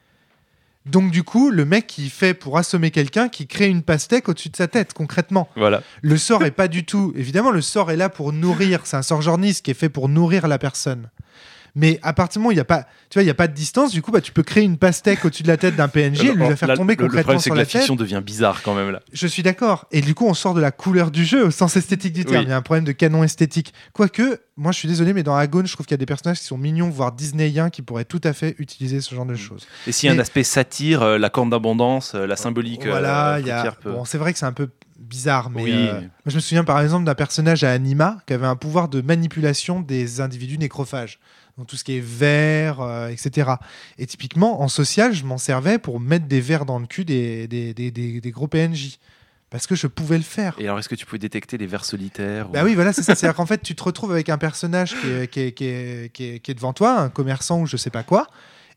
[0.86, 4.50] Donc du coup, le mec qui fait pour assommer quelqu'un, qui crée une pastèque au-dessus
[4.50, 5.50] de sa tête, concrètement.
[5.56, 5.84] Voilà.
[6.02, 7.14] Le sort est pas du tout.
[7.16, 8.82] Évidemment, le sort est là pour nourrir.
[8.86, 11.10] C'est un sort jorniste qui est fait pour nourrir la personne.
[11.80, 13.34] Mais à partir du moment où il n'y a pas, tu vois, il y a
[13.34, 15.78] pas de distance, du coup, bah, tu peux créer une pastèque au-dessus de la tête
[15.78, 17.62] d'un PNJ et lui la faire tomber le- le concrètement problème, c'est sur que la,
[17.64, 17.78] la tête.
[17.82, 19.00] fiction devient bizarre quand même là.
[19.14, 19.86] Je suis d'accord.
[19.92, 22.40] Et du coup, on sort de la couleur du jeu au sens esthétique du terme.
[22.42, 22.46] Oui.
[22.48, 23.74] Il y a un problème de canon esthétique.
[23.94, 26.40] Quoique, moi, je suis désolé, mais dans Agone, je trouve qu'il y a des personnages
[26.40, 29.30] qui sont mignons, voire disneyiens, qui pourraient tout à fait utiliser ce genre Mm.
[29.30, 29.68] de choses.
[29.88, 32.86] Et s'il y a un aspect satire, euh, la corne d'abondance, euh, la symbolique.
[32.86, 33.60] voilà, euh, il y a.
[33.60, 34.68] fruitière peut- Bon, c'est vrai que c'est un peu
[35.00, 35.72] bizarre, mais Oui.
[35.74, 38.90] euh, moi, je me souviens par exemple d'un personnage à Anima qui avait un pouvoir
[38.90, 41.20] de manipulation des individus nécrophages.
[41.60, 43.52] Donc tout ce qui est verre, euh, etc.
[43.98, 47.48] Et typiquement, en social, je m'en servais pour mettre des vers dans le cul des,
[47.48, 48.98] des, des, des- des gros PNJ.
[49.52, 50.56] Parce que je pouvais le faire.
[50.60, 53.04] Et alors, est-ce que tu pouvais détecter les vers solitaires Bah ou- oui, voilà, c'est
[53.04, 53.14] ça.
[53.16, 56.14] C'est-à-dire qu'en fait, tu te retrouves avec un personnage qui est, qui est- qui est-
[56.14, 58.28] qui est- qui est devant toi, un commerçant ou je sais pas quoi.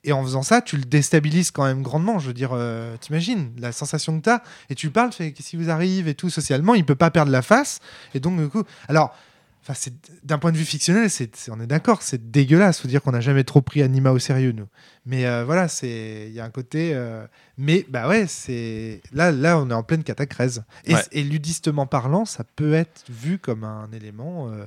[0.02, 2.18] Et en faisant ça, tu le déstabilises quand même grandement.
[2.18, 4.40] Je veux dire, euh, t'imagines la sensation que t'as.
[4.70, 6.30] Et tu parles, fais qu'est-ce qui vous arrive et tout.
[6.30, 7.78] Socialement, il peut pas perdre la face.
[8.14, 8.64] Et donc, du coup.
[8.88, 9.14] Alors.
[9.62, 9.94] Enfin, c'est
[10.24, 11.08] d'un point de vue fictionnel,
[11.50, 12.80] on est d'accord, c'est dégueulasse.
[12.80, 14.66] Faut dire qu'on n'a jamais trop pris Anima au sérieux, nous.
[15.06, 16.92] Mais euh, voilà, c'est, il y a un côté.
[16.94, 17.24] euh,
[17.58, 20.64] Mais bah ouais, c'est là, là, on est en pleine catacrèse.
[20.84, 21.02] Et, Ouais.
[21.12, 24.50] et ludistement parlant, ça peut être vu comme un élément.
[24.50, 24.66] euh,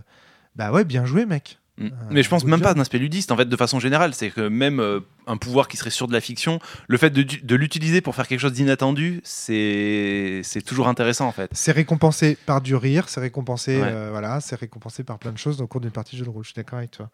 [0.56, 1.60] Bah ouais, bien joué, mec.
[1.78, 1.86] Mm.
[1.88, 4.14] Euh, Mais je pense même pas d'un aspect ludiste, en fait, de façon générale.
[4.14, 7.24] C'est que même euh, un pouvoir qui serait sur de la fiction, le fait de,
[7.24, 11.50] de l'utiliser pour faire quelque chose d'inattendu, c'est c'est toujours intéressant, en fait.
[11.54, 13.88] C'est récompensé par du rire, c'est récompensé, Ouais.
[13.92, 16.30] euh, voilà, c'est récompensé par plein de choses au cours d'une partie de jeu de
[16.30, 16.44] rôle.
[16.44, 17.10] Je suis d'accord avec toi.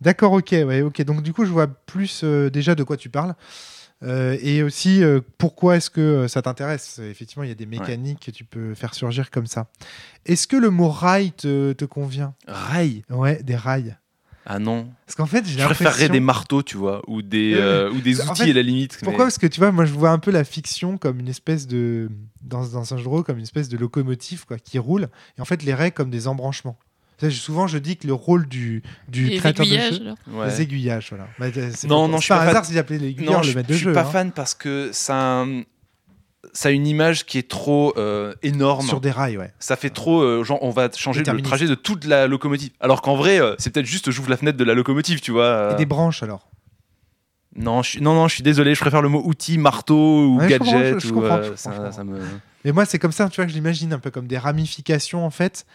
[0.00, 1.00] D'accord, ok, ouais, ok.
[1.02, 3.34] Donc du coup, je vois plus euh, déjà de quoi tu parles.
[4.02, 6.98] Euh, et aussi, euh, pourquoi est-ce que euh, ça t'intéresse?
[6.98, 9.68] Effectivement, il y a des mécaniques que tu peux faire surgir comme ça.
[10.26, 12.34] Est-ce que le mot rail te, te convient?
[12.46, 13.04] Rail?
[13.10, 13.96] Ouais, des rails.
[14.44, 14.88] Ah non.
[15.06, 18.20] Parce qu'en fait, j'ai Je préférerais des marteaux, tu vois, ou des, euh, ou des
[18.22, 18.94] En outils fait, à la limite.
[19.00, 19.26] mais- Pourquoi?
[19.26, 22.10] Parce que tu vois, moi je vois un peu la fiction comme une espèce de.
[22.42, 25.08] Dans, dans un jeu de rôle, comme une espèce de locomotive quoi, qui roule.
[25.38, 26.76] Et en fait, les raies comme des embranchements.
[27.30, 30.14] Souvent, je dis que le rôle du, du Les créateur de aiguillages, jeu.
[30.32, 30.46] Ouais.
[30.48, 31.26] Les aiguillages, voilà.
[31.38, 33.68] Bah, c'est Non, pas- non, je suis pas hasard s'ils appelaient l'aiguilleur Non, le maître
[33.68, 33.92] de je suis jeu.
[33.92, 34.04] pas hein.
[34.04, 35.44] fan parce que ça,
[36.52, 38.86] ça a une image qui est trop euh, énorme.
[38.86, 39.52] Sur des rails, ouais.
[39.58, 42.70] Ça fait trop, euh, genre, on va changer le trajet de toute la locomotive.
[42.80, 45.44] Alors qu'en vrai, euh, c'est peut-être juste j'ouvre la fenêtre de la locomotive, tu vois.
[45.44, 45.72] euh.
[45.74, 46.48] Et des branches alors.
[47.54, 49.94] Non, je suis, non, non, je suis désolé, je préfère le mot outil, marteau
[50.26, 50.94] ou Ouais, je comprends, gadget.
[51.00, 51.92] je- je ou, comprends, euh, je comprends, ça, je comprends.
[51.92, 52.18] ça me...
[52.64, 55.26] Mais moi, c'est comme ça, tu vois, que je l'imagine un peu comme des ramifications
[55.26, 55.66] en fait.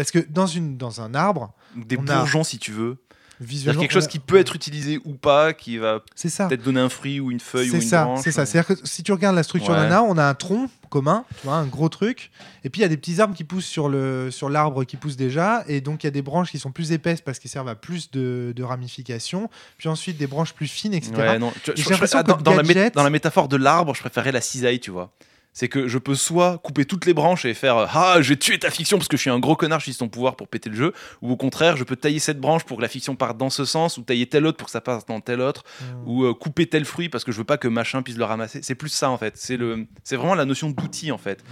[0.00, 2.98] Parce que dans, une, dans un arbre, Des a- bourgeons, si tu veux.
[3.38, 6.00] C'est-à-dire quelque chose qui peut être utilisé ou pas, qui va
[6.48, 8.20] peut-être donner un fruit ou une feuille ou une ça, branche.
[8.24, 8.46] c'est ça.
[8.46, 9.80] C'est-à-dire que si tu regardes la structure Ouais.
[9.80, 12.30] d'un arbre, on a un tronc commun, tu vois, un gros truc,
[12.64, 14.96] et puis il y a des petits arbres qui poussent sur le sur l'arbre qui
[14.96, 17.50] pousse déjà, et donc il y a des branches qui sont plus épaisses parce qu'ils
[17.50, 21.12] servent à plus de, de ramifications, puis ensuite des branches plus fines, etc.
[21.18, 21.52] Ouais, non.
[21.62, 21.72] Je-
[22.14, 24.90] ah, dans, dans la mé- dans la métaphore de l'arbre, je préférais la cisaille, tu
[24.90, 25.12] vois.
[25.58, 28.58] C'est que je peux soit couper toutes les branches et faire euh, Ah, j'ai tué
[28.58, 30.76] ta fiction parce que je suis un gros connard, j'utilise ton pouvoir pour péter le
[30.76, 30.92] jeu.
[31.22, 33.64] Ou au contraire, je peux tailler cette branche pour que la fiction parte dans ce
[33.64, 36.08] sens, ou tailler telle autre pour que ça passe dans tel autre, Mm.
[36.08, 38.60] ou euh, couper tel fruit parce que je veux pas que machin puisse le ramasser.
[38.62, 39.32] C'est plus ça en fait.
[39.38, 41.42] C'est le, c'est vraiment la notion d'outil en fait,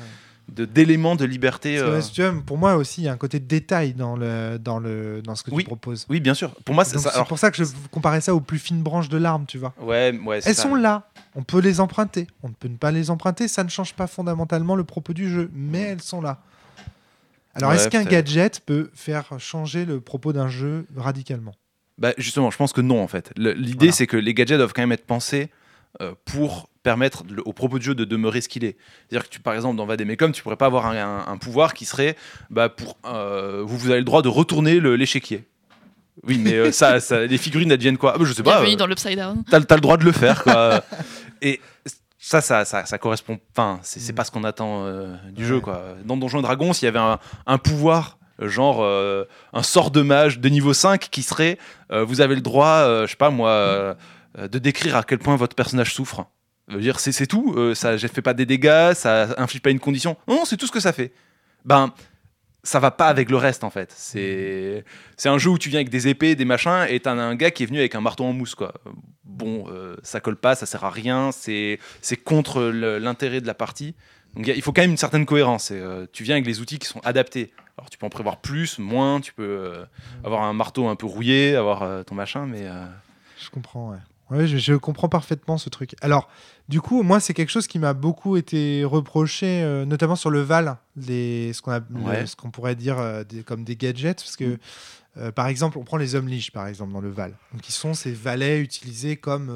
[0.53, 1.77] de d'éléments de liberté.
[1.77, 2.01] Que, euh.
[2.03, 4.59] si tu vois, pour moi aussi, il y a un côté de détail dans le
[4.59, 5.63] dans le dans ce que Oui.
[5.63, 6.05] tu proposes.
[6.11, 6.51] Oui, bien sûr.
[6.67, 7.09] Pour moi, c'est Donc, ça.
[7.09, 9.57] C'est Alors, pour ça que je comparais ça aux plus fines branches de l'arbre, tu
[9.57, 9.73] vois.
[9.81, 10.41] ouais, ouais.
[10.45, 10.63] Elles ça.
[10.65, 11.09] sont là.
[11.37, 12.27] On peut les emprunter.
[12.43, 13.49] On ne peut ne pas les emprunter.
[13.49, 16.41] Ça ne change pas fondamentalement le propos du jeu, mais elles sont là.
[17.55, 21.55] Alors, Ouais, est-ce qu'un gadget peut faire changer le propos d'un jeu radicalement?
[21.99, 23.33] Bah, justement, je pense que non en fait.
[23.37, 23.93] L'idée Voilà.
[23.93, 25.51] c'est que les gadgets doivent quand même être pensés
[26.01, 28.77] euh, pour permettre le- au propos du jeu de demeurer ce qu'il est.
[29.09, 31.73] C'est-à-dire que tu, par exemple dans Vademecum, tu pourrais pas avoir un, un- un pouvoir
[31.73, 32.17] qui serait
[32.51, 35.45] bah, pour euh, vous, vous avez le droit de retourner le- l'échiquier.
[36.23, 38.13] Oui, mais euh, ça, ça, les figurines adviennent quoi?
[38.15, 38.63] Ah, bah, Je sais pas.
[38.63, 39.43] Euh, dans l'Upside Down.
[39.51, 40.83] T'as as le droit de le faire quoi.
[41.43, 41.61] Et
[42.19, 43.39] ça, ça, ça, ça correspond.
[43.51, 45.49] Enfin, c'est c'est pas ce qu'on attend euh, du Ouais.
[45.49, 45.83] jeu quoi.
[46.05, 48.83] Dans Donjons et Dragons, s'il y avait un, un pouvoir, euh, genre
[49.53, 51.59] un sort de mage de niveau 5 qui serait,
[51.91, 53.97] vous avez le droit, je sais pas moi,
[54.39, 56.27] de décrire à quel point votre personnage souffre.
[56.69, 57.75] Je veux dire, c'est tout.
[57.75, 60.17] ça ne fait pas des dégâts, ça inflige pas une condition.
[60.27, 61.13] Non, non, c'est tout ce que ça fait.
[61.65, 61.93] Ben.
[62.65, 63.93] Ça va pas avec le reste en fait.
[63.97, 64.85] C'est
[65.17, 67.51] c'est un jeu où tu viens avec des épées, des machins, et t'as un gars
[67.51, 68.73] qui est venu avec un marteau en mousse quoi.
[69.25, 73.55] Bon, euh, ça colle pas, ça sert à rien, c'est c'est contre l'intérêt de la
[73.55, 73.95] partie.
[74.35, 75.71] Donc il faut quand même une certaine cohérence.
[75.73, 77.53] euh, tu viens avec les outils qui sont adaptés.
[77.79, 79.85] Alors tu peux en prévoir plus, moins, tu peux euh,
[80.25, 82.67] avoir un marteau un peu rouillé, avoir euh, ton machin, mais
[83.39, 83.99] Je comprends, ouais.
[84.31, 85.95] Ouais, je, je comprends parfaitement ce truc.
[86.01, 86.29] Alors,
[86.69, 90.41] du coup, moi, c'est quelque chose qui m'a beaucoup été reproché, euh, notamment sur le
[90.41, 91.73] Val, les, ce qu'on
[92.05, 92.25] Ouais.
[92.53, 94.59] pourrait dire euh, des- comme des gadgets, parce que,
[95.19, 97.71] euh, par exemple, on prend les hommes liges, par exemple, dans le Val, donc qui
[97.73, 99.51] sont ces valets utilisés comme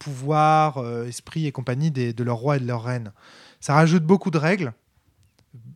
[0.00, 3.12] pouvoir, esprit et compagnie des- de leur roi et de leur reine.
[3.60, 4.72] Ça rajoute beaucoup de règles.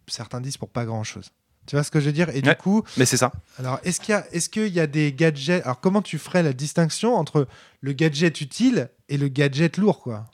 [0.09, 1.31] Certains disent pour pas grand-chose.
[1.69, 3.31] Tu vois ce que je veux dire Et du coup, Mais c'est ça.
[3.59, 6.43] alors, est-ce qu'il y, a- est-ce qu'il y a des gadgets Alors, comment tu ferais
[6.43, 7.47] la distinction entre
[7.83, 10.25] le gadget utile et le gadget lourd, quoi?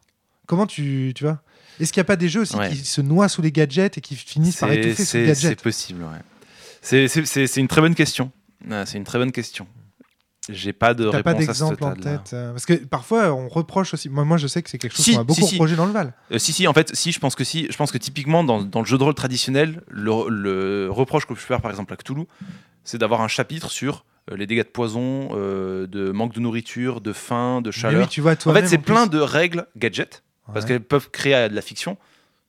[0.46, 1.42] Comment tu, tu vois?
[1.80, 2.68] Est-ce qu'il n'y a pas des jeux aussi Ouais.
[2.70, 5.60] qui se noient sous les gadgets et qui finissent par étouffer sous le c'est- c'est
[5.60, 6.20] possible, ouais.
[6.82, 8.30] C'est une très bonne question.
[8.70, 9.66] Ah, C'est une très bonne question.
[10.50, 13.94] J'ai pas de pas réponse ce d'exemple en tête euh, Parce que parfois, on reproche
[13.94, 14.08] aussi.
[14.08, 15.54] Moi, moi je sais que c'est quelque chose Si, qu'on a beaucoup si, si.
[15.54, 16.12] reproché dans le Val.
[16.32, 17.66] Euh, si, si, en fait, si, je pense que si.
[17.70, 21.34] Je pense que typiquement, dans, dans le jeu de rôle traditionnel, le, le reproche que
[21.34, 22.26] je peux faire, par exemple, à Cthulhu,
[22.84, 27.00] c'est d'avoir un chapitre sur euh, les dégâts de poison, euh, de manque de nourriture,
[27.00, 28.02] de faim, de chaleur.
[28.02, 30.22] oui, tu vois, en toi fait, c'est plein de règles gadgets,
[30.52, 31.96] parce qu'elles peuvent créer de la fiction.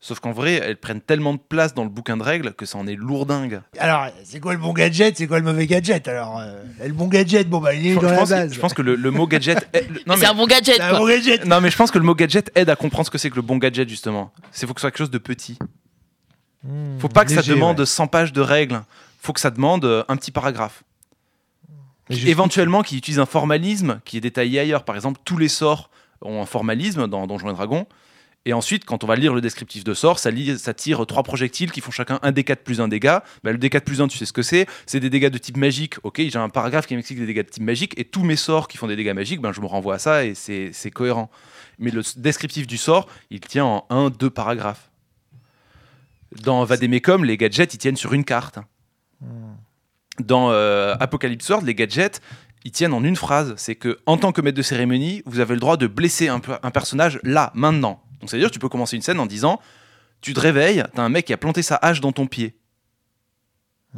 [0.02, 2.78] Sauf qu'en vrai, elles prennent tellement de place dans le bouquin de règles que ça
[2.78, 3.62] en est lourdingue.
[3.80, 5.18] Alors, c'est quoi le bon gadget?
[5.18, 8.00] C'est quoi le mauvais gadget Alors, euh, le bon gadget, bon bah il est Je,
[8.00, 8.54] dans je la pense, base.
[8.54, 9.68] je pense que le, le mot gadget.
[9.74, 11.46] est- le- non, Mais mais- c'est un bon gadget, C'est un bon gadget.
[11.46, 13.36] non, mais je pense que le mot gadget aide à comprendre ce que c'est que
[13.36, 14.32] le bon gadget, justement.
[14.52, 15.58] C'est faut que ce soit quelque chose de petit.
[16.64, 17.86] Mmh, Faut pas que ça demande ouais.
[17.88, 18.84] 100 pages de règles.
[19.22, 20.84] Faut que ça demande euh, un petit paragraphe.
[22.10, 24.84] Éventuellement, qui utilise un formalisme qui est détaillé ailleurs.
[24.84, 25.90] Par exemple, tous les sorts
[26.22, 27.88] ont un formalisme dans Donjons et Dragons.
[28.48, 30.32] Et ensuite, quand on va lire le descriptif de sort, ça,
[30.76, 33.24] tire trois projectiles qui font chacun un D4 plus un dégât.
[33.44, 34.68] Bah, le D4 plus 1, tu sais ce que c'est.
[34.86, 35.96] C'est des dégâts de type magique.
[36.04, 37.98] Ok, j'ai un paragraphe qui m'explique des dégâts de type magique.
[37.98, 40.24] Et tous mes sorts qui font des dégâts magiques, ben, je me renvoie à ça
[40.24, 41.32] et c'est cohérent.
[41.80, 44.92] Mais le descriptif du sort, il tient en un, deux paragraphes.
[46.44, 48.60] Dans Vademecum, les gadgets, ils tiennent sur une carte.
[50.20, 52.22] Dans euh, Apocalypse World, les gadgets,
[52.64, 53.56] ils tiennent en une phrase.
[53.58, 56.40] C'est que, en tant que maître de cérémonie, vous avez le droit de blesser un
[56.40, 58.05] personnage là, maintenant.
[58.26, 59.62] Donc, c'est-à-dire, tu peux commencer une scène en disant
[60.22, 62.56] Tu te réveilles, t'as un mec qui a planté sa hache dans ton pied.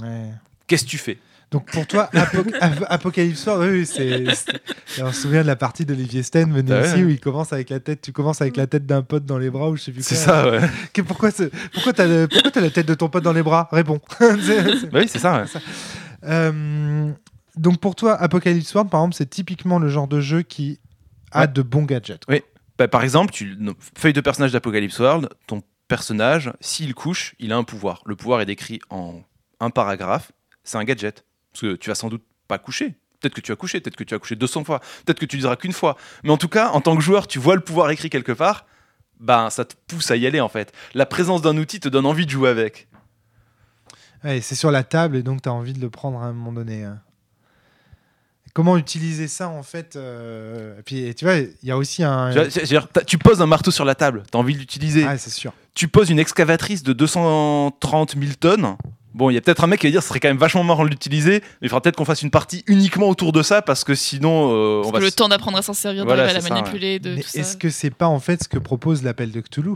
[0.01, 0.31] Ouais.
[0.67, 1.17] Qu'est-ce que tu fais?
[1.49, 4.25] Donc pour toi, Apo- Ap- Apocalypse World, oui, oui, c'est.
[4.35, 6.87] c'est- On se souvient de la partie d'Olivier Sten venait Ah ouais.
[6.89, 9.37] ici où il commence avec la tête, tu commences avec la tête d'un pote dans
[9.37, 10.23] les bras ou je sais plus C'est quoi.
[10.25, 10.59] ça, ouais.
[10.91, 13.69] Que- pourquoi c'est- pourquoi t'as la tête de ton pote dans les bras?
[13.71, 14.01] Réponds.
[14.19, 15.43] C'est- c'est- Bah oui, c'est ça.
[15.43, 15.61] ouais.
[16.25, 17.11] Euh,
[17.55, 20.81] donc pour toi, Apocalypse World, par exemple, c'est typiquement le genre de jeu qui
[21.31, 21.47] a Ouais.
[21.47, 22.23] de bons gadgets.
[22.77, 23.57] Bah, par exemple, tu,
[23.97, 28.01] feuille de personnage d'Apocalypse World, ton personnage, s'il couche, il a un pouvoir.
[28.05, 29.21] Le pouvoir est décrit en
[29.59, 30.31] un paragraphe.
[30.63, 31.25] C'est un gadget.
[31.51, 32.95] Parce que tu vas sans doute pas coucher.
[33.19, 35.37] Peut-être que tu as couché, peut-être que tu as couché 200 fois, peut-être que tu
[35.37, 35.97] diras qu'une fois.
[36.23, 38.67] Mais en tout cas, en tant que joueur, tu vois le pouvoir écrit quelque part,
[39.19, 40.71] ben ça te pousse à y aller en fait.
[40.93, 42.87] La présence d'un outil te donne envie de jouer avec.
[44.23, 46.33] Ouais, c'est sur la table et donc tu as envie de le prendre à un
[46.33, 46.83] moment donné.
[46.83, 47.01] hein.
[48.57, 52.31] Comment utiliser ça en fait euh, Et puis tu vois, il y a aussi un.
[52.49, 55.05] Tu, je poses un marteau sur la table, tu as envie de l'utiliser.
[55.07, 55.53] Ah, c'est sûr.
[55.75, 58.75] tu poses une excavatrice de 230 000 tonnes.
[59.13, 60.63] Bon, il y a peut-être un mec qui va dire ce serait quand même vachement
[60.63, 63.61] marrant de l'utiliser, mais il faudra peut-être qu'on fasse une partie uniquement autour de ça
[63.61, 66.23] parce que sinon euh, on Parce va que le temps d'apprendre à s'en servir, Voilà,
[66.23, 66.61] d'arriver à la ouais.
[66.61, 69.75] manipuler, de Mais est-ce que c'est pas en fait ce que propose l'appel de Cthulhu?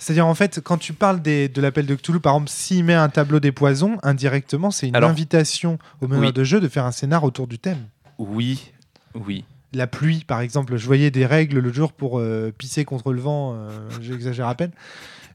[0.00, 2.94] C'est-à-dire en fait, quand tu parles des- de l'appel de Cthulhu, par exemple, s'il met
[2.94, 6.32] un tableau des poisons, indirectement, c'est une Alors, invitation au meneur oui.
[6.32, 7.86] de jeu de faire un scénar autour du thème.
[8.20, 8.70] Oui,
[9.14, 9.44] oui.
[9.72, 13.20] La pluie, par exemple, je voyais des règles le jour pour euh, pisser contre le
[13.20, 13.54] vent.
[13.54, 13.68] euh,
[14.00, 14.72] j'exagère à peine.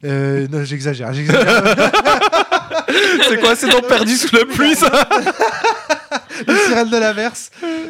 [0.04, 1.12] Euh, non, j'exagère.
[1.14, 1.64] j'exagère.
[3.30, 4.92] c'est quoi C'est donc perdu sous la pluie ça?
[6.48, 7.50] Les sirènes de l'averse.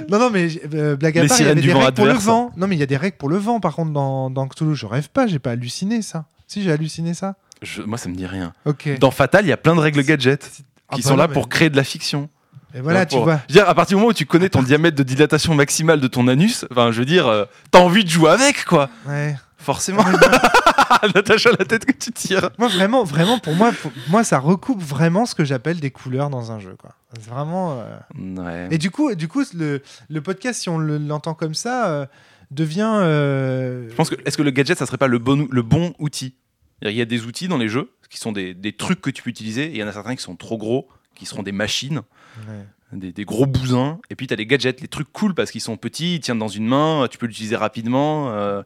[0.10, 2.52] Non, non, mais euh, blague à part, il y avait des règles pour le vent.
[2.56, 4.76] Non, mais il y a des règles pour le vent, par contre, dans, dans Cthulhu.
[4.76, 6.26] Je rêve pas, j'ai pas halluciné ça.
[6.48, 7.36] Si, j'ai halluciné ça.
[7.64, 8.54] Je- Moi ça me dit rien.
[8.66, 9.00] Ok.
[9.00, 10.52] Dans Fatal, il y a plein de règles gadgets
[10.90, 12.30] Ah qui bah sont non, là mais- pour créer de la fiction.
[12.76, 13.40] Et voilà, tu vois.
[13.48, 16.00] Je veux dire, à partir du moment où tu connais ton diamètre de dilatation maximale
[16.02, 18.90] de ton anus, enfin, je veux dire, euh, t'as envie de jouer avec, quoi.
[19.08, 19.36] Ouais.
[19.58, 20.04] Forcément.
[21.16, 22.50] Natacha, la tête que tu tires.
[22.58, 26.30] Moi, vraiment, vraiment, pour moi, pour- moi, ça recoupe vraiment ce que j'appelle des couleurs
[26.30, 26.92] dans un jeu, quoi.
[27.14, 27.80] C'est vraiment.
[27.80, 27.98] euh,
[28.44, 28.68] Ouais.
[28.72, 32.06] Et du coup, du coup, le, le podcast, si on le- l'entend comme ça, euh,
[32.52, 32.92] devient.
[33.02, 35.94] euh, Je pense que est-ce que le gadget ça serait pas le bon le bon
[36.00, 36.36] outil?
[36.82, 39.24] Il y a des outils dans les jeux qui sont des, des trucs que tu
[39.24, 41.54] peux utiliser et il y en a certains qui sont trop gros qui seront des
[41.54, 42.02] machines,
[42.48, 42.66] ouais.
[42.98, 45.62] des, des gros bousins et puis tu as les gadgets, les trucs cool parce qu'ils
[45.62, 48.32] sont petits, ils tiennent dans une main, tu peux l'utiliser rapidement.
[48.32, 48.64] euh,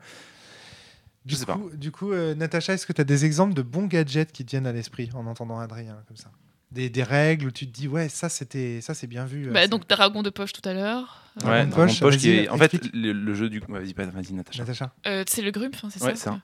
[1.26, 1.54] Du pas.
[1.54, 4.46] coup, du coup euh, Natacha, est-ce que tu as des exemples de bons gadgets qui
[4.46, 6.32] te viennent à l'esprit en entendant Adrien comme ça?
[6.72, 9.48] Des, des règles où tu te dis ouais ça c'était ça c'est bien vu.
[9.50, 11.16] euh, Bah, donc dragon de poche tout à l'heure.
[11.46, 12.50] Ouais, Dragon Dragon Poche, Poche qui est.
[12.50, 13.62] En fait, le, le jeu du.
[13.70, 14.60] Vas-y, pas- vas-y, Natacha.
[14.64, 14.92] Natacha.
[15.08, 16.42] Euh, c'est le Grumpf, hein, c'est Ouais, ça ça.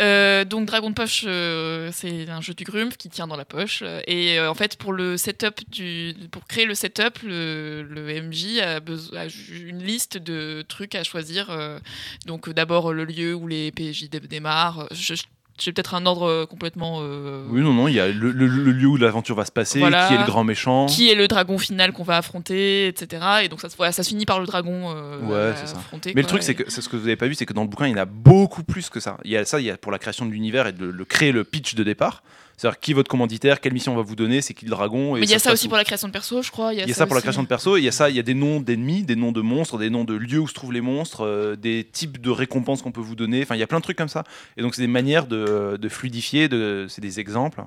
[0.00, 3.44] Euh, Donc Dragon de Poche, euh, c'est un jeu du Grumpf qui tient dans la
[3.46, 3.82] poche.
[4.06, 8.58] Et euh, en fait, pour le setup du, pour créer le setup, le, le MJ
[8.58, 11.48] a, besoin, a une liste de trucs à choisir.
[11.50, 11.78] euh,
[12.26, 14.88] donc d'abord le lieu où les PJ dé- démarrent.
[14.90, 15.14] Je-
[15.56, 16.98] J'ai peut-être un ordre euh, complètement.
[17.02, 19.52] euh, Oui, non, non, il y a le, le- le lieu où l'aventure va se
[19.52, 20.08] passer, Voilà.
[20.08, 20.86] qui est le grand méchant.
[20.86, 23.22] Qui est le dragon final qu'on va affronter, etc.
[23.44, 25.76] Et donc ça, se- voilà, ça se finit par le dragon euh, Ouais, c'est ça.
[26.06, 27.62] Mais le truc, c'est que c'est ce que vous n'avez pas vu, c'est que dans
[27.62, 29.16] le bouquin, il y en a beaucoup plus que ça.
[29.24, 31.04] Il y a ça, il y a pour la création de l'univers et de le
[31.04, 32.22] créer le pitch de départ.
[32.56, 35.16] C'est-à-dire qui est votre commanditaire, quelle mission on va vous donner, c'est qui le dragon.
[35.16, 36.72] et Mais il y a ça aussi pour la création de perso, je crois.
[36.72, 37.92] Il y a, Il y a ça pour la création de perso, il y a
[37.92, 40.38] ça, il y a des noms d'ennemis, des noms de monstres, des noms de lieux
[40.38, 43.42] où se trouvent les monstres, euh, des types de récompenses qu'on peut vous donner.
[43.42, 44.24] Enfin, il y a plein de trucs comme ça.
[44.56, 47.64] Et donc, c'est des manières de, de fluidifier, de, c'est des exemples.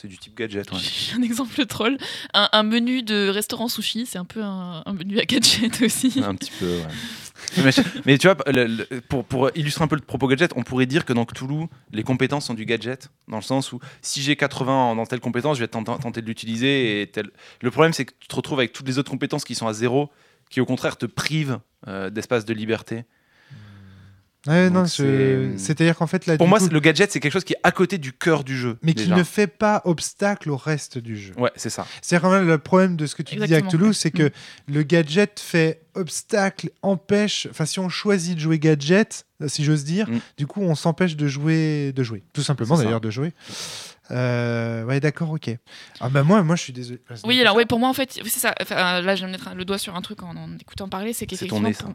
[0.00, 0.70] C'est du type gadget.
[0.70, 0.78] ouais.
[1.16, 1.98] Un exemple troll.
[2.32, 6.22] Un, un menu de restaurant sushi, c'est un peu un, un menu à gadget aussi.
[6.24, 7.64] Un petit peu, ouais.
[7.64, 7.70] mais,
[8.06, 10.86] mais tu vois, le- le- pour, pour illustrer un peu le propos gadget, on pourrait
[10.86, 14.36] dire que dans Cthulhu, les compétences sont du gadget, dans le sens où si j'ai
[14.36, 17.02] 80 dans telle compétence, je vais tenter, tenter de l'utiliser.
[17.02, 17.30] Et tel...
[17.60, 19.72] Le problème, c'est que tu te retrouves avec toutes les autres compétences qui sont à
[19.72, 20.10] zéro,
[20.48, 21.58] qui au contraire te privent
[21.88, 23.04] euh, d'espace de liberté.
[24.48, 26.36] Ouais, non, je- c'est-à-dire qu'en fait là.
[26.38, 28.56] Pour moi, coup- le gadget, c'est quelque chose qui est à côté du cœur du
[28.56, 28.78] jeu.
[28.82, 31.34] mais qui ne fait pas obstacle au reste du jeu.
[31.36, 31.86] Ouais, c'est ça.
[32.02, 33.60] C'est quand même le problème de ce que tu dis à.
[33.60, 34.30] Cthulhu, c'est que
[34.66, 37.46] le gadget fait obstacle, empêche.
[37.50, 40.18] Enfin, si on choisit de jouer gadget, euh, si j'ose dire, Mm.
[40.38, 42.22] du coup, on s'empêche de jouer, de jouer.
[42.32, 43.32] Tout simplement, d'ailleurs, de jouer.
[44.10, 45.50] Euh, ouais, d'accord, ok.
[46.00, 47.00] Ah bah moi, moi, je suis désolé.
[47.24, 48.54] Oui, alors ouais, pour moi en fait, oui, c'est ça.
[48.62, 51.26] Enfin, là, je de mettre le doigt sur un truc en, en écoutant parler, c'est
[51.26, 51.92] qu'effectivement, pour-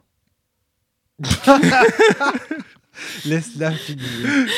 [1.24, 2.83] ハハハハ!
[3.26, 4.04] Laisse-la finir.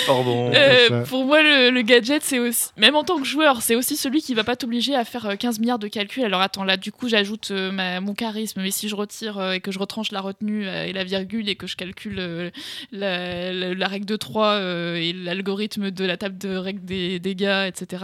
[0.08, 0.52] Pardon.
[0.54, 3.96] Euh, pour moi, le, le gadget, c'est aussi, même en tant que joueur, c'est aussi
[3.96, 6.24] celui qui va pas t'obliger à faire euh, 15 milliards de calculs.
[6.24, 9.52] Alors attends, là, du coup, j'ajoute euh, ma- mon charisme, mais si je retire euh,
[9.54, 12.50] et que je retranche la retenue euh, et la virgule et que je calcule euh,
[12.92, 17.20] la, la- la règle de 3 euh, et l'algorithme de la table de règle des
[17.20, 18.04] dégâts, etc.,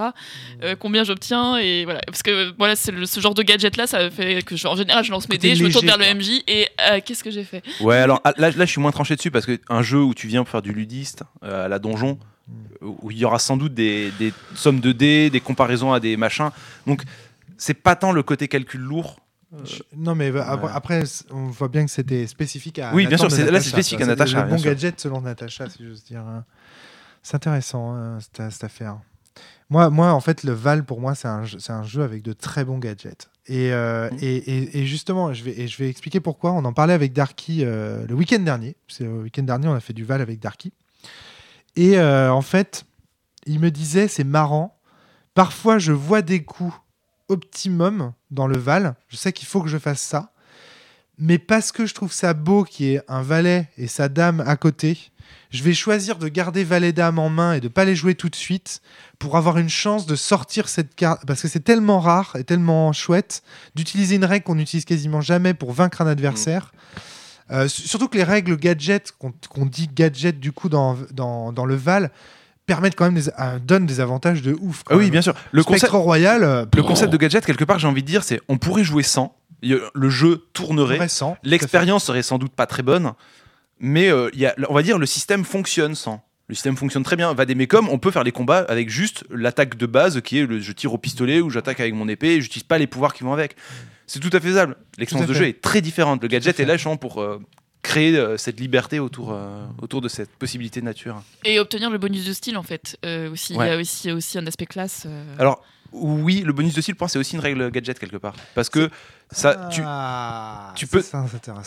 [0.63, 2.01] euh, combien j'obtiens et voilà.
[2.07, 4.67] Parce que euh, voilà, c'est le- ce genre de gadget là, ça fait que je-
[4.67, 6.05] en général, je lance mes dés, je me tourne vers le.
[6.11, 7.63] MJ et euh, qu'est-ce que j'ai fait?
[7.79, 10.20] Ouais, alors ah, là, là, je suis moins tranché dessus parce qu'un jeu où tu
[10.27, 12.17] viens pour faire du ludiste euh, à la donjon,
[12.81, 16.17] où il y aura sans doute des, des sommes de dés, des comparaisons à des
[16.17, 16.49] machins.
[16.87, 17.03] Donc,
[17.57, 19.19] c'est pas tant le côté calcul lourd.
[19.65, 20.71] Je- Non, mais après, Ouais.
[20.73, 22.93] après, c- on voit bien que c'était spécifique à.
[22.93, 24.71] Oui, bien sûr, là, c'est spécifique à Natacha, Le bon sûr.
[24.71, 26.21] gadget selon Natacha, si j'ose dire.
[26.21, 26.45] hein.
[27.23, 28.97] C'est intéressant, hein, cette, cette affaire.
[29.69, 32.33] Moi, moi, en fait, le Val, pour moi, c'est un, c'est un jeu avec de
[32.33, 33.29] très bons gadgets.
[33.47, 34.17] Et, euh, Mhm.
[34.21, 36.51] et, et- et justement, je vais, et je vais expliquer pourquoi.
[36.51, 38.75] On en parlait avec Darky euh, le week-end dernier.
[38.87, 40.71] C'est le week-end dernier, on a fait du Val avec Darky.
[41.75, 42.85] Et euh, en fait,
[43.45, 44.77] il me disait, c'est marrant.
[45.33, 46.73] Parfois, je vois des coups
[47.29, 48.95] optimum dans le Val.
[49.07, 50.31] Je sais qu'il faut que je fasse ça.
[51.17, 54.43] Mais parce que je trouve ça beau qu'il y ait un valet et sa dame
[54.45, 55.10] à côté,
[55.49, 58.29] je vais choisir de garder valet dame en main et de pas les jouer tout
[58.29, 58.81] de suite
[59.19, 61.23] pour avoir une chance de sortir cette carte.
[61.27, 63.43] Parce que c'est tellement rare et tellement chouette
[63.75, 66.71] d'utiliser une règle qu'on n'utilise quasiment jamais pour vaincre un adversaire.
[67.51, 71.65] Euh, s- surtout que les règles gadget, qu'on dit gadget du coup dans, dans, dans
[71.65, 72.11] le Val,
[72.65, 74.83] permettent quand même des, euh, donnent des avantages de ouf.
[74.89, 75.11] Ah oui, même.
[75.11, 75.33] bien sûr.
[75.51, 78.23] Le Spectre concept, Royal, euh, le concept de gadget, quelque part, j'ai envie de dire,
[78.23, 79.35] c'est on pourrait jouer sans.
[79.63, 80.97] Le jeu tournerait.
[81.43, 83.13] L'expérience serait sans doute pas très bonne,
[83.81, 86.23] mais euh, il y a, on va dire le système fonctionne sans.
[86.47, 87.33] Le système fonctionne très bien.
[87.33, 90.71] Vademecum, on peut faire les combats avec juste l'attaque de base qui est le je
[90.73, 93.31] tire au pistolet ou j'attaque avec mon épée et j'utilise pas les pouvoirs qui vont
[93.33, 93.55] avec.
[94.07, 94.75] C'est tout à fait faisable.
[94.97, 96.21] L'expérience de jeu est très différente.
[96.21, 97.39] Le gadget est là justement pour euh,
[97.81, 101.23] créer euh, cette liberté autour, euh, autour de cette possibilité de nature.
[101.45, 102.97] Et obtenir le bonus de style en fait.
[103.05, 103.67] Euh, aussi, Ouais.
[103.67, 105.03] il y a aussi, aussi un aspect classe.
[105.05, 105.23] euh.
[105.39, 105.63] Alors
[105.93, 108.33] oui, le bonus de style, pour moi, c'est aussi une règle gadget quelque part.
[108.55, 108.89] Parce que
[109.29, 111.03] ça, tu, Ah, tu peux-.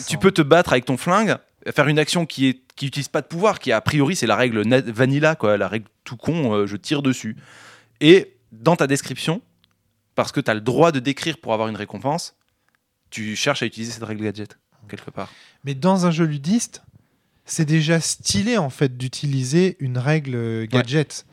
[0.07, 1.35] Tu peux te battre avec ton flingue,
[1.71, 4.35] faire une action qui est qui utilise pas de pouvoir, qui a priori c'est la
[4.35, 4.61] règle
[4.91, 7.37] vanilla quoi, la règle tout con, euh, je tire dessus.
[8.01, 9.41] Et dans ta description,
[10.13, 12.35] parce que tu as le droit de décrire pour avoir une récompense,
[13.09, 15.31] tu cherches à utiliser cette règle gadget quelque part.
[15.63, 16.83] Mais dans un jeu ludiste,
[17.45, 21.25] c'est déjà stylé en fait d'utiliser une règle euh, gadget.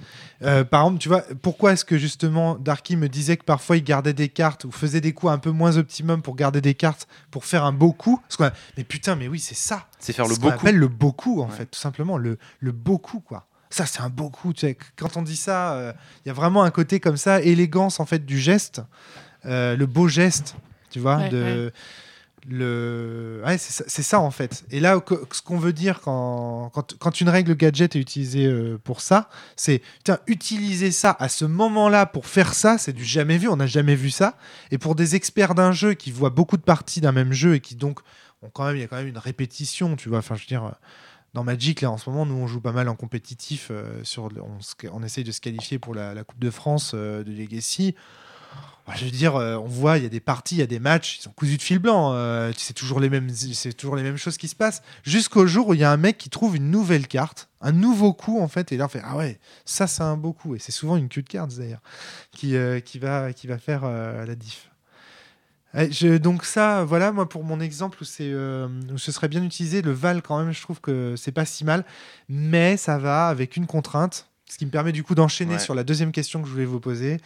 [0.43, 3.85] Euh, par exemple, tu vois, pourquoi est-ce que justement Darky me disait que parfois il
[3.85, 7.07] gardait des cartes ou faisait des coups un peu moins optimum pour garder des cartes
[7.31, 8.19] pour faire un beau coup?
[8.23, 9.87] Parce qu'on a- Mais putain, mais oui, c'est ça.
[9.99, 10.59] C'est faire le Ce qu'on beau coup.
[10.67, 11.57] appelle le beau coup en Ouais.
[11.57, 13.47] fait, tout simplement le, le beau coup quoi.
[13.71, 14.53] Ça, c'est un beau coup.
[14.53, 15.93] Tu sais, quand on dit ça, euh,
[16.25, 18.83] il y a vraiment un côté comme ça, élégance en fait du geste,
[19.47, 20.57] euh, le beau geste,
[20.91, 21.17] tu vois.
[21.17, 21.73] Ouais, de...
[22.49, 23.43] le...
[23.59, 24.65] c'est ça, en fait.
[24.71, 25.01] Et là,
[25.31, 29.29] ce qu'on veut dire quand, quand, quand une règle gadget est utilisée euh, pour ça,
[29.57, 29.83] c'est
[30.27, 33.49] utiliser ça à ce moment-là pour faire ça, c'est du jamais vu.
[33.49, 34.37] On n'a jamais vu ça.
[34.71, 37.61] Et pour des experts d'un jeu qui voient beaucoup de parties d'un même jeu et
[37.61, 38.01] qui donc
[38.43, 40.19] ont quand même, il y a quand même une répétition, tu vois.
[40.19, 40.65] Enfin, je veux dire.
[40.65, 40.71] euh,
[41.35, 43.69] Dans Magic, là, en ce moment, nous, on joue pas mal en compétitif.
[43.71, 44.29] euh, sur,
[44.93, 47.95] on, essaye de se qualifier pour la, Coupe de France de Legacy.
[48.89, 50.67] Ouais, Je veux dire, euh, on voit, il y a des parties, il y a
[50.67, 52.13] des matchs, ils sont cousus de fil blanc.
[52.15, 54.83] euh, c'est toujours les mêmes, c'est toujours les mêmes choses qui se passent.
[55.05, 58.13] Jusqu'au jour où il y a un mec qui trouve une nouvelle carte, un nouveau
[58.13, 60.59] coup en fait, et là on fait ah ouais, ça c'est un beau coup, et
[60.59, 61.81] c'est souvent une queue de cartes d'ailleurs
[62.33, 64.69] qui euh, qui va qui va faire euh, la diff.
[65.75, 69.43] Je- donc ça, voilà, moi pour mon exemple où c'est euh, où ce serait bien
[69.43, 71.85] utilisé, le Val quand même, je trouve que c'est pas si mal,
[72.29, 75.59] mais ça va avec une contrainte, ce qui me permet du coup d'enchaîner Ouais.
[75.61, 77.21] sur la deuxième question que je voulais vous poser.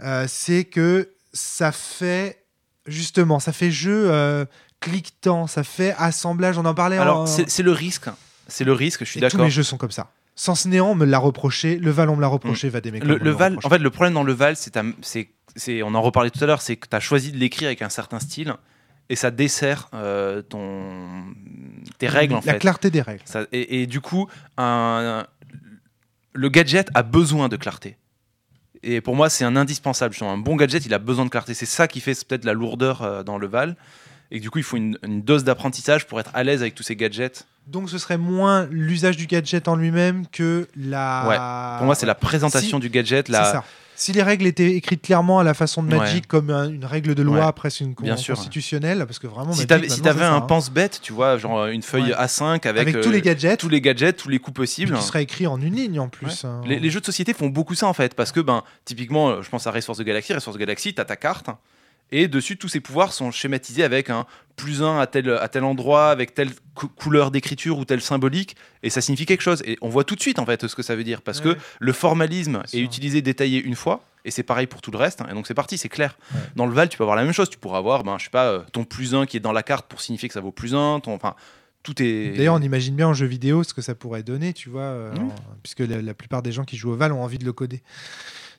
[0.00, 2.44] Euh, c'est que ça fait
[2.86, 4.44] justement, ça fait jeu euh,
[4.80, 6.58] cliquetant, ça fait assemblage.
[6.58, 6.98] On en parlait.
[6.98, 8.08] en- Alors, c'est c'est le risque.
[8.48, 9.44] C'est le risque, je suis et tous d'accord.
[9.46, 10.10] mes jeux sont comme ça.
[10.36, 11.78] Sans néant, on me l'a reproché.
[11.78, 12.68] Le Val, on me l'a reproché.
[12.68, 13.02] Va des mecs.
[13.04, 16.44] Le, le Val, en fait, le problème dans le Val, c'est, on en reparlait tout
[16.44, 18.54] à l'heure, c'est que tu as choisi de l'écrire avec un certain style
[19.08, 21.24] et ça dessert euh, ton,
[21.98, 22.58] tes règles en la fait.
[22.58, 23.22] clarté des règles.
[23.24, 24.28] Ça- et, et du coup,
[24.58, 25.26] un-
[26.34, 27.96] le gadget a besoin de clarté.
[28.82, 30.12] Et pour moi, c'est un indispensable.
[30.12, 30.32] Justement.
[30.32, 31.54] Un bon gadget, il a besoin de clarté.
[31.54, 33.76] C'est ça qui fait peut-être la lourdeur euh, dans le Val.
[34.30, 36.82] Et du coup, il faut une, une dose d'apprentissage pour être à l'aise avec tous
[36.82, 37.46] ces gadgets.
[37.66, 41.76] Donc, ce serait moins l'usage du gadget en lui-même que la.
[41.78, 43.26] Pour moi, c'est la présentation du gadget.
[43.26, 43.64] C'est La...
[43.96, 46.22] Si les règles étaient écrites clairement à la façon de Magic, Ouais.
[46.28, 47.52] comme un- une règle de loi, Ouais.
[47.52, 49.52] presque une con- sûr, constitutionnelle, parce que vraiment.
[49.52, 50.40] Si t'avais si un hein.
[50.42, 52.14] pense-bête, tu vois, genre une feuille Ouais.
[52.14, 54.96] A5 avec, avec, tous euh, les gadgets, tous les gadgets, tous les coups possibles.
[54.96, 56.44] qui serait écrit en une ligne en plus.
[56.44, 56.60] hein.
[56.66, 59.42] Les, les jeux de société font beaucoup ça en fait, parce que ben, typiquement, euh,
[59.42, 61.48] je pense à de Galaxy, Race Force de Galaxy, t'as ta carte,
[62.12, 64.26] et dessus, tous ces pouvoirs sont schématisés avec un
[64.56, 68.56] plus un à tel, à tel endroit, avec telle cou- couleur d'écriture ou telle symbolique,
[68.82, 69.62] et ça signifie quelque chose.
[69.66, 71.54] Et on voit tout de suite en fait ce que ça veut dire, parce Ouais.
[71.54, 75.20] que le formalisme est utilisé, détaillé une fois, et c'est pareil pour tout le reste,
[75.20, 76.16] hein, et donc c'est parti, c'est clair.
[76.34, 76.40] Ouais.
[76.56, 78.30] Dans le Val, tu peux avoir la même chose, tu pourras avoir, ben, je sais
[78.30, 80.52] pas, euh, ton plus un qui est dans la carte pour signifier que ça vaut
[80.52, 81.34] plus un, ton, enfin,
[81.82, 82.30] tout est.
[82.36, 85.14] D'ailleurs, on imagine bien en jeu vidéo ce que ça pourrait donner, tu vois, euh,
[85.16, 85.28] en-
[85.62, 87.82] puisque la, la plupart des gens qui jouent au Val ont envie de le coder.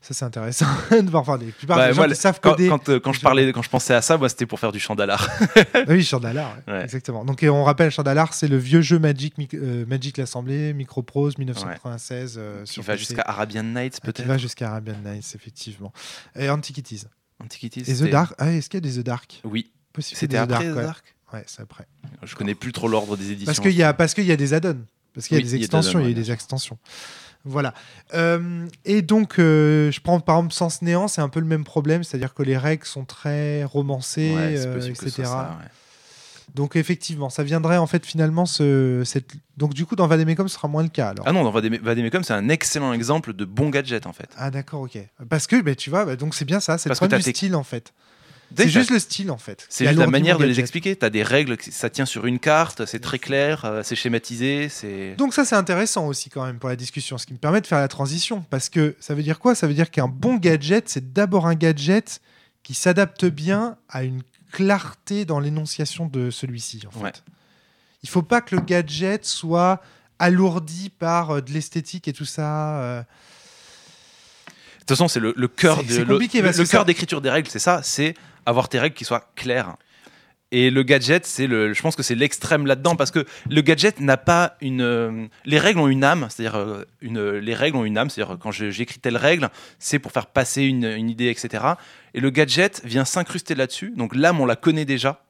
[0.08, 1.24] Ça, c'est intéressant de voir.
[1.24, 2.70] Enfin, la plupart Bah, des gens moi, qui savent quand, coder.
[2.70, 4.80] quand, euh, quand je parlais, quand je pensais à ça, moi, c'était pour faire du
[4.80, 5.28] chandalar.
[5.90, 6.84] Oui, Chandalar, ouais, Ouais.
[6.84, 7.26] exactement.
[7.26, 12.36] Donc, on rappelle, Chandalar, c'est le vieux jeu Magic, euh, Magic l'Assemblée, Microprose, 1996.
[12.38, 13.06] euh, qui sur va PC.
[13.06, 14.28] jusqu'à Arabian Nights Ah, qui peut-être.
[14.28, 15.92] va jusqu'à Arabian Nights, effectivement.
[16.38, 17.04] Et Antiquities.
[17.44, 17.82] Antiquities.
[17.92, 18.34] Et The Dark.
[18.38, 19.42] Ah, est-ce qu'il y a des The Dark?
[19.44, 19.72] Oui.
[20.00, 20.84] C'était des après The The ouais.
[20.84, 21.16] Dark.
[21.34, 21.86] Ouais, c'est après.
[22.24, 23.46] Je connais plus trop l'ordre des éditions.
[23.48, 24.78] Parce qu'il y a, parce y a des add-ons.
[25.14, 26.78] Parce qu'il y a Oui, des extensions, il y a ouais, des extensions.
[27.46, 27.74] Voilà.
[28.14, 31.64] Euh, et donc, euh, je prends par exemple Sens Néant, c'est un peu le même
[31.64, 35.10] problème, c'est-à-dire que les règles sont très romancées, Ouais, euh, etc.
[35.12, 35.68] soit ça, ouais.
[36.56, 39.32] Donc, effectivement, ça viendrait en fait finalement ce, cette.
[39.58, 41.26] Donc, du coup, dans Vademecum, ce sera moins le cas alors.
[41.28, 44.30] Ah non, dans Vademe- Vademecum, c'est un excellent exemple de bon gadget en fait.
[44.38, 44.98] Ah, d'accord, ok.
[45.30, 47.56] Parce que, bah, tu vois, bah, donc c'est bien ça, c'est le problème du style
[47.56, 47.94] en fait.
[48.56, 49.66] C'est juste le style en fait.
[49.70, 50.96] C'est juste la manière de les expliquer.
[50.96, 54.70] Tu as des règles, ça tient sur une carte, c'est très clair, euh, c'est schématisé.
[55.18, 57.68] Donc ça c'est intéressant aussi quand même pour la discussion, ce qui me permet de
[57.68, 58.46] faire la transition.
[58.50, 59.54] Parce que ça veut dire quoi?
[59.56, 62.22] Ça veut dire qu'un bon gadget, c'est d'abord un gadget
[62.64, 64.22] qui s'adapte bien à une
[64.52, 66.84] clarté dans l'énonciation de celui-ci.
[66.88, 67.04] En fait.
[67.04, 67.12] Ouais.
[68.04, 69.82] Il faut pas que le gadget soit
[70.20, 72.80] alourdi par euh, de l'esthétique et tout ça.
[72.82, 73.02] euh.
[73.02, 77.60] De toute façon, c'est le, le cœur de le, le- cœur d'écriture des règles, c'est
[77.60, 78.14] ça, c'est
[78.48, 79.76] avoir tes règles qui soient claires.
[80.52, 84.00] Et le gadget, c'est le, je pense que c'est l'extrême là-dedans parce que le gadget
[84.00, 87.84] n'a pas une, euh, les règles ont une âme, c'est-à-dire euh, une, les règles ont
[87.84, 91.66] une âme, c'est-à-dire quand j'écris telle règle, c'est pour faire passer une, une idée, etc.
[92.14, 93.94] Et le gadget vient s'incruster là-dessus.
[93.98, 95.22] Donc l'âme, on la connaît déjà.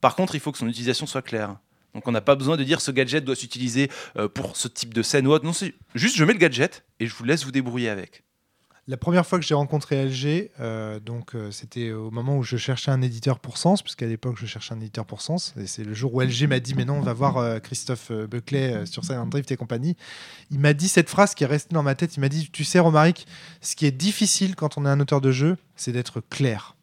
[0.00, 1.56] Par contre, il faut que son utilisation soit claire.
[1.94, 4.92] Donc on n'a pas besoin de dire ce gadget doit s'utiliser euh, pour ce type
[4.92, 5.44] de scène ou autre.
[5.44, 8.24] Non, c'est juste je mets le gadget et je vous laisse vous débrouiller avec.
[8.86, 12.58] La première fois que j'ai rencontré LG, euh, donc euh, c'était au moment où je
[12.58, 15.54] cherchais un éditeur pour Sens, puisqu'à l'époque je cherchais un éditeur pour Sens.
[15.58, 18.12] Et c'est le jour où LG m'a dit mais non, on va voir euh, Christophe
[18.12, 19.96] Buckley sur Silent Drift et compagnie.
[20.50, 22.18] Il m'a dit cette phrase qui est restée dans ma tête.
[22.18, 23.26] Il m'a dit tu sais Romaric,
[23.62, 26.73] ce qui est difficile quand on est un auteur de jeu, c'est d'être clair.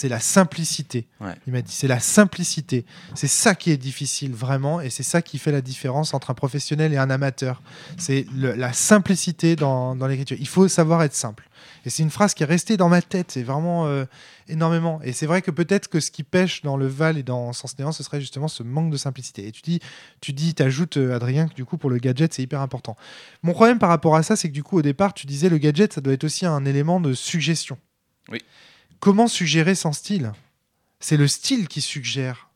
[0.00, 1.06] C'est la simplicité.
[1.20, 1.34] Ouais.
[1.46, 2.86] Il m'a dit c'est la simplicité.
[3.14, 6.34] C'est ça qui est difficile vraiment et c'est ça qui fait la différence entre un
[6.34, 7.60] professionnel et un amateur.
[7.98, 10.38] C'est la simplicité dans, dans l'écriture.
[10.40, 11.50] Il faut savoir être simple.
[11.84, 14.06] Et c'est une phrase qui est restée dans ma tête, c'est vraiment euh,
[14.48, 15.02] énormément.
[15.02, 17.78] Et c'est vrai que peut-être que ce qui pêche dans le Val et dans Sens
[17.78, 19.46] Néant, ce serait justement ce manque de simplicité.
[19.48, 19.80] Et tu dis,
[20.22, 22.96] tu dis, t'ajoutes euh, Adrien que du coup pour le gadget c'est hyper important.
[23.42, 25.58] Mon problème par rapport à ça, c'est que du coup au départ tu disais le
[25.58, 27.76] gadget ça doit être aussi un élément de suggestion.
[28.30, 28.38] Oui.
[29.00, 30.32] Comment suggérer sans style?
[31.00, 32.48] C'est le style qui suggère.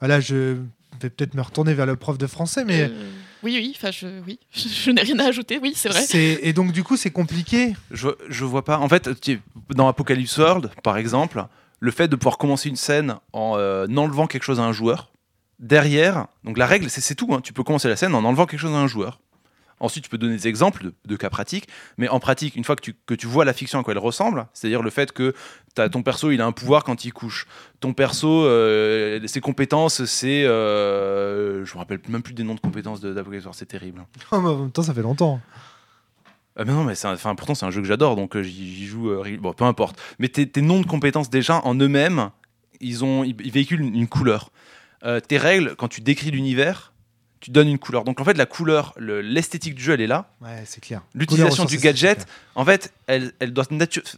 [0.00, 0.56] Voilà, je
[1.00, 3.10] vais peut-être me retourner vers le prof de français, mais Euh,
[3.42, 4.38] oui, oui, enfin, je, oui.
[4.52, 6.02] je n'ai rien à ajouter, oui, c'est vrai.
[6.02, 7.74] c'est et donc du coup c'est compliqué?
[7.90, 8.78] Je, je vois pas.
[8.78, 9.08] En fait,
[9.70, 11.44] dans Apocalypse World, par exemple,
[11.80, 15.10] le fait de pouvoir commencer une scène en euh, enlevant quelque chose à un joueur,
[15.58, 17.32] derrière, donc la règle, c'est c'est tout.
[17.34, 19.20] hein, tu peux commencer la scène en enlevant quelque chose à un joueur.
[19.80, 21.66] Ensuite, tu peux donner des exemples de, de cas pratiques,
[21.96, 23.98] mais en pratique, une fois que tu, que tu vois la fiction à quoi elle
[23.98, 25.34] ressemble, c'est-à-dire le fait que
[25.78, 27.46] as, ton perso, il a un pouvoir quand il couche.
[27.80, 30.44] Ton perso, euh, ses compétences, c'est...
[30.44, 34.04] euh, je me rappelle même plus des noms de compétences d'Apocalypse c'est terrible.
[34.32, 35.40] Oh, mais en même temps, ça fait longtemps.
[36.56, 39.10] Ah mais non, mais enfin, pourtant c'est un jeu que j'adore, donc euh, j'y joue.
[39.10, 39.98] euh, bon, peu importe.
[40.18, 42.30] Mais tes, tes noms de compétences déjà en eux-mêmes,
[42.80, 44.50] ils ont, ils, ils véhiculent une, une couleur.
[45.04, 46.89] Euh, tes règles, quand tu décris l'univers,
[47.40, 48.04] tu donnes une couleur.
[48.04, 50.30] Donc en fait, la couleur, le- l'esthétique du jeu, elle est là.
[50.42, 51.02] Ouais, c'est clair.
[51.14, 53.64] L'utilisation du gadget, en fait, elle, elle doit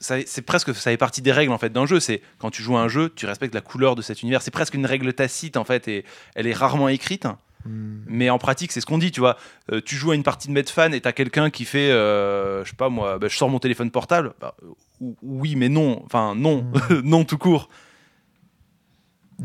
[0.00, 2.00] C'est presque, ça fait partie des règles en fait d'un jeu.
[2.00, 4.42] C'est quand tu joues à un jeu, tu respectes la couleur de cet univers.
[4.42, 6.04] C'est presque une règle tacite en fait, et
[6.34, 7.26] elle est rarement écrite.
[7.64, 8.00] Hmm.
[8.06, 9.36] Mais en pratique, c'est ce qu'on dit, tu vois.
[9.70, 12.70] Euh, tu joues à une partie de Medfan et t'as quelqu'un qui fait, euh, je
[12.70, 14.32] sais pas moi, bah, je sors mon téléphone portable.
[14.40, 14.56] Bah,
[15.00, 16.02] ou- oui, mais non.
[16.04, 16.66] Enfin, non.
[17.04, 17.68] non tout court.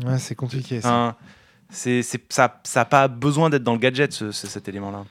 [0.04, 0.80] Ouais, c'est compliqué.
[0.80, 0.88] Ça.
[0.88, 1.16] Enfin,
[1.70, 5.04] c'est, c'est- ça n'a pas besoin d'être dans le gadget, ce- ce- cet élément-là.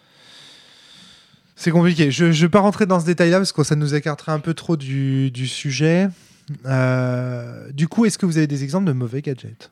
[1.56, 2.12] C'est compliqué.
[2.12, 4.54] Je ne vais pas rentrer dans ce détail-là parce que ça nous écarterait un peu
[4.54, 6.08] trop du, du sujet.
[6.66, 9.72] Euh, du coup, est-ce que vous avez des exemples de mauvais gadgets?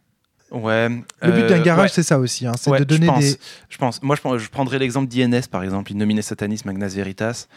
[0.51, 0.89] Ouais.
[0.89, 1.93] Le but euh, d'un garage, ouais.
[1.93, 2.45] c'est ça aussi.
[2.47, 3.37] hein, c'est Ouais, de donner je pense, des.
[3.69, 4.01] Je pense.
[4.03, 7.47] Moi, je, je prendrais l'exemple d'INS, par exemple, Innomine Satanis Magnas Veritas,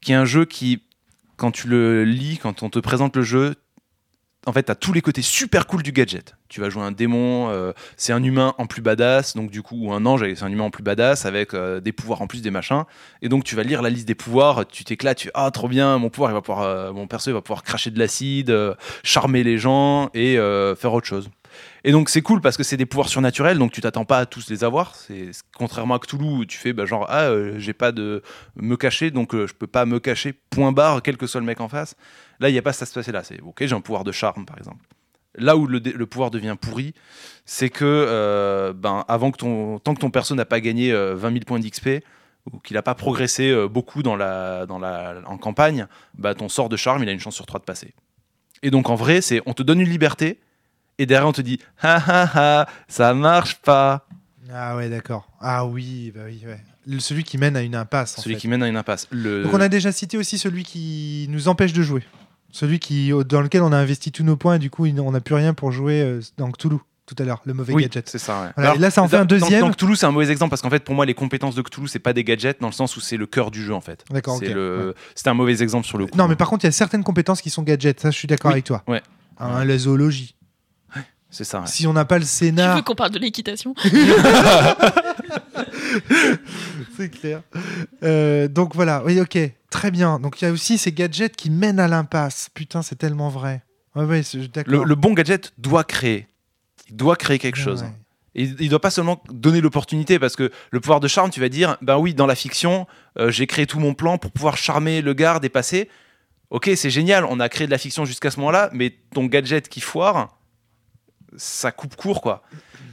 [0.00, 0.82] qui est un jeu qui,
[1.36, 3.54] quand tu le lis, quand on te présente le jeu,
[4.46, 6.36] en fait, tu as tous les côtés super cool du gadget.
[6.48, 9.76] Tu vas jouer un démon, euh, c'est un humain en plus badass, donc du coup,
[9.78, 12.40] ou un ange, c'est un humain en plus badass, avec euh, des pouvoirs en plus,
[12.40, 12.84] des machins.
[13.20, 15.98] Et donc, tu vas lire la liste des pouvoirs, tu t'éclates, tu ah, trop bien,
[15.98, 18.56] mon pouvoir, il va pouvoir, euh, mon perso, il va pouvoir cracher de l'acide,
[19.02, 21.28] charmer les gens et faire autre chose.
[21.82, 24.26] Et donc c'est cool parce que c'est des pouvoirs surnaturels, donc tu t'attends pas à
[24.26, 24.94] tous les avoir.
[24.94, 28.22] C'est contrairement à Cthulhu tu fais bah, genre ah j'ai pas de
[28.56, 30.34] me cacher, donc je peux pas me cacher.
[30.50, 31.96] Point barre, quel que soit le mec en face.
[32.40, 33.24] Là il y a pas ça se passer là.
[33.24, 34.84] C'est ok j'ai un pouvoir de charme par exemple.
[35.36, 36.94] Là où le, pouvoir devient pourri,
[37.44, 41.14] c'est que euh, ben avant que ton tant que ton perso n'a pas gagné euh,
[41.14, 42.04] 20 000 points d'XP
[42.50, 46.48] ou qu'il n'a pas progressé euh, beaucoup dans la dans la en campagne, bah ton
[46.48, 47.94] sort de charme il a une chance sur trois de passer.
[48.62, 50.40] Et donc en vrai c'est on te donne une liberté
[50.98, 54.08] et derrière on te dit ha ha ha ça marche pas
[54.52, 55.28] Ah ouais, d'accord.
[55.40, 56.60] Ah oui, bah oui, ouais.
[57.00, 58.18] Celui qui mène à une impasse.
[58.18, 58.40] en celui fait.
[58.40, 61.48] qui mène à une impasse le Donc on a déjà cité aussi celui qui nous
[61.48, 62.02] empêche de jouer.
[62.58, 65.20] Celui qui, dans lequel on a investi tous nos points et du coup on n'a
[65.20, 68.08] plus rien pour jouer euh, dans Cthulhu tout à l'heure, le mauvais oui gadget.
[68.08, 68.48] c'est ça ouais.
[68.56, 69.70] Voilà, et là, ça en fait un deuxième.
[69.70, 72.00] Cthulhu c'est un mauvais exemple parce qu'en fait pour moi les compétences de Cthulhu c'est
[72.00, 74.38] pas des gadgets dans le sens où c'est le cœur du jeu en fait D'accord,
[74.40, 74.54] c'est ok.
[74.54, 76.72] le c'est un mauvais exemple sur le coup Non, mais par contre, il y a
[76.72, 78.00] certaines compétences qui sont gadgets.
[78.00, 78.54] Ça, je suis d'accord Oui.
[78.54, 78.82] avec toi.
[78.88, 79.02] Ouais.
[79.38, 80.34] Hein, la zoologie.
[81.30, 81.66] C'est ça ouais.
[81.66, 83.74] Si on n'a pas le Tu scénar, veux qu'on parle de l'équitation
[86.96, 87.42] c'est clair.
[88.02, 89.38] Euh, donc voilà, oui, ok,
[89.70, 90.18] très bien.
[90.18, 92.48] Donc il y a aussi ces gadgets qui mènent à l'impasse.
[92.54, 93.62] Putain, c'est tellement vrai.
[93.94, 94.72] Ouais, ouais, c'est- d'accord.
[94.72, 96.26] le, le bon gadget doit créer
[96.90, 97.84] il doit créer quelque chose.
[98.34, 101.50] Et il doit pas seulement donner l'opportunité parce que le pouvoir de charme, tu vas
[101.50, 102.86] dire, ben oui, dans la fiction,
[103.18, 105.90] euh, j'ai créé tout mon plan pour pouvoir charmer le garde et passer.
[106.48, 109.68] Ok, c'est génial, on a créé de la fiction jusqu'à ce moment-là, mais ton gadget
[109.68, 110.37] qui foire,
[111.36, 112.42] ça coupe court quoi.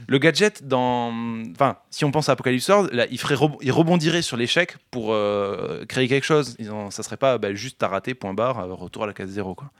[0.08, 1.12] Le gadget dans,
[1.52, 5.12] enfin, si on pense à Apocalypse World, là, il ferait, il rebondirait sur l'échec pour
[5.12, 6.56] euh, créer quelque chose.
[6.90, 9.54] Ça serait pas bah, juste t'as raté, point barre, euh, retour à la case zéro
[9.54, 9.70] quoi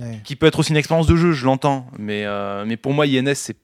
[0.00, 0.20] Ouais.
[0.22, 1.86] qui peut être aussi une expérience de jeu, je l'entends.
[1.98, 3.56] Mais, euh, mais pour moi, INS, c'est,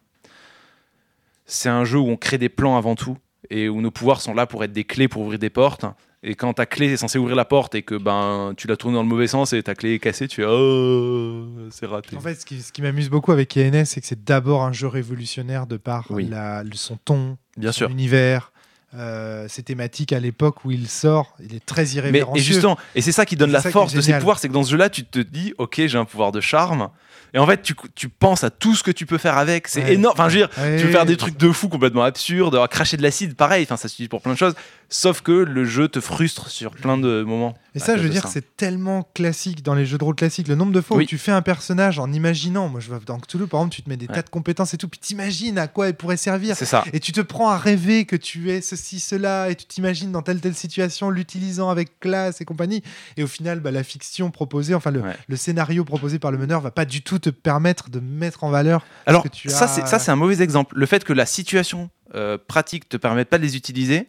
[1.45, 3.19] c'est un jeu où on crée des plans avant tout
[3.51, 5.85] et où nos pouvoirs sont là pour être des clés pour ouvrir des portes.
[6.27, 8.95] Et quand ta clé est censée ouvrir la porte et que ben, tu la tournes
[8.95, 12.17] dans le mauvais sens et ta clé est cassée, tu fais Oh, c'est raté.
[12.17, 14.73] En fait, ce qui, ce qui m'amuse beaucoup avec INS, c'est que c'est d'abord un
[14.73, 16.27] jeu révolutionnaire de par Oui.
[16.31, 17.91] la- son ton, Bien son sûr.
[17.91, 18.53] univers,
[18.97, 21.37] euh, ses thématiques à l'époque où il sort.
[21.45, 22.41] Il est très Mais, irrévérencieux.
[22.41, 24.21] et justement, et c'est ça qui donne la force de génial.
[24.21, 26.89] pouvoirs, c'est que dans ce jeu-là, tu te dis, ok, j'ai un pouvoir de charme.
[27.37, 29.67] Et en fait, tu, tu penses à tout ce que tu peux faire avec.
[29.67, 29.95] C'est Ouais.
[29.95, 30.15] énorme.
[30.17, 32.97] Enfin, je veux dire, Ouais, Tu veux faire des trucs de fou complètement absurdes, craché
[32.97, 34.55] de l'acide, pareil, enfin ça s'utilise pour plein de choses.
[34.89, 37.55] Sauf que le jeu te frustre sur plein de moments.
[37.75, 40.47] Et ça, je veux dire, c'est tellement classique dans les jeux de rôle classiques.
[40.47, 41.05] Le nombre de fois Oui.
[41.05, 43.83] où tu fais un personnage en imaginant, moi je vois dans Cthulhu par exemple, tu
[43.83, 44.15] te mets des Ouais.
[44.15, 46.55] tas de compétences et tout, puis t'imagines à quoi elle pourrait servir.
[46.57, 46.85] C'est ça.
[46.93, 50.23] Et tu te prends à rêver que tu es ceci, cela, et tu t'imagines dans
[50.23, 52.83] telle telle situation l'utilisant avec classe et compagnie.
[53.17, 55.17] Et au final, bah, la fiction proposée, enfin le, Ouais.
[55.27, 58.51] le scénario proposé par le meneur va pas du tout te permettre de mettre en
[58.51, 58.85] valeur.
[59.07, 60.77] Alors, que tu ça, as- c'est ça, c'est un mauvais exemple.
[60.79, 64.07] Le fait que la situation euh, pratique te permette pas de les utiliser,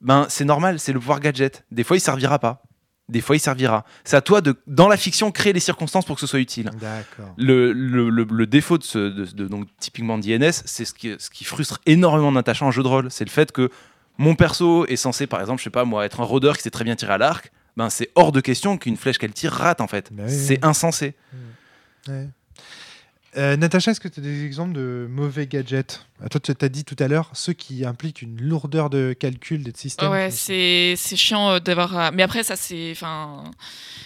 [0.00, 1.64] ben c'est normal, c'est le pouvoir gadget.
[1.70, 2.62] Des fois, il servira pas.
[3.08, 3.84] des fois il servira.
[4.04, 6.70] C'est à toi de, dans la fiction, créer les circonstances pour que ce soit utile.
[7.38, 11.14] Le, le- le- le défaut de, ce, de, de- donc, typiquement d'INS, c'est ce qui,
[11.18, 12.30] ce qui frustre énormément
[12.66, 13.10] en jeu de rôle.
[13.10, 13.70] C'est le fait que
[14.18, 16.70] mon perso est censé, par exemple, je sais pas moi, être un rôdeur qui sait
[16.70, 17.50] très bien tirer à l'arc.
[17.78, 20.10] Ben, c'est hors de question qu'une flèche qu'elle tire rate en fait.
[20.26, 21.14] Oui, c'est insensé.
[23.38, 26.04] Euh, Natacha, est-ce que tu as des exemples de mauvais gadgets?
[26.30, 29.72] Toi, tu as dit tout à l'heure ceux qui impliquent une lourdeur de calcul des
[29.74, 30.10] systèmes.
[30.10, 32.12] Ouais, c'est chiant euh, d'avoir.
[32.12, 32.90] Mais après, ça, c'est.
[32.90, 33.44] Enfin,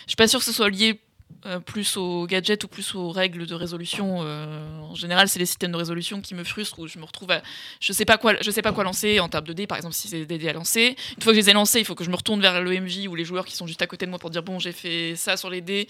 [0.05, 1.01] je suis pas sûre que ce soit lié
[1.47, 4.19] euh, plus aux gadgets ou plus aux règles de résolution.
[4.23, 7.31] euh, en général, c'est les systèmes de résolution qui me frustrent où je me retrouve
[7.31, 7.43] à.
[7.81, 9.95] Je sais pas quoi, je sais pas quoi lancer en table de dés, par exemple,
[9.95, 10.97] si c'est des dés à lancer.
[11.17, 12.81] Une fois que je les ai lancés, il faut que je me retourne vers le
[12.81, 14.73] MJ ou les joueurs qui sont juste à côté de moi pour dire bon, j'ai
[14.73, 15.89] fait ça sur les dés.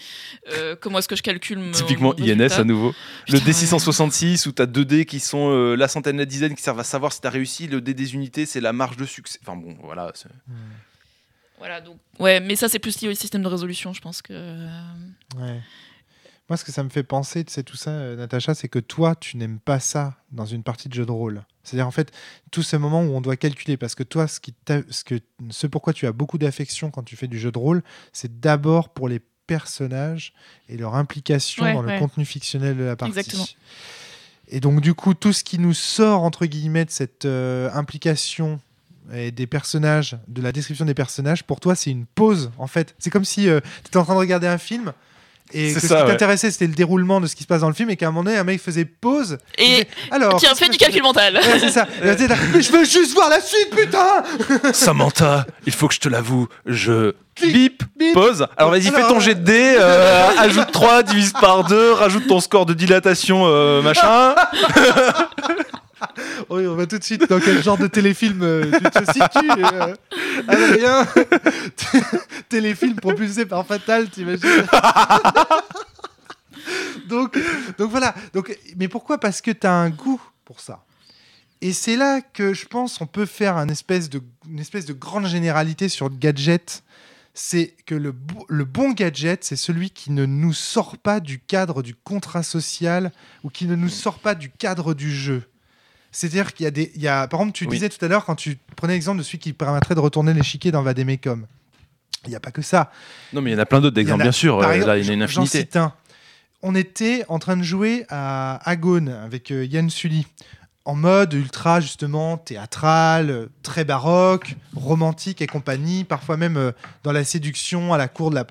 [0.53, 2.95] euh, comment est-ce que je calcule mon Typiquement mon INS à nouveau.
[3.27, 6.55] Putain, le D666 où tu as deux dés qui sont euh, la centaine, la dizaine
[6.55, 7.67] qui servent à savoir si tu as réussi.
[7.67, 9.39] Le dé des unités, c'est la marge de succès.
[9.43, 10.13] Enfin bon, voilà.
[11.63, 11.97] Voilà, donc.
[12.19, 14.33] Ouais, mais ça, c'est plus lié au système de résolution, je pense que.
[14.35, 14.69] euh,
[15.39, 15.61] Ouais.
[16.49, 18.81] Moi, ce que ça me fait penser, tu sais, tout ça, euh, Natacha, c'est que
[18.81, 21.45] toi, tu n'aimes pas ça dans une partie de jeu de rôle.
[21.63, 22.11] C'est-à-dire, en fait,
[22.51, 24.53] tous ces moments où on doit calculer, parce que toi, ce, qui
[24.91, 25.21] ce, que,
[25.51, 28.89] ce pourquoi tu as beaucoup d'affection quand tu fais du jeu de rôle, c'est d'abord
[28.89, 30.33] pour les personnages
[30.69, 33.17] et leur implication Ouais, dans le contenu fictionnel de la partie.
[33.17, 33.47] Exactement.
[34.49, 38.61] Et donc, du coup, tout ce qui nous sort, entre guillemets, de cette euh, implication
[39.13, 42.95] et des personnages, de la description des personnages, pour toi, c'est une pause, en fait.
[42.99, 43.57] C'est comme si tu
[43.87, 44.93] étais en train de regarder un film
[45.55, 46.07] et que ça, ce qui ouais.
[46.07, 48.11] t'intéressait, c'était le déroulement de ce qui se passe dans le film et qu'à un
[48.11, 49.39] moment donné, un mec faisait pause.
[49.59, 50.37] Et disait, alors.
[50.37, 51.35] tiens, fais du calcul mental.
[51.35, 51.87] Ouais, c'est ça.
[52.03, 52.17] Mais
[52.63, 54.23] je veux juste voir la suite, putain
[54.73, 58.15] Samantha, il faut que je te l'avoue, je bip, bip.
[58.15, 58.47] pause.
[58.57, 62.41] Alors vas-y, fais ton jet de dés, euh, ajoute 3, divise par 2, rajoute ton
[62.41, 64.35] score de dilatation, euh, machin.
[66.51, 69.51] Oui, on va tout de suite dans quel genre de téléfilm euh, tu te situes
[70.51, 71.05] euh,
[72.49, 74.49] Téléfilm propulsé par Fatal, t'imagines
[77.09, 77.39] donc,
[77.79, 78.15] donc voilà.
[78.33, 79.19] Donc, mais pourquoi?
[79.19, 80.85] Parce que tu as un goût pour ça.
[81.61, 85.27] Et c'est là que je pense on peut faire espèce de, une espèce de grande
[85.27, 86.83] généralité sur le gadget.
[87.35, 88.15] C'est que le,
[88.49, 93.11] le bon gadget, c'est celui qui ne nous sort pas du cadre du contrat social
[93.43, 95.45] ou qui ne nous sort pas du cadre du jeu.
[96.13, 96.93] C'est-à-dire qu'il y a des.
[96.95, 97.71] Il y a, par exemple, tu Oui.
[97.77, 100.71] disais tout à l'heure, quand tu prenais l'exemple de celui qui permettrait de retourner l'échiquier
[100.71, 101.47] dans Vademecum.
[102.25, 102.93] Il n'y a pas que ça.
[103.33, 104.61] Non, mais il y en a plein d'autres d'exemples, bien sûr.
[104.61, 105.59] par euh, exemple, là, il y en a une infinité.
[105.61, 105.93] cite un.
[106.63, 110.27] On était en train de jouer à Agone avec euh, Yann Sully
[110.85, 116.73] en mode ultra justement théâtral, très baroque, romantique et compagnie, parfois même euh,
[117.03, 118.47] dans la séduction à la cour de la.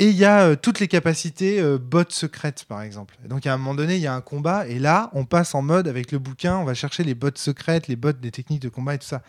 [0.00, 3.16] Et il y a euh, toutes les capacités euh, bottes secrètes par exemple.
[3.24, 5.54] Et donc à un moment donné, il y a un combat et là, on passe
[5.54, 8.62] en mode avec le bouquin, on va chercher les bottes secrètes, les bottes des techniques
[8.62, 9.22] de combat et tout ça.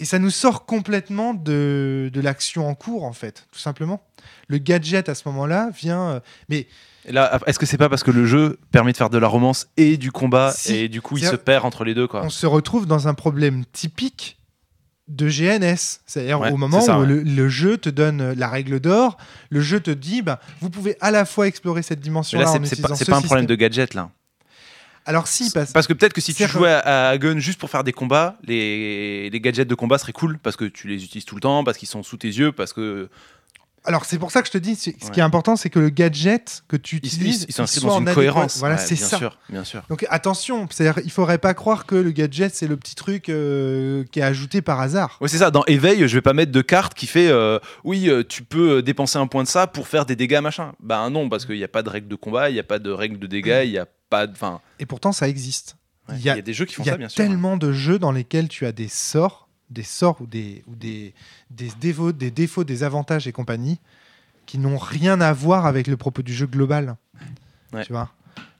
[0.00, 4.00] Et ça nous sort complètement de, de l'action en cours en fait, tout simplement.
[4.46, 6.08] Le gadget à ce moment-là vient.
[6.10, 6.68] euh, mais
[7.04, 9.26] Et là, est-ce que c'est pas parce que le jeu permet de faire de la
[9.28, 10.74] romance et du combat Si.
[10.74, 12.22] et du coup il C'est- se perd entre les deux quoi?
[12.24, 14.37] On se retrouve dans un problème typique
[15.08, 16.00] de GNS.
[16.06, 17.06] C'est-à-dire Ouais, au moment ça, où ouais.
[17.06, 19.16] le, le jeu te donne la règle d'or,
[19.50, 22.64] le jeu te dit bah, vous pouvez à la fois explorer cette dimension-là là, en
[22.64, 24.10] c'est- pas, c'est ce pas un problème de gadget là.
[25.06, 25.72] Alors si, parce...
[25.72, 28.36] Parce que peut-être que si tu jouais à, à Gun juste pour faire des combats,
[28.44, 31.64] les, les gadgets de combat seraient cool parce que tu les utilises tout le temps,
[31.64, 33.08] parce qu'ils sont sous tes yeux, parce que
[33.88, 35.88] Alors c'est pour ça que je te dis, ce qui est important, c'est que le
[35.88, 38.58] gadget que tu utilises, ils s'inscrivent soit dans une adéquat- cohérence.
[38.58, 39.16] Voilà, Ouais, c'est bien ça.
[39.16, 39.82] sûr, bien sûr.
[39.88, 44.04] Donc attention, c'est-à-dire il faudrait pas croire que le gadget c'est le petit truc euh,
[44.12, 45.16] qui est ajouté par hasard.
[45.20, 45.50] Ouais, c'est ça.
[45.50, 48.82] Dans Éveil, je vais pas mettre de carte qui fait euh, oui, euh, tu peux
[48.82, 50.72] dépenser un point de ça pour faire des dégâts machin.
[50.80, 52.78] Bah non, parce qu'il n'y a pas de règle de combat, il n'y a pas
[52.78, 54.34] de règle de dégâts, il n'y a pas de.
[54.78, 55.76] Et pourtant ça existe.
[56.10, 57.08] Il il y y, a- a des jeux qui font Il y a ça, bien
[57.08, 57.16] sûr.
[57.24, 61.14] tellement de jeux dans lesquels tu as des sorts, des sorts ou des, ou des,
[61.50, 63.78] des, défauts, des défauts, des avantages et compagnie
[64.46, 66.96] qui n'ont rien à voir avec le propos du jeu global.
[67.72, 67.84] Ouais.
[67.84, 68.10] Tu vois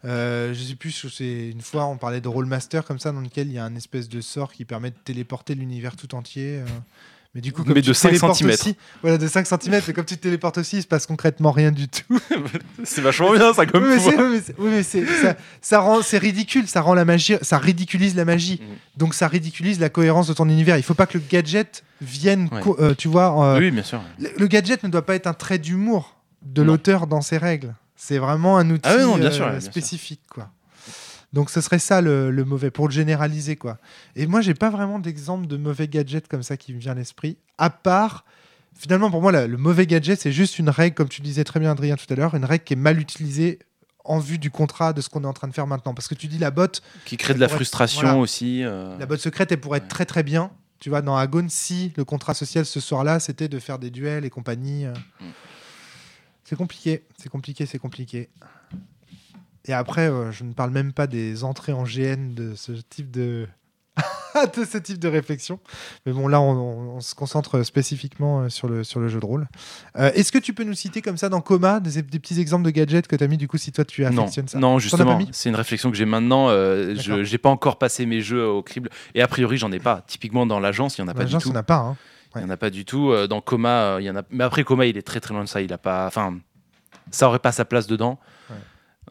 [0.05, 3.49] euh, je sais plus, c'est une fois on parlait de Rollmaster comme ça dans lequel
[3.49, 6.61] il y a un espèce de sort qui permet de téléporter l'univers tout entier.
[6.61, 6.67] euh.
[7.35, 8.63] Mais du coup, comme Mais tu de 5 téléportes centimètres.
[8.67, 9.83] aussi- voilà, de 5 cm.
[9.87, 12.19] Mais comme tu te téléportes aussi, il se passe concrètement rien du tout.
[12.85, 16.01] C'est vachement bien ça comme Oui, mais oui, mais c'est- oui, mais ça, ça rend,
[16.03, 18.61] c'est ridicule, ça rend la magie, ça ridiculise la magie.
[18.63, 18.77] Mhm.
[18.97, 20.79] Donc ça ridiculise la cohérence de ton univers.
[20.79, 22.63] Il faut pas que le gadget vienne, Ouais.
[22.81, 23.45] euh, tu vois.
[23.55, 24.01] euh, Oui, bien sûr.
[24.19, 27.75] le, le gadget ne doit pas être un trait d'humour de l'auteur dans ses règles.
[27.95, 29.63] C'est vraiment un outil Ah oui, non, bien euh, bien sûr.
[29.63, 30.51] spécifique, quoi.
[31.33, 33.79] Donc ce serait ça le, le mauvais pour le généraliser, quoi.
[34.17, 36.95] Et moi, j'ai pas vraiment d'exemple de mauvais gadget comme ça qui me vient à
[36.95, 38.25] l'esprit, à part.
[38.75, 41.61] Finalement, pour moi, la- le mauvais gadget, c'est juste une règle, comme tu disais très
[41.61, 43.59] bien, Adrien, tout à l'heure, une règle qui est mal utilisée
[44.05, 45.93] en vue du contrat de ce qu'on est en train de faire maintenant.
[45.93, 48.17] Parce que tu dis la botte, Qui crée de la frustration voilà.
[48.17, 48.63] aussi.
[48.65, 50.51] euh, la botte secrète, elle pourrait être très très bien,
[50.81, 54.25] Tu vois, dans Agon, si le contrat social ce soir-là, c'était de faire des duels
[54.25, 54.87] et compagnie.
[54.87, 55.25] euh, Mm.
[56.45, 58.29] C'est compliqué, c'est compliqué, c'est compliqué.
[59.69, 63.11] Et après, euh, je ne parle même pas des entrées en GN de ce type
[63.11, 63.47] de,
[64.57, 65.61] de ce type de réflexion.
[66.07, 69.21] Mais bon, là, on, on- on se concentre spécifiquement euh, sur le, sur le jeu
[69.21, 69.47] de rôle.
[69.99, 72.65] Euh, Est-ce que tu peux nous citer comme ça dans Coma des, des petits exemples
[72.65, 74.59] de gadgets que tu as mis du coup si toi tu Non, affectionnes ça?
[74.59, 76.49] Non, as pas justement, c'est une réflexion que j'ai maintenant.
[76.49, 79.81] euh, je j'ai pas encore passé mes jeux au crible et a priori j'en ai
[79.81, 80.03] pas.
[80.07, 81.51] Typiquement dans l'agence, il y en a pas du l'agence, tout.
[81.51, 81.77] on n'a pas.
[81.77, 81.97] hein.
[82.37, 83.13] Il y en a pas du tout.
[83.27, 84.23] Dans Coma, il y en a.
[84.31, 85.61] Mais après Coma, il est très très loin de ça.
[85.63, 86.07] Il a pas.
[86.07, 86.39] Enfin,
[87.11, 88.19] ça aurait pas sa place dedans.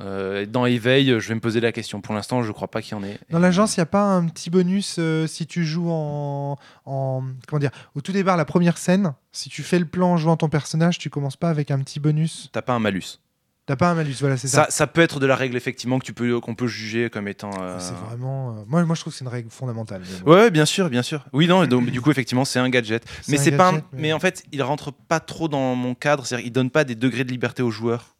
[0.01, 2.01] Euh, dans Éveil, je vais me poser la question.
[2.01, 3.17] Pour l'instant, je crois pas qu'il y en ait.
[3.31, 7.23] Dans l'agence, il n'y a pas un petit bonus euh, si tu joues en, en.
[7.47, 10.37] Comment dire Au tout départ, la première scène, si tu fais le plan en jouant
[10.37, 12.49] ton personnage, tu commences pas avec un petit bonus.
[12.51, 13.19] T'as pas un malus.
[13.65, 14.63] T'as pas un malus, voilà, c'est ça.
[14.63, 17.27] Ça, ça peut être de la règle effectivement que tu peux qu'on peut juger comme
[17.27, 17.51] étant.
[17.61, 18.51] euh, C'est vraiment.
[18.51, 20.03] euh, Moi, moi, je trouve que c'est une règle fondamentale.
[20.25, 21.25] Ouais, ouais, bien sûr, bien sûr.
[21.33, 23.03] Oui, non, donc, du coup, effectivement, c'est un gadget.
[23.27, 23.73] Mais un c'est pas.
[23.73, 24.13] un- mais...
[24.13, 26.25] en fait, il rentre pas trop dans mon cadre.
[26.25, 28.15] C'est-à-dire, il donne pas des degrés de liberté aux joueurs.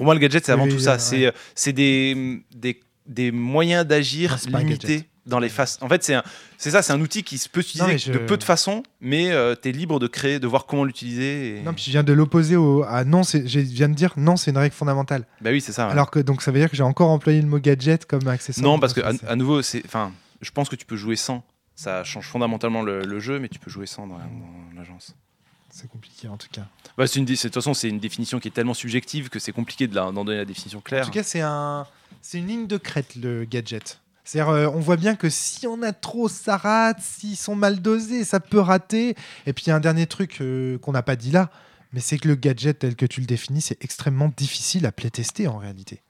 [0.00, 0.04] Non.
[0.04, 0.92] Pour moi, le gadget, c'est avant Oui, tout ça.
[0.94, 0.98] ouais.
[0.98, 5.78] C'est euh, c'est des, des des moyens d'agir Non, un limités dans les faces.
[5.80, 6.22] En fait, c'est un-
[6.58, 8.82] c'est ça, c'est un outil qui se peut Non, utiliser je- de peu de façons,
[9.00, 9.30] mais
[9.62, 11.58] tu es libre de créer, de voir comment l'utiliser.
[11.58, 12.84] et- Non, puis je viens de l'opposer au.
[12.88, 15.26] Ah non, je viens de dire non, c'est une règle fondamentale.
[15.40, 15.86] Bah oui, c'est ça.
[15.86, 15.92] ouais.
[15.92, 18.64] Alors que donc ça veut dire que j'ai encore employé le mot gadget comme accessoire.
[18.64, 21.44] non, parce que à, à nouveau, c'est, enfin, je pense que tu peux jouer sans.
[21.74, 25.14] Ça change fondamentalement le, le jeu, mais tu peux jouer sans dans, dans l'agence.
[25.80, 26.66] C'est compliqué en tout cas.
[26.98, 29.52] Bah, c'est une, de toute façon, c'est une définition qui est tellement subjective que c'est
[29.52, 31.04] compliqué de d'en donner la définition En claire.
[31.06, 31.86] tout cas, c'est un,
[32.22, 34.00] c'est une ligne de crête le gadget.
[34.24, 36.98] C'est-à-dire, euh, on voit bien que si on a trop, ça rate.
[37.00, 39.16] S'ils sont mal dosés, ça peut rater.
[39.46, 41.50] Et puis il y a un dernier truc euh, qu'on n'a pas dit là,
[41.92, 45.48] mais c'est que le gadget tel que tu le définis, c'est extrêmement difficile à playtester
[45.48, 46.02] en réalité.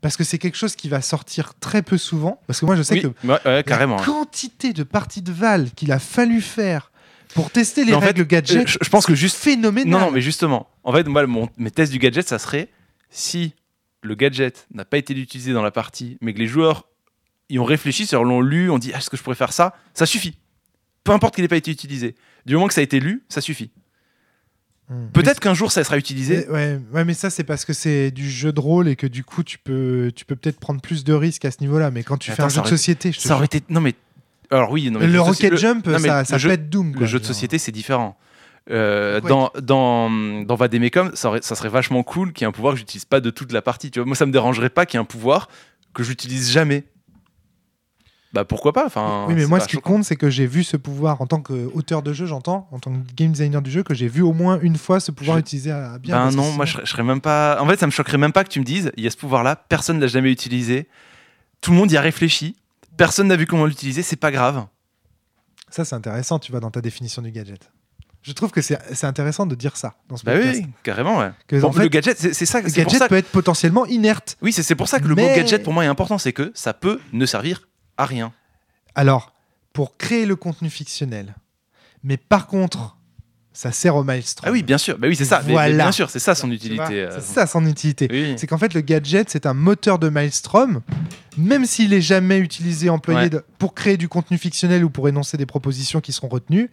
[0.00, 2.40] Parce que c'est quelque chose qui va sortir très peu souvent.
[2.46, 3.96] Parce que moi, je sais Oui, que ouais, ouais, carrément.
[3.98, 6.90] la quantité de parties de Val qu'il a fallu faire
[7.34, 9.90] pour tester les Mais en fait, règles gadget, je- je pense que juste- phénoménal.
[9.90, 12.68] Non, non, mais justement, en fait, moi, mon, mes tests du gadget, ça serait
[13.10, 13.54] si
[14.02, 16.88] le gadget n'a pas été utilisé dans la partie, mais que les joueurs
[17.48, 19.74] y ont réfléchi, c'est-à-dire l'ont lu, ont dit, ah, est-ce que je pourrais faire ça?
[19.94, 20.36] Ça suffit.
[21.04, 22.14] Peu importe qu'il n'ait pas été utilisé.
[22.46, 23.70] Du moment que ça a été lu, ça suffit.
[24.88, 25.06] Hmm.
[25.12, 26.44] Peut-être qu'un jour, ça sera utilisé.
[26.48, 29.06] Mais- ouais, ouais, mais ça c'est parce que c'est du jeu de rôle et que
[29.06, 31.90] du coup tu peux, tu peux peut-être prendre plus de risques à ce niveau-là.
[31.90, 33.62] Mais quand tu Mais fais un jeu de société, je te Ça aurait été.
[33.68, 33.94] Non, mais.
[34.52, 36.94] Alors, oui, non, mais le Rocket Jump, non, mais ça, ça jeu- être Doom.
[36.98, 38.16] Le jeu de société, c'est différent.
[38.70, 39.28] Euh, Ouais.
[39.28, 40.08] dans, dans,
[40.44, 43.04] dans Vademecum, ça, aurait- ça serait vachement cool qu'il y ait un pouvoir que j'utilise
[43.04, 43.90] pas de toute la partie.
[43.90, 45.48] Tu vois, moi, ça me dérangerait pas qu'il y ait un pouvoir
[45.94, 46.84] que j'utilise jamais.
[48.32, 49.90] Bah pourquoi pas enfin, oui, mais moi ce qui choquant.
[49.96, 52.90] compte, c'est que j'ai vu ce pouvoir en tant qu'auteur de jeu, j'entends, en tant
[52.90, 55.40] que game designer du jeu, que j'ai vu au moins une fois ce pouvoir Je-
[55.42, 56.30] utilisé à bien.
[56.30, 57.58] Ben non, moi je je serais même pas.
[57.60, 59.18] En fait, ça me choquerait même pas que tu me dises, il y a ce
[59.18, 60.88] pouvoir-là, personne l'a jamais utilisé,
[61.60, 62.56] tout le monde y a réfléchi,
[62.96, 64.66] personne n'a vu comment l'utiliser, c'est pas grave.
[65.70, 67.70] Ça, c'est intéressant, tu vois, dans ta définition du gadget.
[68.22, 70.60] Je trouve que c'est intéressant de dire ça dans ce Bah podcast.
[70.64, 71.32] oui, carrément, ouais.
[71.48, 72.58] Que, Bon, en fait, le gadget, c'est ça.
[72.60, 74.36] le pour gadget ça que- peut être potentiellement inerte.
[74.42, 76.72] Oui, c'est pour ça que le mot gadget pour moi est important, c'est que ça
[76.72, 78.32] peut ne servir à rien.
[78.94, 79.32] Alors,
[79.72, 81.34] pour créer le contenu fictionnel,
[82.04, 82.96] mais par contre,
[83.54, 84.48] ça sert au maelstrom.
[84.48, 84.98] Ah oui, bien sûr.
[84.98, 85.40] Bah oui, c'est ça.
[85.40, 85.74] Mais- mais Voilà.
[85.84, 87.02] bien sûr, c'est ça son utilité.
[87.02, 87.10] euh.
[87.12, 88.08] C'est ça son utilité.
[88.10, 88.34] Oui.
[88.38, 90.80] C'est qu'en fait, le gadget, c'est un moteur de Maelstrom,
[91.36, 93.30] même s'il est jamais utilisé, employé Ouais.
[93.30, 96.70] de- pour créer du contenu fictionnel ou pour énoncer des propositions qui seront retenues.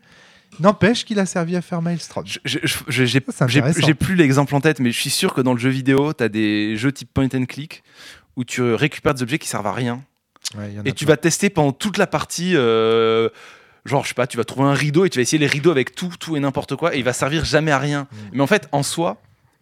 [0.60, 2.26] N'empêche qu'il a servi à faire Maelstrom.
[2.44, 6.24] J'ai plus l'exemple en tête, mais je suis sûr que dans le jeu vidéo, tu
[6.24, 7.84] as des jeux type point and click
[8.36, 10.02] où tu récupères des objets qui servent à rien.
[10.58, 11.14] Ouais, Et tu plein.
[11.14, 12.54] vas tester pendant toute la partie.
[12.56, 13.30] euh,
[13.90, 15.72] Genre, je sais pas, tu vas trouver un rideau et tu vas essayer les rideaux
[15.72, 18.04] avec tout, tout et n'importe quoi, et il va servir jamais à rien.
[18.12, 18.16] Mm.
[18.34, 19.18] Mais en fait, en soi,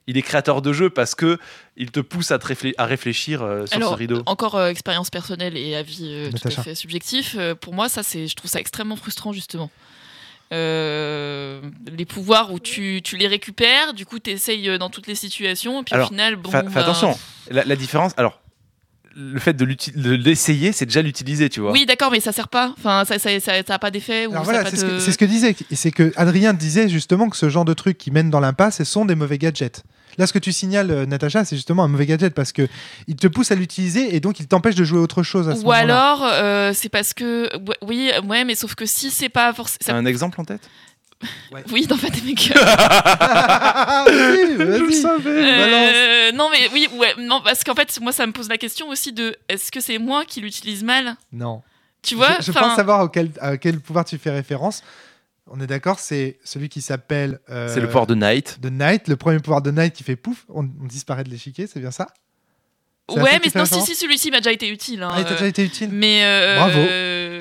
[0.05, 1.37] il est créateur de jeu parce que
[1.75, 4.23] il te pousse à, te réflé- à réfléchir euh, sur Alors, ce rideau.
[4.25, 8.03] encore euh, expérience personnelle et avis euh, tout à fait subjectif, euh, pour moi, ça,
[8.03, 9.69] c'est, je trouve ça extrêmement frustrant, justement.
[10.53, 11.59] Euh,
[11.97, 15.81] les pouvoirs où tu, tu les récupères, du coup, tu essayes dans toutes les situations,
[15.81, 16.49] et puis Alors, au final, bon.
[16.49, 17.17] Fa- fais ben, attention,
[17.51, 18.13] la, la différence.
[18.17, 18.39] Alors,
[19.19, 19.65] le fait de
[20.15, 21.71] l'essayer, c'est déjà l'utiliser, tu vois.
[21.71, 22.73] Oui, d'accord, mais ça sert pas.
[22.77, 24.21] Enfin, ça, ça, ça, ça a pas d'effet.
[24.25, 25.55] Alors ça voilà, pas c'est ce, de- que- c'est ce que disait.
[25.71, 28.77] Et c'est que Adrien disait justement que ce genre de trucs qui mènent dans l'impasse,
[28.77, 29.83] ce sont des mauvais gadgets.
[30.19, 32.67] Là, ce que tu signales, euh, Natacha, c'est justement un mauvais gadget parce que
[33.07, 35.63] il te pousse à l'utiliser et donc il t'empêche de jouer autre chose à ce
[35.63, 37.49] Ou alors, euh, c'est parce que.
[37.85, 39.77] Oui, ouais, mais sauf que si c'est pas forcément.
[39.85, 40.61] T'as un exemple en tête?
[41.71, 42.07] Oui, dans Fat.
[42.55, 45.05] Ah, oui, vas-y.
[45.25, 48.89] Euh, non, mais oui, ouais, non, parce qu'en fait, moi, ça me pose la question
[48.89, 51.15] aussi de est-ce que c'est moi qui l'utilise mal?
[51.31, 51.61] Non.
[52.03, 54.83] Tu vois je, je pense savoir auquel, à quel pouvoir tu fais référence.
[55.49, 57.39] On est d'accord, c'est celui qui s'appelle.
[57.49, 58.59] euh, C'est le pouvoir de Knight.
[58.61, 61.67] de Knight, le premier pouvoir de Knight qui fait pouf, on, on disparaît de l'échiquier,
[61.67, 62.07] c'est bien ça?
[63.09, 65.01] Ouais, mais non, si, si, celui-ci m'a déjà été utile.
[65.03, 66.23] hein, Ah, il t'a euh, déjà été utile Mais.
[66.25, 66.79] euh, Bravo.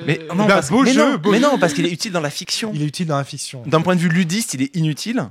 [0.05, 1.43] Mais non, bah, parce, beau mais jeu, non, beau mais jeu.
[1.43, 2.71] non, parce qu'il est utile dans la fiction.
[2.73, 3.63] Il est utile dans la fiction.
[3.65, 5.29] D'un point de vue ludiste, il est inutile,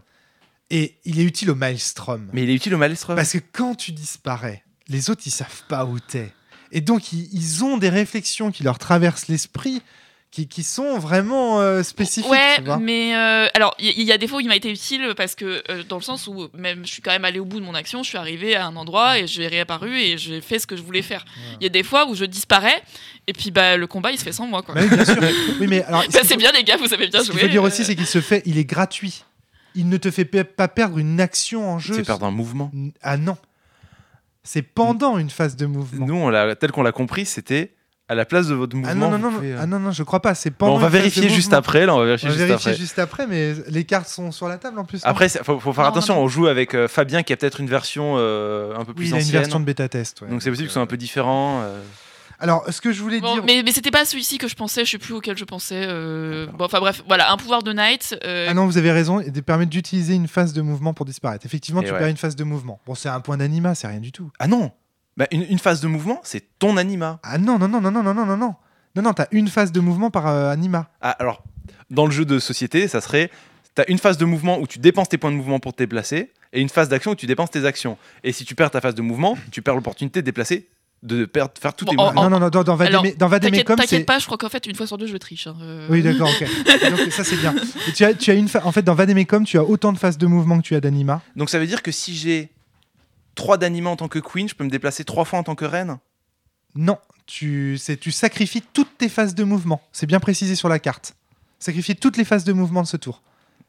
[0.71, 2.29] Et il est utile au Maelstrom.
[2.33, 3.17] mais il est utile au Maelstrom.
[3.17, 6.33] Parce que quand tu disparais, les autres, ils savent pas où t'es.
[6.73, 9.81] Et donc, ils, ils ont des réflexions qui leur traversent l'esprit,
[10.31, 12.31] qui, qui sont vraiment euh, spécifiques.
[12.31, 12.77] Ouais, tu vois.
[12.79, 15.35] mais euh, alors il y, y a des fois où il m'a été utile parce
[15.35, 17.65] que euh, dans le sens où même je suis quand même allée au bout de
[17.65, 20.67] mon action, je suis arrivée à un endroit et j'ai réapparu et j'ai fait ce
[20.67, 21.25] que je voulais faire.
[21.61, 22.83] Il y a des fois où je disparais
[23.27, 24.75] et puis bah le combat il se fait sans moi quoi.
[24.75, 25.17] Bah oui, bien sûr.
[25.61, 27.33] oui, mais alors, ce Bah, c'est faut- bien les gars, vous avez bien Ce joué.
[27.37, 29.25] qu'il faut dire aussi, c'est qu'il se fait, il est gratuit.
[29.75, 31.95] Il ne te fait pas perdre une action en jeu.
[31.95, 32.71] C'est perdre un mouvement.
[33.03, 33.37] Ah non.
[34.43, 36.07] C'est pendant une phase de mouvement.
[36.07, 37.75] Nous, on tel qu'on l'a compris, c'était
[38.09, 38.91] à la place de votre mouvement.
[38.93, 40.35] ah non, non, pouvez, euh, Ah non, non, je crois pas.
[40.35, 41.59] C'est bon, pendant on va vérifier juste mouvement.
[41.59, 41.87] après.
[41.87, 42.81] Là, on va On vérifier va juste vérifier après.
[42.81, 45.01] juste après, mais les cartes sont sur la table en plus.
[45.05, 46.15] Après, il faut, faut faire Non, attention.
[46.15, 46.27] non, non.
[46.27, 49.07] On joue avec euh, Fabien qui a peut-être une version euh, un peu oui, plus
[49.09, 49.41] il a une ancienne.
[49.41, 50.21] version de bêta test.
[50.23, 50.29] ouais.
[50.29, 51.61] Donc c'est possible que ce soit un peu différent.
[51.63, 51.81] euh.
[52.39, 53.45] Alors, ce que je voulais Bon, dire.
[53.47, 55.87] mais, mais c'était pas celui-ci que je pensais, je sais plus auquel je pensais.
[55.89, 58.15] euh, Bon, enfin bref, voilà, un pouvoir de Knight.
[58.25, 61.07] euh, Ah non, vous avez raison, et de permettre d'utiliser une phase de mouvement pour
[61.07, 61.47] disparaître.
[61.47, 61.99] Effectivement, Et tu ouais.
[61.99, 62.79] perds une phase de mouvement.
[62.87, 64.31] Bon, c'est un point d'anima, c'est rien du tout.
[64.39, 64.71] Ah non
[65.17, 67.19] bah, une, une phase de mouvement, c'est ton anima.
[67.23, 68.55] Ah non, non, non, non, non, non, non, non, non.
[68.97, 70.89] Non, non, t'as une phase de mouvement par euh, anima.
[71.01, 71.43] Ah, alors,
[71.91, 73.31] dans le jeu de société, ça serait.
[73.75, 76.33] T'as une phase de mouvement où tu dépenses tes points de mouvement pour te déplacer,
[76.55, 77.99] et une phase d'action où tu dépenses tes actions.
[78.25, 80.67] Et si tu perds ta phase de mouvement, tu perds l'opportunité de déplacer,
[81.03, 82.23] de perdre, faire tous Bon, tes en- mouvements.
[82.25, 84.97] non, non, non, dans, dans Vademecum, T'inquiète pas, je crois qu'en fait, une fois sur
[84.97, 85.47] deux, je triche.
[85.47, 85.87] hein, euh.
[85.91, 86.49] Oui, d'accord, ok.
[86.91, 87.55] Donc, ça, c'est bien.
[87.95, 90.17] Tu as, tu as une fa- En fait, dans Vademecum, tu as autant de phases
[90.17, 91.21] de mouvement que tu as d'anima.
[91.37, 92.49] Donc ça veut dire que si j'ai
[93.37, 95.65] 3 d'anima en tant que queen, je peux me déplacer 3 fois en tant que
[95.65, 95.99] reine?
[96.75, 99.81] Non, tu, c'est- tu sacrifies toutes tes phases de mouvement.
[99.93, 101.15] C'est bien précisé sur la carte.
[101.59, 103.23] Sacrifier toutes les phases de mouvement de ce tour.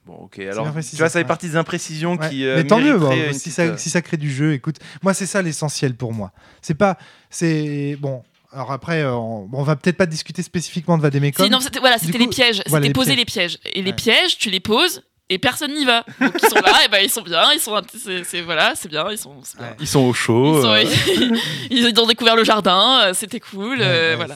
[0.05, 0.65] Bon, ok, alors.
[0.67, 1.23] Tu vois, ça fait ouais.
[1.25, 2.29] partie des imprécisions Ouais.
[2.29, 2.45] qui.
[2.45, 2.97] euh, Mais tant mieux,
[3.33, 4.53] si, petite, ça, euh, si ça crée du jeu.
[4.53, 6.31] Écoute, moi, c'est ça l'essentiel pour moi.
[6.61, 6.97] C'est pas.
[7.29, 7.97] C'est.
[7.99, 8.23] Bon.
[8.53, 11.45] Alors après, euh, on, va peut-être pas discuter spécifiquement de Vademecum.
[11.45, 12.61] Si, non, c'était voilà, c'était les pièges.
[12.67, 13.17] voilà, C'était poser pièges.
[13.17, 13.73] les pièges.
[13.75, 16.05] Et les pièges, tu les poses et personne n'y va.
[16.21, 17.79] Donc ils sont là, et ben ils sont bien, ils sont,
[18.23, 19.35] c'est, voilà, c'est bien, ils sont.
[19.57, 19.75] bien.
[19.79, 20.59] Ils sont au chaud.
[20.79, 21.37] Ils, sont- euh,
[21.69, 24.35] ils ont découvert le jardin, euh, c'était cool, Ouais, euh, ouais, voilà.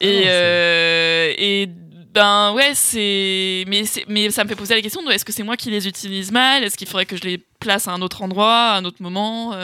[0.00, 1.66] Et, euh,
[2.12, 5.56] ben ouais, c'est mais, mais ça me fait poser la question est-ce que c'est moi
[5.56, 6.64] qui les utilise mal?
[6.64, 9.54] Est-ce qu'il faudrait que je les place à un autre endroit, à un autre moment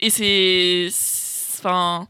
[0.00, 0.88] Et c'est.
[0.90, 1.22] c'est-
[1.64, 2.08] Enfin.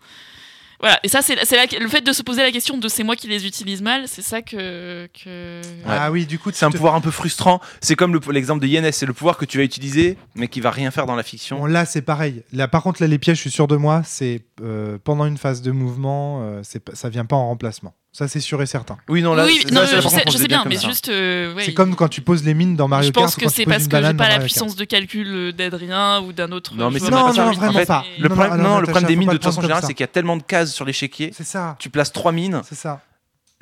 [0.83, 1.37] Voilà, et ça, c'est
[1.79, 4.21] le fait de se poser la question de c'est moi qui les utilise mal, c'est
[4.21, 5.07] ça que.
[5.25, 5.61] que...
[5.87, 7.61] Ah oui, du coup, C'est un te- pouvoir un peu frustrant.
[7.81, 10.61] C'est comme le- l'exemple de Yennes, c'est le pouvoir que tu vas utiliser, mais qui
[10.61, 11.59] va rien faire dans la fiction.
[11.61, 12.43] Bon, là, c'est pareil.
[12.53, 15.39] Là, par contre, là, les pièges, je suis sûr de moi, c'est euh, pendant une
[15.39, 16.63] phase de mouvement, euh,
[16.95, 17.95] ça vient pas en remplacement.
[18.15, 18.99] Ça, c'est sûr et certain.
[19.09, 20.87] Oui, non, là, oui, non, je, je sais, je bien, mais ça.
[20.87, 21.09] juste.
[21.09, 23.25] euh, ouais, c'est comme quand tu poses les mines dans Mario je Kart.
[23.25, 26.53] pense ou que c'est parce que j'ai pas la puissance de calcul d'Adrien ou d'un
[26.53, 26.75] autre.
[26.75, 28.05] Non, mais c'est- Non, non, vraiment fait, pas.
[28.19, 29.95] Le Non, problème, non, non, non, le problème des mines de toute façon générale, c'est
[29.95, 31.33] qu'il y a tellement de cases sur l'échiquier.
[31.35, 31.75] C'est ça.
[31.79, 33.01] Tu places trois mines, C'est ça.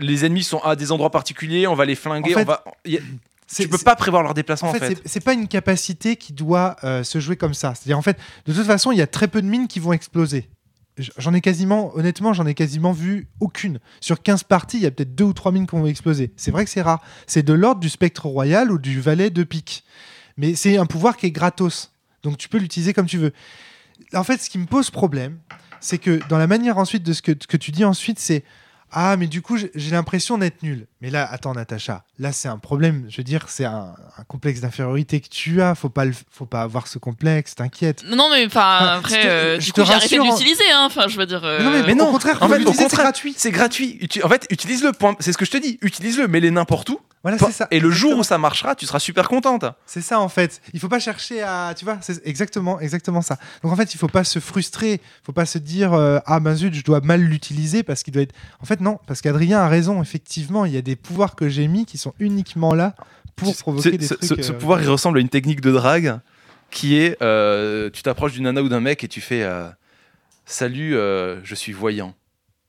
[0.01, 2.65] les ennemis sont à des endroits particuliers, on va les flinguer, on va.
[2.85, 6.77] Tu peux pas prévoir leur déplacement En en fait, c'est pas une capacité qui doit
[6.85, 7.75] euh, se jouer comme ça.
[7.75, 8.17] C'est-à-dire, en fait,
[8.47, 10.49] de toute façon, il y a très peu de mines qui vont exploser.
[11.17, 13.81] J'en ai quasiment, honnêtement, j'en ai quasiment vu aucune.
[14.01, 16.33] Sur 15 parties, il y a peut-être deux ou trois mines qui vont exploser.
[16.37, 17.03] C'est vrai que c'est rare.
[17.27, 19.85] C'est de l'ordre du spectre royal ou du valet de pique.
[20.37, 21.93] Mais c'est un pouvoir qui est gratos.
[22.23, 23.33] Donc tu peux l'utiliser comme tu veux.
[24.15, 25.39] En fait, ce qui me pose problème,
[25.81, 28.45] c'est que dans la manière ensuite de ce que, que tu dis ensuite, c'est
[28.93, 30.87] Ah, mais du coup, j'ai l'impression d'être nul.
[31.01, 33.07] Mais là, attends, Natacha, là, c'est un problème.
[33.09, 35.75] Je veux dire, c'est un, un complexe d'infériorité que tu as.
[35.75, 38.03] Faut pas, le- faut pas avoir ce complexe, t'inquiète.
[38.05, 40.65] Non, mais enfin, après, je te- euh, je du coup, j'ai arrêté de rassure, l'utiliser,
[40.73, 40.85] hein.
[40.87, 41.45] Enfin, je veux dire.
[41.45, 43.35] euh, non, mais, mais non, au contraire, en fait, c'est gratuit.
[43.37, 44.01] C'est gratuit.
[44.25, 44.93] En fait, utilise-le.
[44.93, 45.79] point- C'est ce que je te dis.
[45.83, 47.01] Utilise-le, mets-les n'importe où.
[47.23, 47.69] Voilà, c'est ça.
[47.71, 49.67] Et le jour où ça marchera, tu seras super contente.
[49.85, 50.63] C'est ça en fait.
[50.73, 53.37] Il faut pas chercher à, tu vois, c'est exactement, exactement ça.
[53.63, 56.41] Donc en fait, il faut pas se frustrer, il faut pas se dire euh, ah
[56.41, 58.35] ben zut, je dois mal l'utiliser parce qu'il doit être.
[58.63, 60.01] En fait non, parce qu'Adrien a raison.
[60.01, 62.95] Effectivement, il y a des pouvoirs que j'ai mis qui sont uniquement là
[63.37, 64.29] pour provoquer des ce, trucs.
[64.39, 66.21] ce- ce euh, pouvoir, il ressemble à une technique de drague
[66.71, 69.47] qui est euh, tu t'approches d'une nana ou d'un mec et tu fais
[70.47, 72.15] Salut, je suis voyant.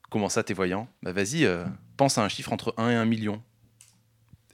[0.10, 0.90] Comment ça, t'es voyant?
[1.04, 1.48] Bah vas-y,
[1.96, 3.42] pense à un chiffre entre 1 et 1 million.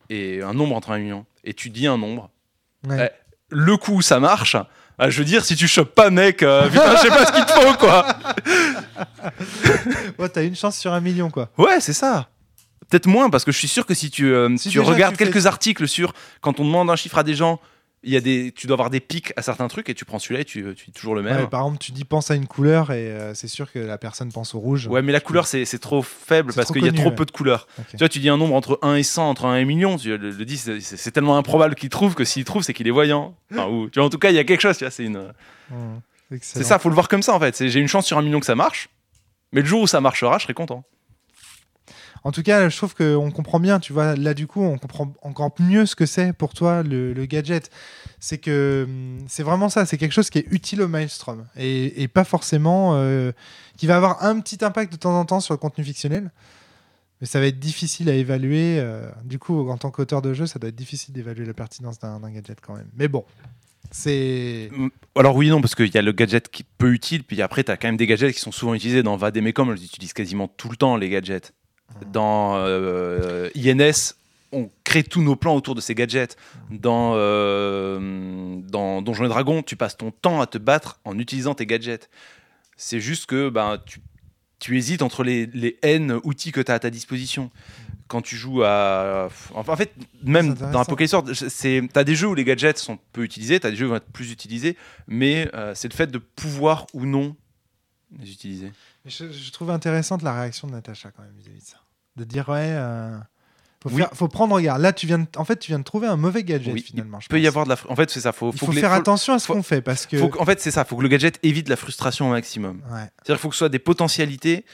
[0.10, 1.26] Et un nombre entre 1 et 1 million.
[1.44, 2.30] Et tu dis un nombre.
[2.88, 3.12] ouais.
[3.12, 3.16] Eh,
[3.50, 4.56] le coup ça marche,
[5.00, 7.32] ah, je veux dire, si tu chopes pas, mec, euh, putain, je sais pas ce
[7.32, 8.06] qu'il te faut, quoi.
[10.20, 11.50] Ouais, t'as une chance sur un million quoi.
[11.58, 12.30] Ouais, c'est ça.
[12.90, 15.14] Peut-être moins, parce que je suis sûr que si tu, euh, Si tu déjà regardes
[15.18, 17.60] tu fais- quelques articles sur quand on demande un chiffre à des gens,
[18.04, 20.20] il y a des, tu dois avoir des pics à certains trucs et tu prends
[20.20, 21.36] celui-là et tu, tu dis toujours le même.
[21.36, 23.80] Ouais, Ouais, par exemple, tu dis pense à une couleur et euh, c'est sûr que
[23.80, 24.88] la personne pense au rouge.
[24.90, 27.16] mais la couleur, c'est c'est trop faible parce qu'il y a trop ouais.
[27.16, 27.68] peu de couleurs.
[27.90, 29.98] Tu vois, tu dis un nombre entre 1 et 100, entre 1 et 1 million,
[29.98, 32.92] tu, le, le 10, c'est- tellement improbable qu'il trouve que s'il trouve, c'est qu'il est
[32.92, 33.36] voyant.
[33.52, 35.04] Enfin, ou, tu vois, en tout cas, il y a quelque chose, tu vois, c'est
[35.04, 35.34] une.
[35.72, 36.00] Hmm.
[36.42, 37.56] C'est ça, faut le voir comme ça en fait.
[37.56, 38.90] C'est- J'ai une chance sur un million que ça marche,
[39.54, 40.84] mais le jour où ça marchera, je serai content.
[42.28, 45.14] En tout cas, je trouve qu'on comprend bien, tu vois, là du coup, on comprend
[45.22, 47.72] encore mieux ce que c'est pour toi le, gadget.
[48.20, 52.10] C'est que hum, c'est vraiment ça, c'est quelque chose qui est utile au Maelstrom et,
[52.10, 53.32] pas forcément euh,
[53.78, 56.30] qui va avoir un petit impact de temps en temps sur le contenu fictionnel.
[57.22, 58.78] Mais ça va être difficile à évaluer.
[58.78, 61.98] euh, du coup, en tant qu'auteur de jeu, ça doit être difficile d'évaluer la pertinence
[61.98, 62.90] d'un gadget quand même.
[62.98, 63.24] Mais bon,
[63.90, 64.70] c'est.
[65.16, 67.72] Alors oui, non, parce qu'il y a le gadget qui peut utile, puis après, tu
[67.72, 70.50] as quand même des gadgets qui sont souvent utilisés dans Vademecum, on les utilise quasiment
[70.50, 71.54] tout le temps, les gadgets.
[72.12, 74.14] Dans euh, INS,
[74.52, 76.38] on crée tous nos plans autour de ces gadgets.
[76.70, 81.54] Dans, euh, dans Donjons et Dragons, tu passes ton temps à te battre en utilisant
[81.54, 82.10] tes gadgets.
[82.76, 84.00] C'est juste que ben, tu,
[84.60, 87.50] tu hésites entre les, les N outils que tu as à ta disposition.
[88.08, 89.28] Quand tu joues à.
[89.54, 89.94] En fait,
[90.24, 93.76] même dans World, c'est- t'as des jeux où les gadgets sont peu utilisés, t'as des
[93.76, 94.78] jeux où ils vont être plus utilisés,
[95.08, 97.36] mais euh, c'est le fait de pouvoir ou non
[98.18, 98.72] les utiliser.
[99.08, 101.78] Je, je trouve intéressante la réaction de Natacha quand même vis-à-vis de ça.
[102.16, 103.18] De dire, ouais, euh,
[103.82, 103.98] faut, Oui.
[103.98, 106.18] faire- faut prendre, regarde, là, tu viens de- en fait, tu viens de trouver un
[106.18, 107.20] mauvais gadget Oui, finalement.
[107.20, 107.78] je Il peut y avoir de la.
[107.90, 108.32] En fait, c'est ça.
[108.34, 110.18] Faut, Il faut faut, que les- faire attention à ce qu'on fait parce que.
[110.18, 110.84] faut en fait, c'est ça.
[110.84, 112.78] Faut que le gadget évite la frustration au maximum.
[112.92, 113.00] Ouais.
[113.00, 114.66] C'est-à-dire qu'il faut que ce soit des potentialités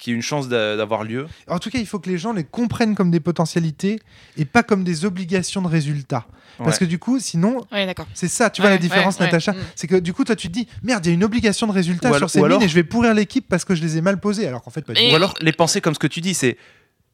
[0.00, 1.26] qui aient une chance d'a- d'avoir lieu.
[1.46, 4.00] En tout cas, il faut que les gens les comprennent comme des potentialités
[4.36, 6.26] et pas comme des obligations de résultats.
[6.58, 6.78] Parce Ouais.
[6.80, 9.20] que du coup, sinon, Ouais, c'est ça, tu vois la différence.
[9.20, 9.54] Natacha.
[9.76, 11.72] C'est que du coup, toi, tu te dis, merde, il y a une obligation de
[11.72, 13.82] résultat Ou sur alors- ces mines alors- et je vais pourrir l'équipe parce que je
[13.82, 14.46] les ai mal posées.
[14.48, 15.12] Alors qu'en fait, pas du Et- tout.
[15.12, 16.56] Ou alors les penser comme ce que tu dis, c'est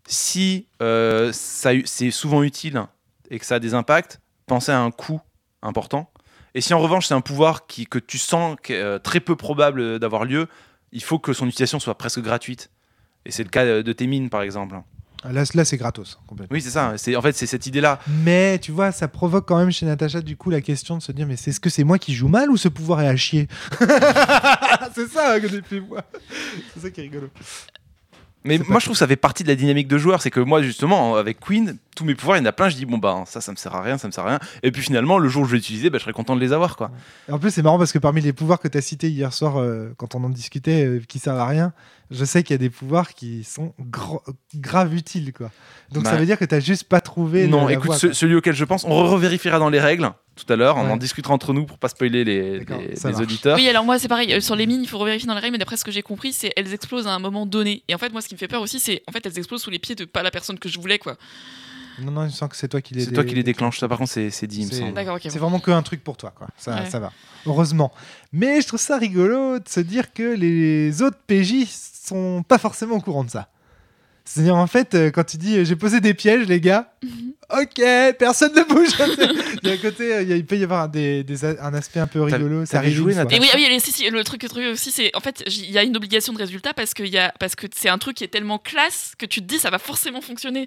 [0.09, 2.83] si euh, ça c'est souvent utile
[3.31, 5.21] et que ça a des impacts, penser à un coût
[5.63, 6.11] important.
[6.55, 9.99] Et si en revanche c'est un pouvoir qui, que tu sens euh, très peu probable
[9.99, 10.47] d'avoir lieu,
[10.93, 12.71] il faut que son utilisation soit presque gratuite.
[13.27, 14.77] Et c'est le cas de tes mines par exemple.
[15.25, 16.55] Là, là c'est gratos, complètement.
[16.55, 16.95] Oui, c'est ça.
[16.95, 17.99] En fait c'est cette idée-là.
[18.23, 21.11] Mais tu vois, ça provoque quand même chez Natacha du coup la question de se
[21.11, 23.17] dire mais c'est ce que c'est moi qui joue mal ou ce pouvoir est à
[23.17, 23.49] chier?
[24.95, 26.03] C'est ça hein, que fait moi.
[26.75, 27.29] C'est ça qui est rigolo.
[28.47, 30.23] Mais moi, je trouve que ça fait partie de la dynamique de joueur.
[30.23, 32.69] C'est que moi, justement, avec Queen, tous mes pouvoirs, il y en a plein.
[32.69, 34.39] Je dis, bon, bah, ça, ça me sert à rien, ça me sert à rien.
[34.63, 36.53] Et puis finalement, le jour où je vais l'utiliser, bah, je serais content de les
[36.53, 36.91] avoir, quoi.
[37.29, 39.33] Et en plus, c'est marrant parce que parmi les pouvoirs que tu as cités hier
[39.33, 41.73] soir, euh, quand on en discutait, euh, qui servent à rien,
[42.11, 44.23] je sais qu'il y a des pouvoirs qui sont gro-
[44.55, 45.33] grave utiles.
[45.33, 45.51] Quoi.
[45.93, 47.47] Donc Bah, ça veut dire que tu juste pas trouvé.
[47.49, 48.15] non, la écoute, voie, ce- quoi.
[48.15, 50.77] celui auquel je pense, on revérifiera dans les règles tout à l'heure.
[50.77, 50.91] On Ouais.
[50.93, 52.61] en discutera entre nous pour pas spoiler les,
[53.21, 53.57] auditeurs.
[53.57, 54.33] Oui, alors moi c'est pareil.
[54.33, 56.03] Euh, Sur les mines, il faut revérifier dans les règles, mais d'après ce que j'ai
[56.03, 57.83] compris, c'est elles explosent à un moment donné.
[57.89, 59.63] Et en fait, moi, ce qui me fait peur aussi, c'est en fait elles explosent
[59.63, 61.17] sous les pieds de pas la personne que je voulais, quoi.
[62.03, 63.79] Non, non, je sens que c'est toi qui les C'est toi qui les déclenches.
[63.79, 64.93] Ça, par contre, c'est c'est dit, il me C'est- semble.
[64.93, 65.19] D'accord.
[65.23, 66.49] C'est vraiment que un truc pour toi, quoi.
[66.59, 66.91] Ça, Ouais.
[66.91, 67.11] ça va.
[67.47, 67.91] Heureusement.
[68.33, 72.97] Mais je trouve ça rigolo de se dire que les autres PJ sont pas forcément
[72.97, 73.49] au courant de ça.
[74.29, 76.93] C'est-à-dire, en fait, euh, quand tu dis euh, j'ai posé des pièges, les gars,
[77.51, 77.81] ok,
[78.19, 78.89] personne ne bouge.
[79.63, 81.45] il y a un côté, euh, il y a- il peut y avoir des, des
[81.45, 82.67] a- un aspect un peu rigolo.
[82.67, 82.79] Ça.
[83.15, 85.21] Nathan Et oui, ah oui, allez, si, si, le truc, le truc aussi, c'est en
[85.21, 87.67] fait, il y a une obligation de résultat parce que, il y a, parce que
[87.75, 90.67] c'est un truc qui est tellement classe que tu te dis ça va forcément fonctionner.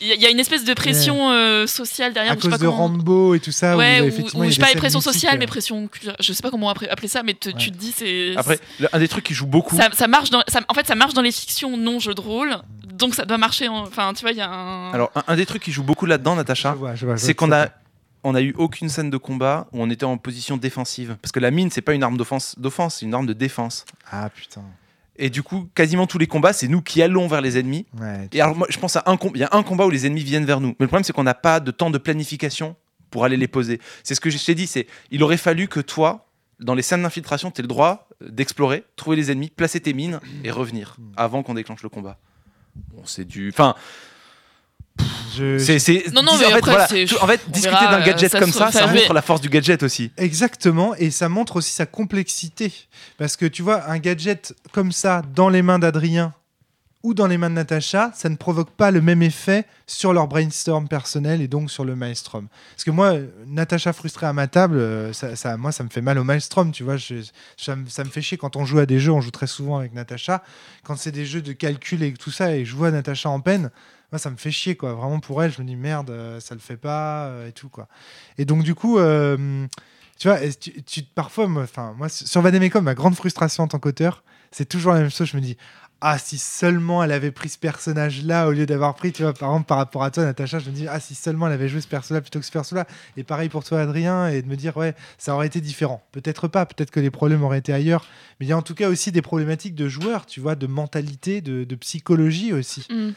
[0.00, 2.32] Il y, a- une espèce de pression euh, social derrière.
[2.32, 3.74] à ou je sais cause pas de comment- Rambo et tout ça.
[3.74, 5.38] où Ouais, ou, effectivement, y a je sais pas, pression sociale, euh.
[5.38, 6.16] mais pression culturelle.
[6.20, 8.34] Je sais pas comment appeler ça, mais te- tu te dis c'est.
[8.36, 8.58] Après,
[8.92, 9.74] un des trucs qui joue beaucoup.
[9.76, 12.20] ça, ça marche dans, ça- en fait, ça marche dans les fictions non jeux de
[12.20, 12.56] rôle,
[12.92, 13.68] donc ça doit marcher.
[13.68, 14.92] en- Enfin, tu vois, il y a un.
[14.92, 16.76] Alors, un, un des trucs qui joue beaucoup là-dedans, Natacha,
[17.16, 17.68] c'est qu'on a
[18.24, 21.38] on a eu aucune scène de combat où on était en position défensive parce que
[21.38, 24.62] la mine c'est pas une arme d'offense d'offense c'est une arme de défense Ah putain.
[25.18, 27.86] Et du coup quasiment tous les combats c'est nous qui allons vers les ennemis.
[28.00, 28.28] Ouais.
[28.32, 30.06] et alors moi je pense à un com- il y a un combat où les
[30.06, 30.68] ennemis viennent vers nous.
[30.78, 32.76] Mais le problème c'est qu'on n'a pas de temps de planification
[33.10, 33.80] pour aller les poser.
[34.02, 36.26] C'est ce que je t'ai dit c'est il aurait fallu que toi
[36.60, 40.20] dans les scènes d'infiltration tu aies le droit d'explorer trouver les ennemis placer tes mines
[40.44, 42.18] et revenir avant qu'on déclenche le combat.
[42.94, 43.74] Bon c'est du enfin
[45.36, 47.50] Je- c'est c'est Non, non, mais en fait, après, voilà, c'est- tout- en fait on
[47.50, 50.10] discuter verra, d'un euh, gadget ça comme ça ça montre la force du gadget aussi
[50.16, 52.72] Exactement, et ça montre aussi sa complexité.
[53.18, 56.32] Parce que tu vois, un gadget comme ça dans les mains d'Adrien
[57.02, 60.26] ou dans les mains de Natacha, ça ne provoque pas le même effet sur leur
[60.26, 62.48] brainstorm personnel et donc sur le maelstrom.
[62.74, 63.12] Parce que moi,
[63.46, 66.72] Natacha frustrée à ma table, euh, ça, ça- moi, ça me fait mal au maelstrom,
[66.72, 66.96] tu vois.
[66.96, 67.14] je-
[67.56, 69.46] ça, me- ça me fait chier quand on joue à des jeux, on joue très
[69.46, 70.42] souvent avec Natacha.
[70.82, 73.70] Quand c'est des jeux de calcul et tout ça, et je vois Natacha en peine,
[74.12, 74.94] moi, ça me fait chier, quoi.
[74.94, 77.68] Vraiment pour elle, je me dis merde, euh, ça le fait pas euh, et tout,
[77.68, 77.88] quoi.
[78.38, 78.98] Et donc, du coup.
[78.98, 79.66] euh,
[80.18, 84.24] tu vois, tu, tu- parfois, enfin, moi, sur Vademecum, ma grande frustration en tant qu'auteur,
[84.50, 85.28] c'est toujours la même chose.
[85.28, 85.58] Je me dis,
[86.00, 89.50] ah, si seulement elle avait pris ce personnage-là au lieu d'avoir pris, tu vois, par
[89.50, 91.80] exemple, par rapport à toi, Natacha, je me dis, ah, si seulement elle avait joué
[91.80, 92.86] ce perso-là plutôt que ce perso-là.
[93.16, 96.02] Et pareil pour toi, Adrien, et de me dire, ouais, ça aurait été différent.
[96.12, 98.06] Peut-être pas, peut-être que les problèmes auraient été ailleurs.
[98.40, 100.66] Mais il y a en tout cas aussi des problématiques de joueurs, tu vois, de
[100.66, 102.86] mentalité, de, psychologie aussi.
[102.90, 103.10] Hmm.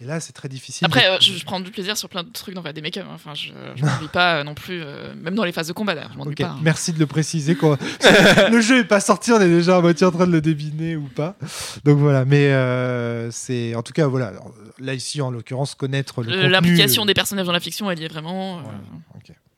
[0.00, 0.84] Et là, c'est très difficile.
[0.84, 3.06] Après, de- euh, je, je prends du plaisir sur plein de trucs dans des make-up.
[3.08, 3.12] hein.
[3.14, 6.10] Enfin, je m'oublie pas euh, non plus, euh, même dans les phases de combat d'ailleurs.
[6.44, 6.58] Hein.
[6.62, 7.54] Merci de le préciser.
[7.54, 7.78] Quoi.
[8.50, 10.96] le jeu est pas sorti, on est déjà à moitié en train de le deviner
[10.96, 11.36] ou pas.
[11.84, 14.26] Donc voilà, mais euh, c'est en tout cas voilà.
[14.28, 17.98] Alors, là ici, en l'occurrence, connaître le L'implication euh, des personnages dans la fiction, elle
[18.00, 18.58] y est vraiment.
[18.58, 18.78] euh, Voilà.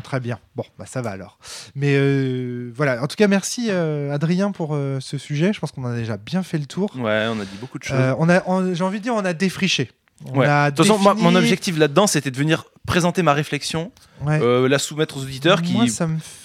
[0.04, 0.38] Très bien.
[0.54, 1.38] Bon, bah ça va alors.
[1.74, 3.02] Mais euh, voilà.
[3.02, 5.52] En tout cas, merci euh, Adrien pour euh, ce sujet.
[5.52, 6.92] Je pense qu'on a déjà bien fait le tour.
[6.96, 7.96] Ouais, on a dit beaucoup de choses.
[7.98, 9.90] Euh, on a, on- j'ai envie de dire, on a défriché.
[10.24, 10.46] On Ouais.
[10.46, 13.92] a De toute façon, moi, mon objectif là-dedans, c'était de venir présenter ma réflexion,
[14.22, 14.40] Ouais.
[14.42, 15.84] euh, la soumettre aux auditeurs qui, Moi,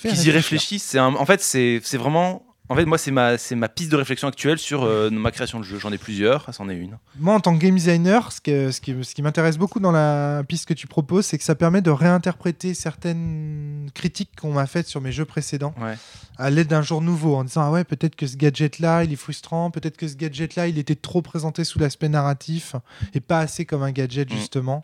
[0.02, 0.96] qu'ils y réfléchissent.
[0.96, 2.44] Un- en fait, c'est vraiment.
[2.74, 5.60] En fait, moi, c'est ma, c'est ma piste de réflexion actuelle sur euh, ma création
[5.60, 5.78] de jeu.
[5.80, 6.98] J'en ai plusieurs, c'en est une.
[7.20, 9.92] Moi, en tant que game designer, ce, que- ce qui, ce qui m'intéresse beaucoup dans
[9.92, 14.66] la piste que tu proposes, c'est que ça permet de réinterpréter certaines critiques qu'on m'a
[14.66, 15.96] faites sur mes jeux précédents Ouais.
[16.38, 19.18] à l'aide d'un jour nouveau, en disant ah ouais peut-être que ce gadget-là, il est
[19.18, 22.76] frustrant, peut-être que ce gadget-là, il était trop présenté sous l'aspect narratif
[23.14, 24.36] et pas assez comme un gadget Mm.
[24.36, 24.84] justement.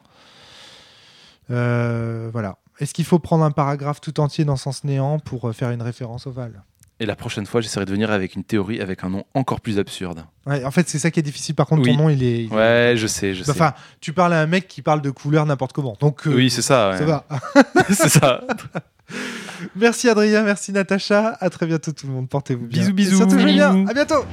[1.52, 2.58] Euh, voilà.
[2.80, 5.82] Est-ce qu'il faut prendre un paragraphe tout entier dans Sens Néant pour euh, faire une
[5.82, 6.62] référence ovale
[7.02, 9.80] Et la prochaine fois, j'essaierai de venir avec une théorie avec un nom encore plus
[9.80, 10.26] absurde.
[10.46, 11.56] Ouais, En fait, c'est ça qui est difficile.
[11.56, 11.96] Par contre, Oui.
[11.96, 12.44] ton nom, il est.
[12.44, 13.52] il est- Ouais, je sais, je sais.
[13.52, 15.96] Enfin, tu parles à un mec qui parle de couleur n'importe comment.
[16.02, 16.98] Donc, euh, oui, c'est ça.
[16.98, 17.26] ça va.
[17.90, 18.42] c'est ça.
[19.76, 21.38] Merci Adrien, merci Natacha.
[21.40, 22.28] À très bientôt tout le monde.
[22.30, 22.80] Portez-vous bien.
[22.82, 23.18] Bisous, Et bisous.
[23.18, 23.88] surtout, jouez bien.
[23.88, 24.26] À bientôt.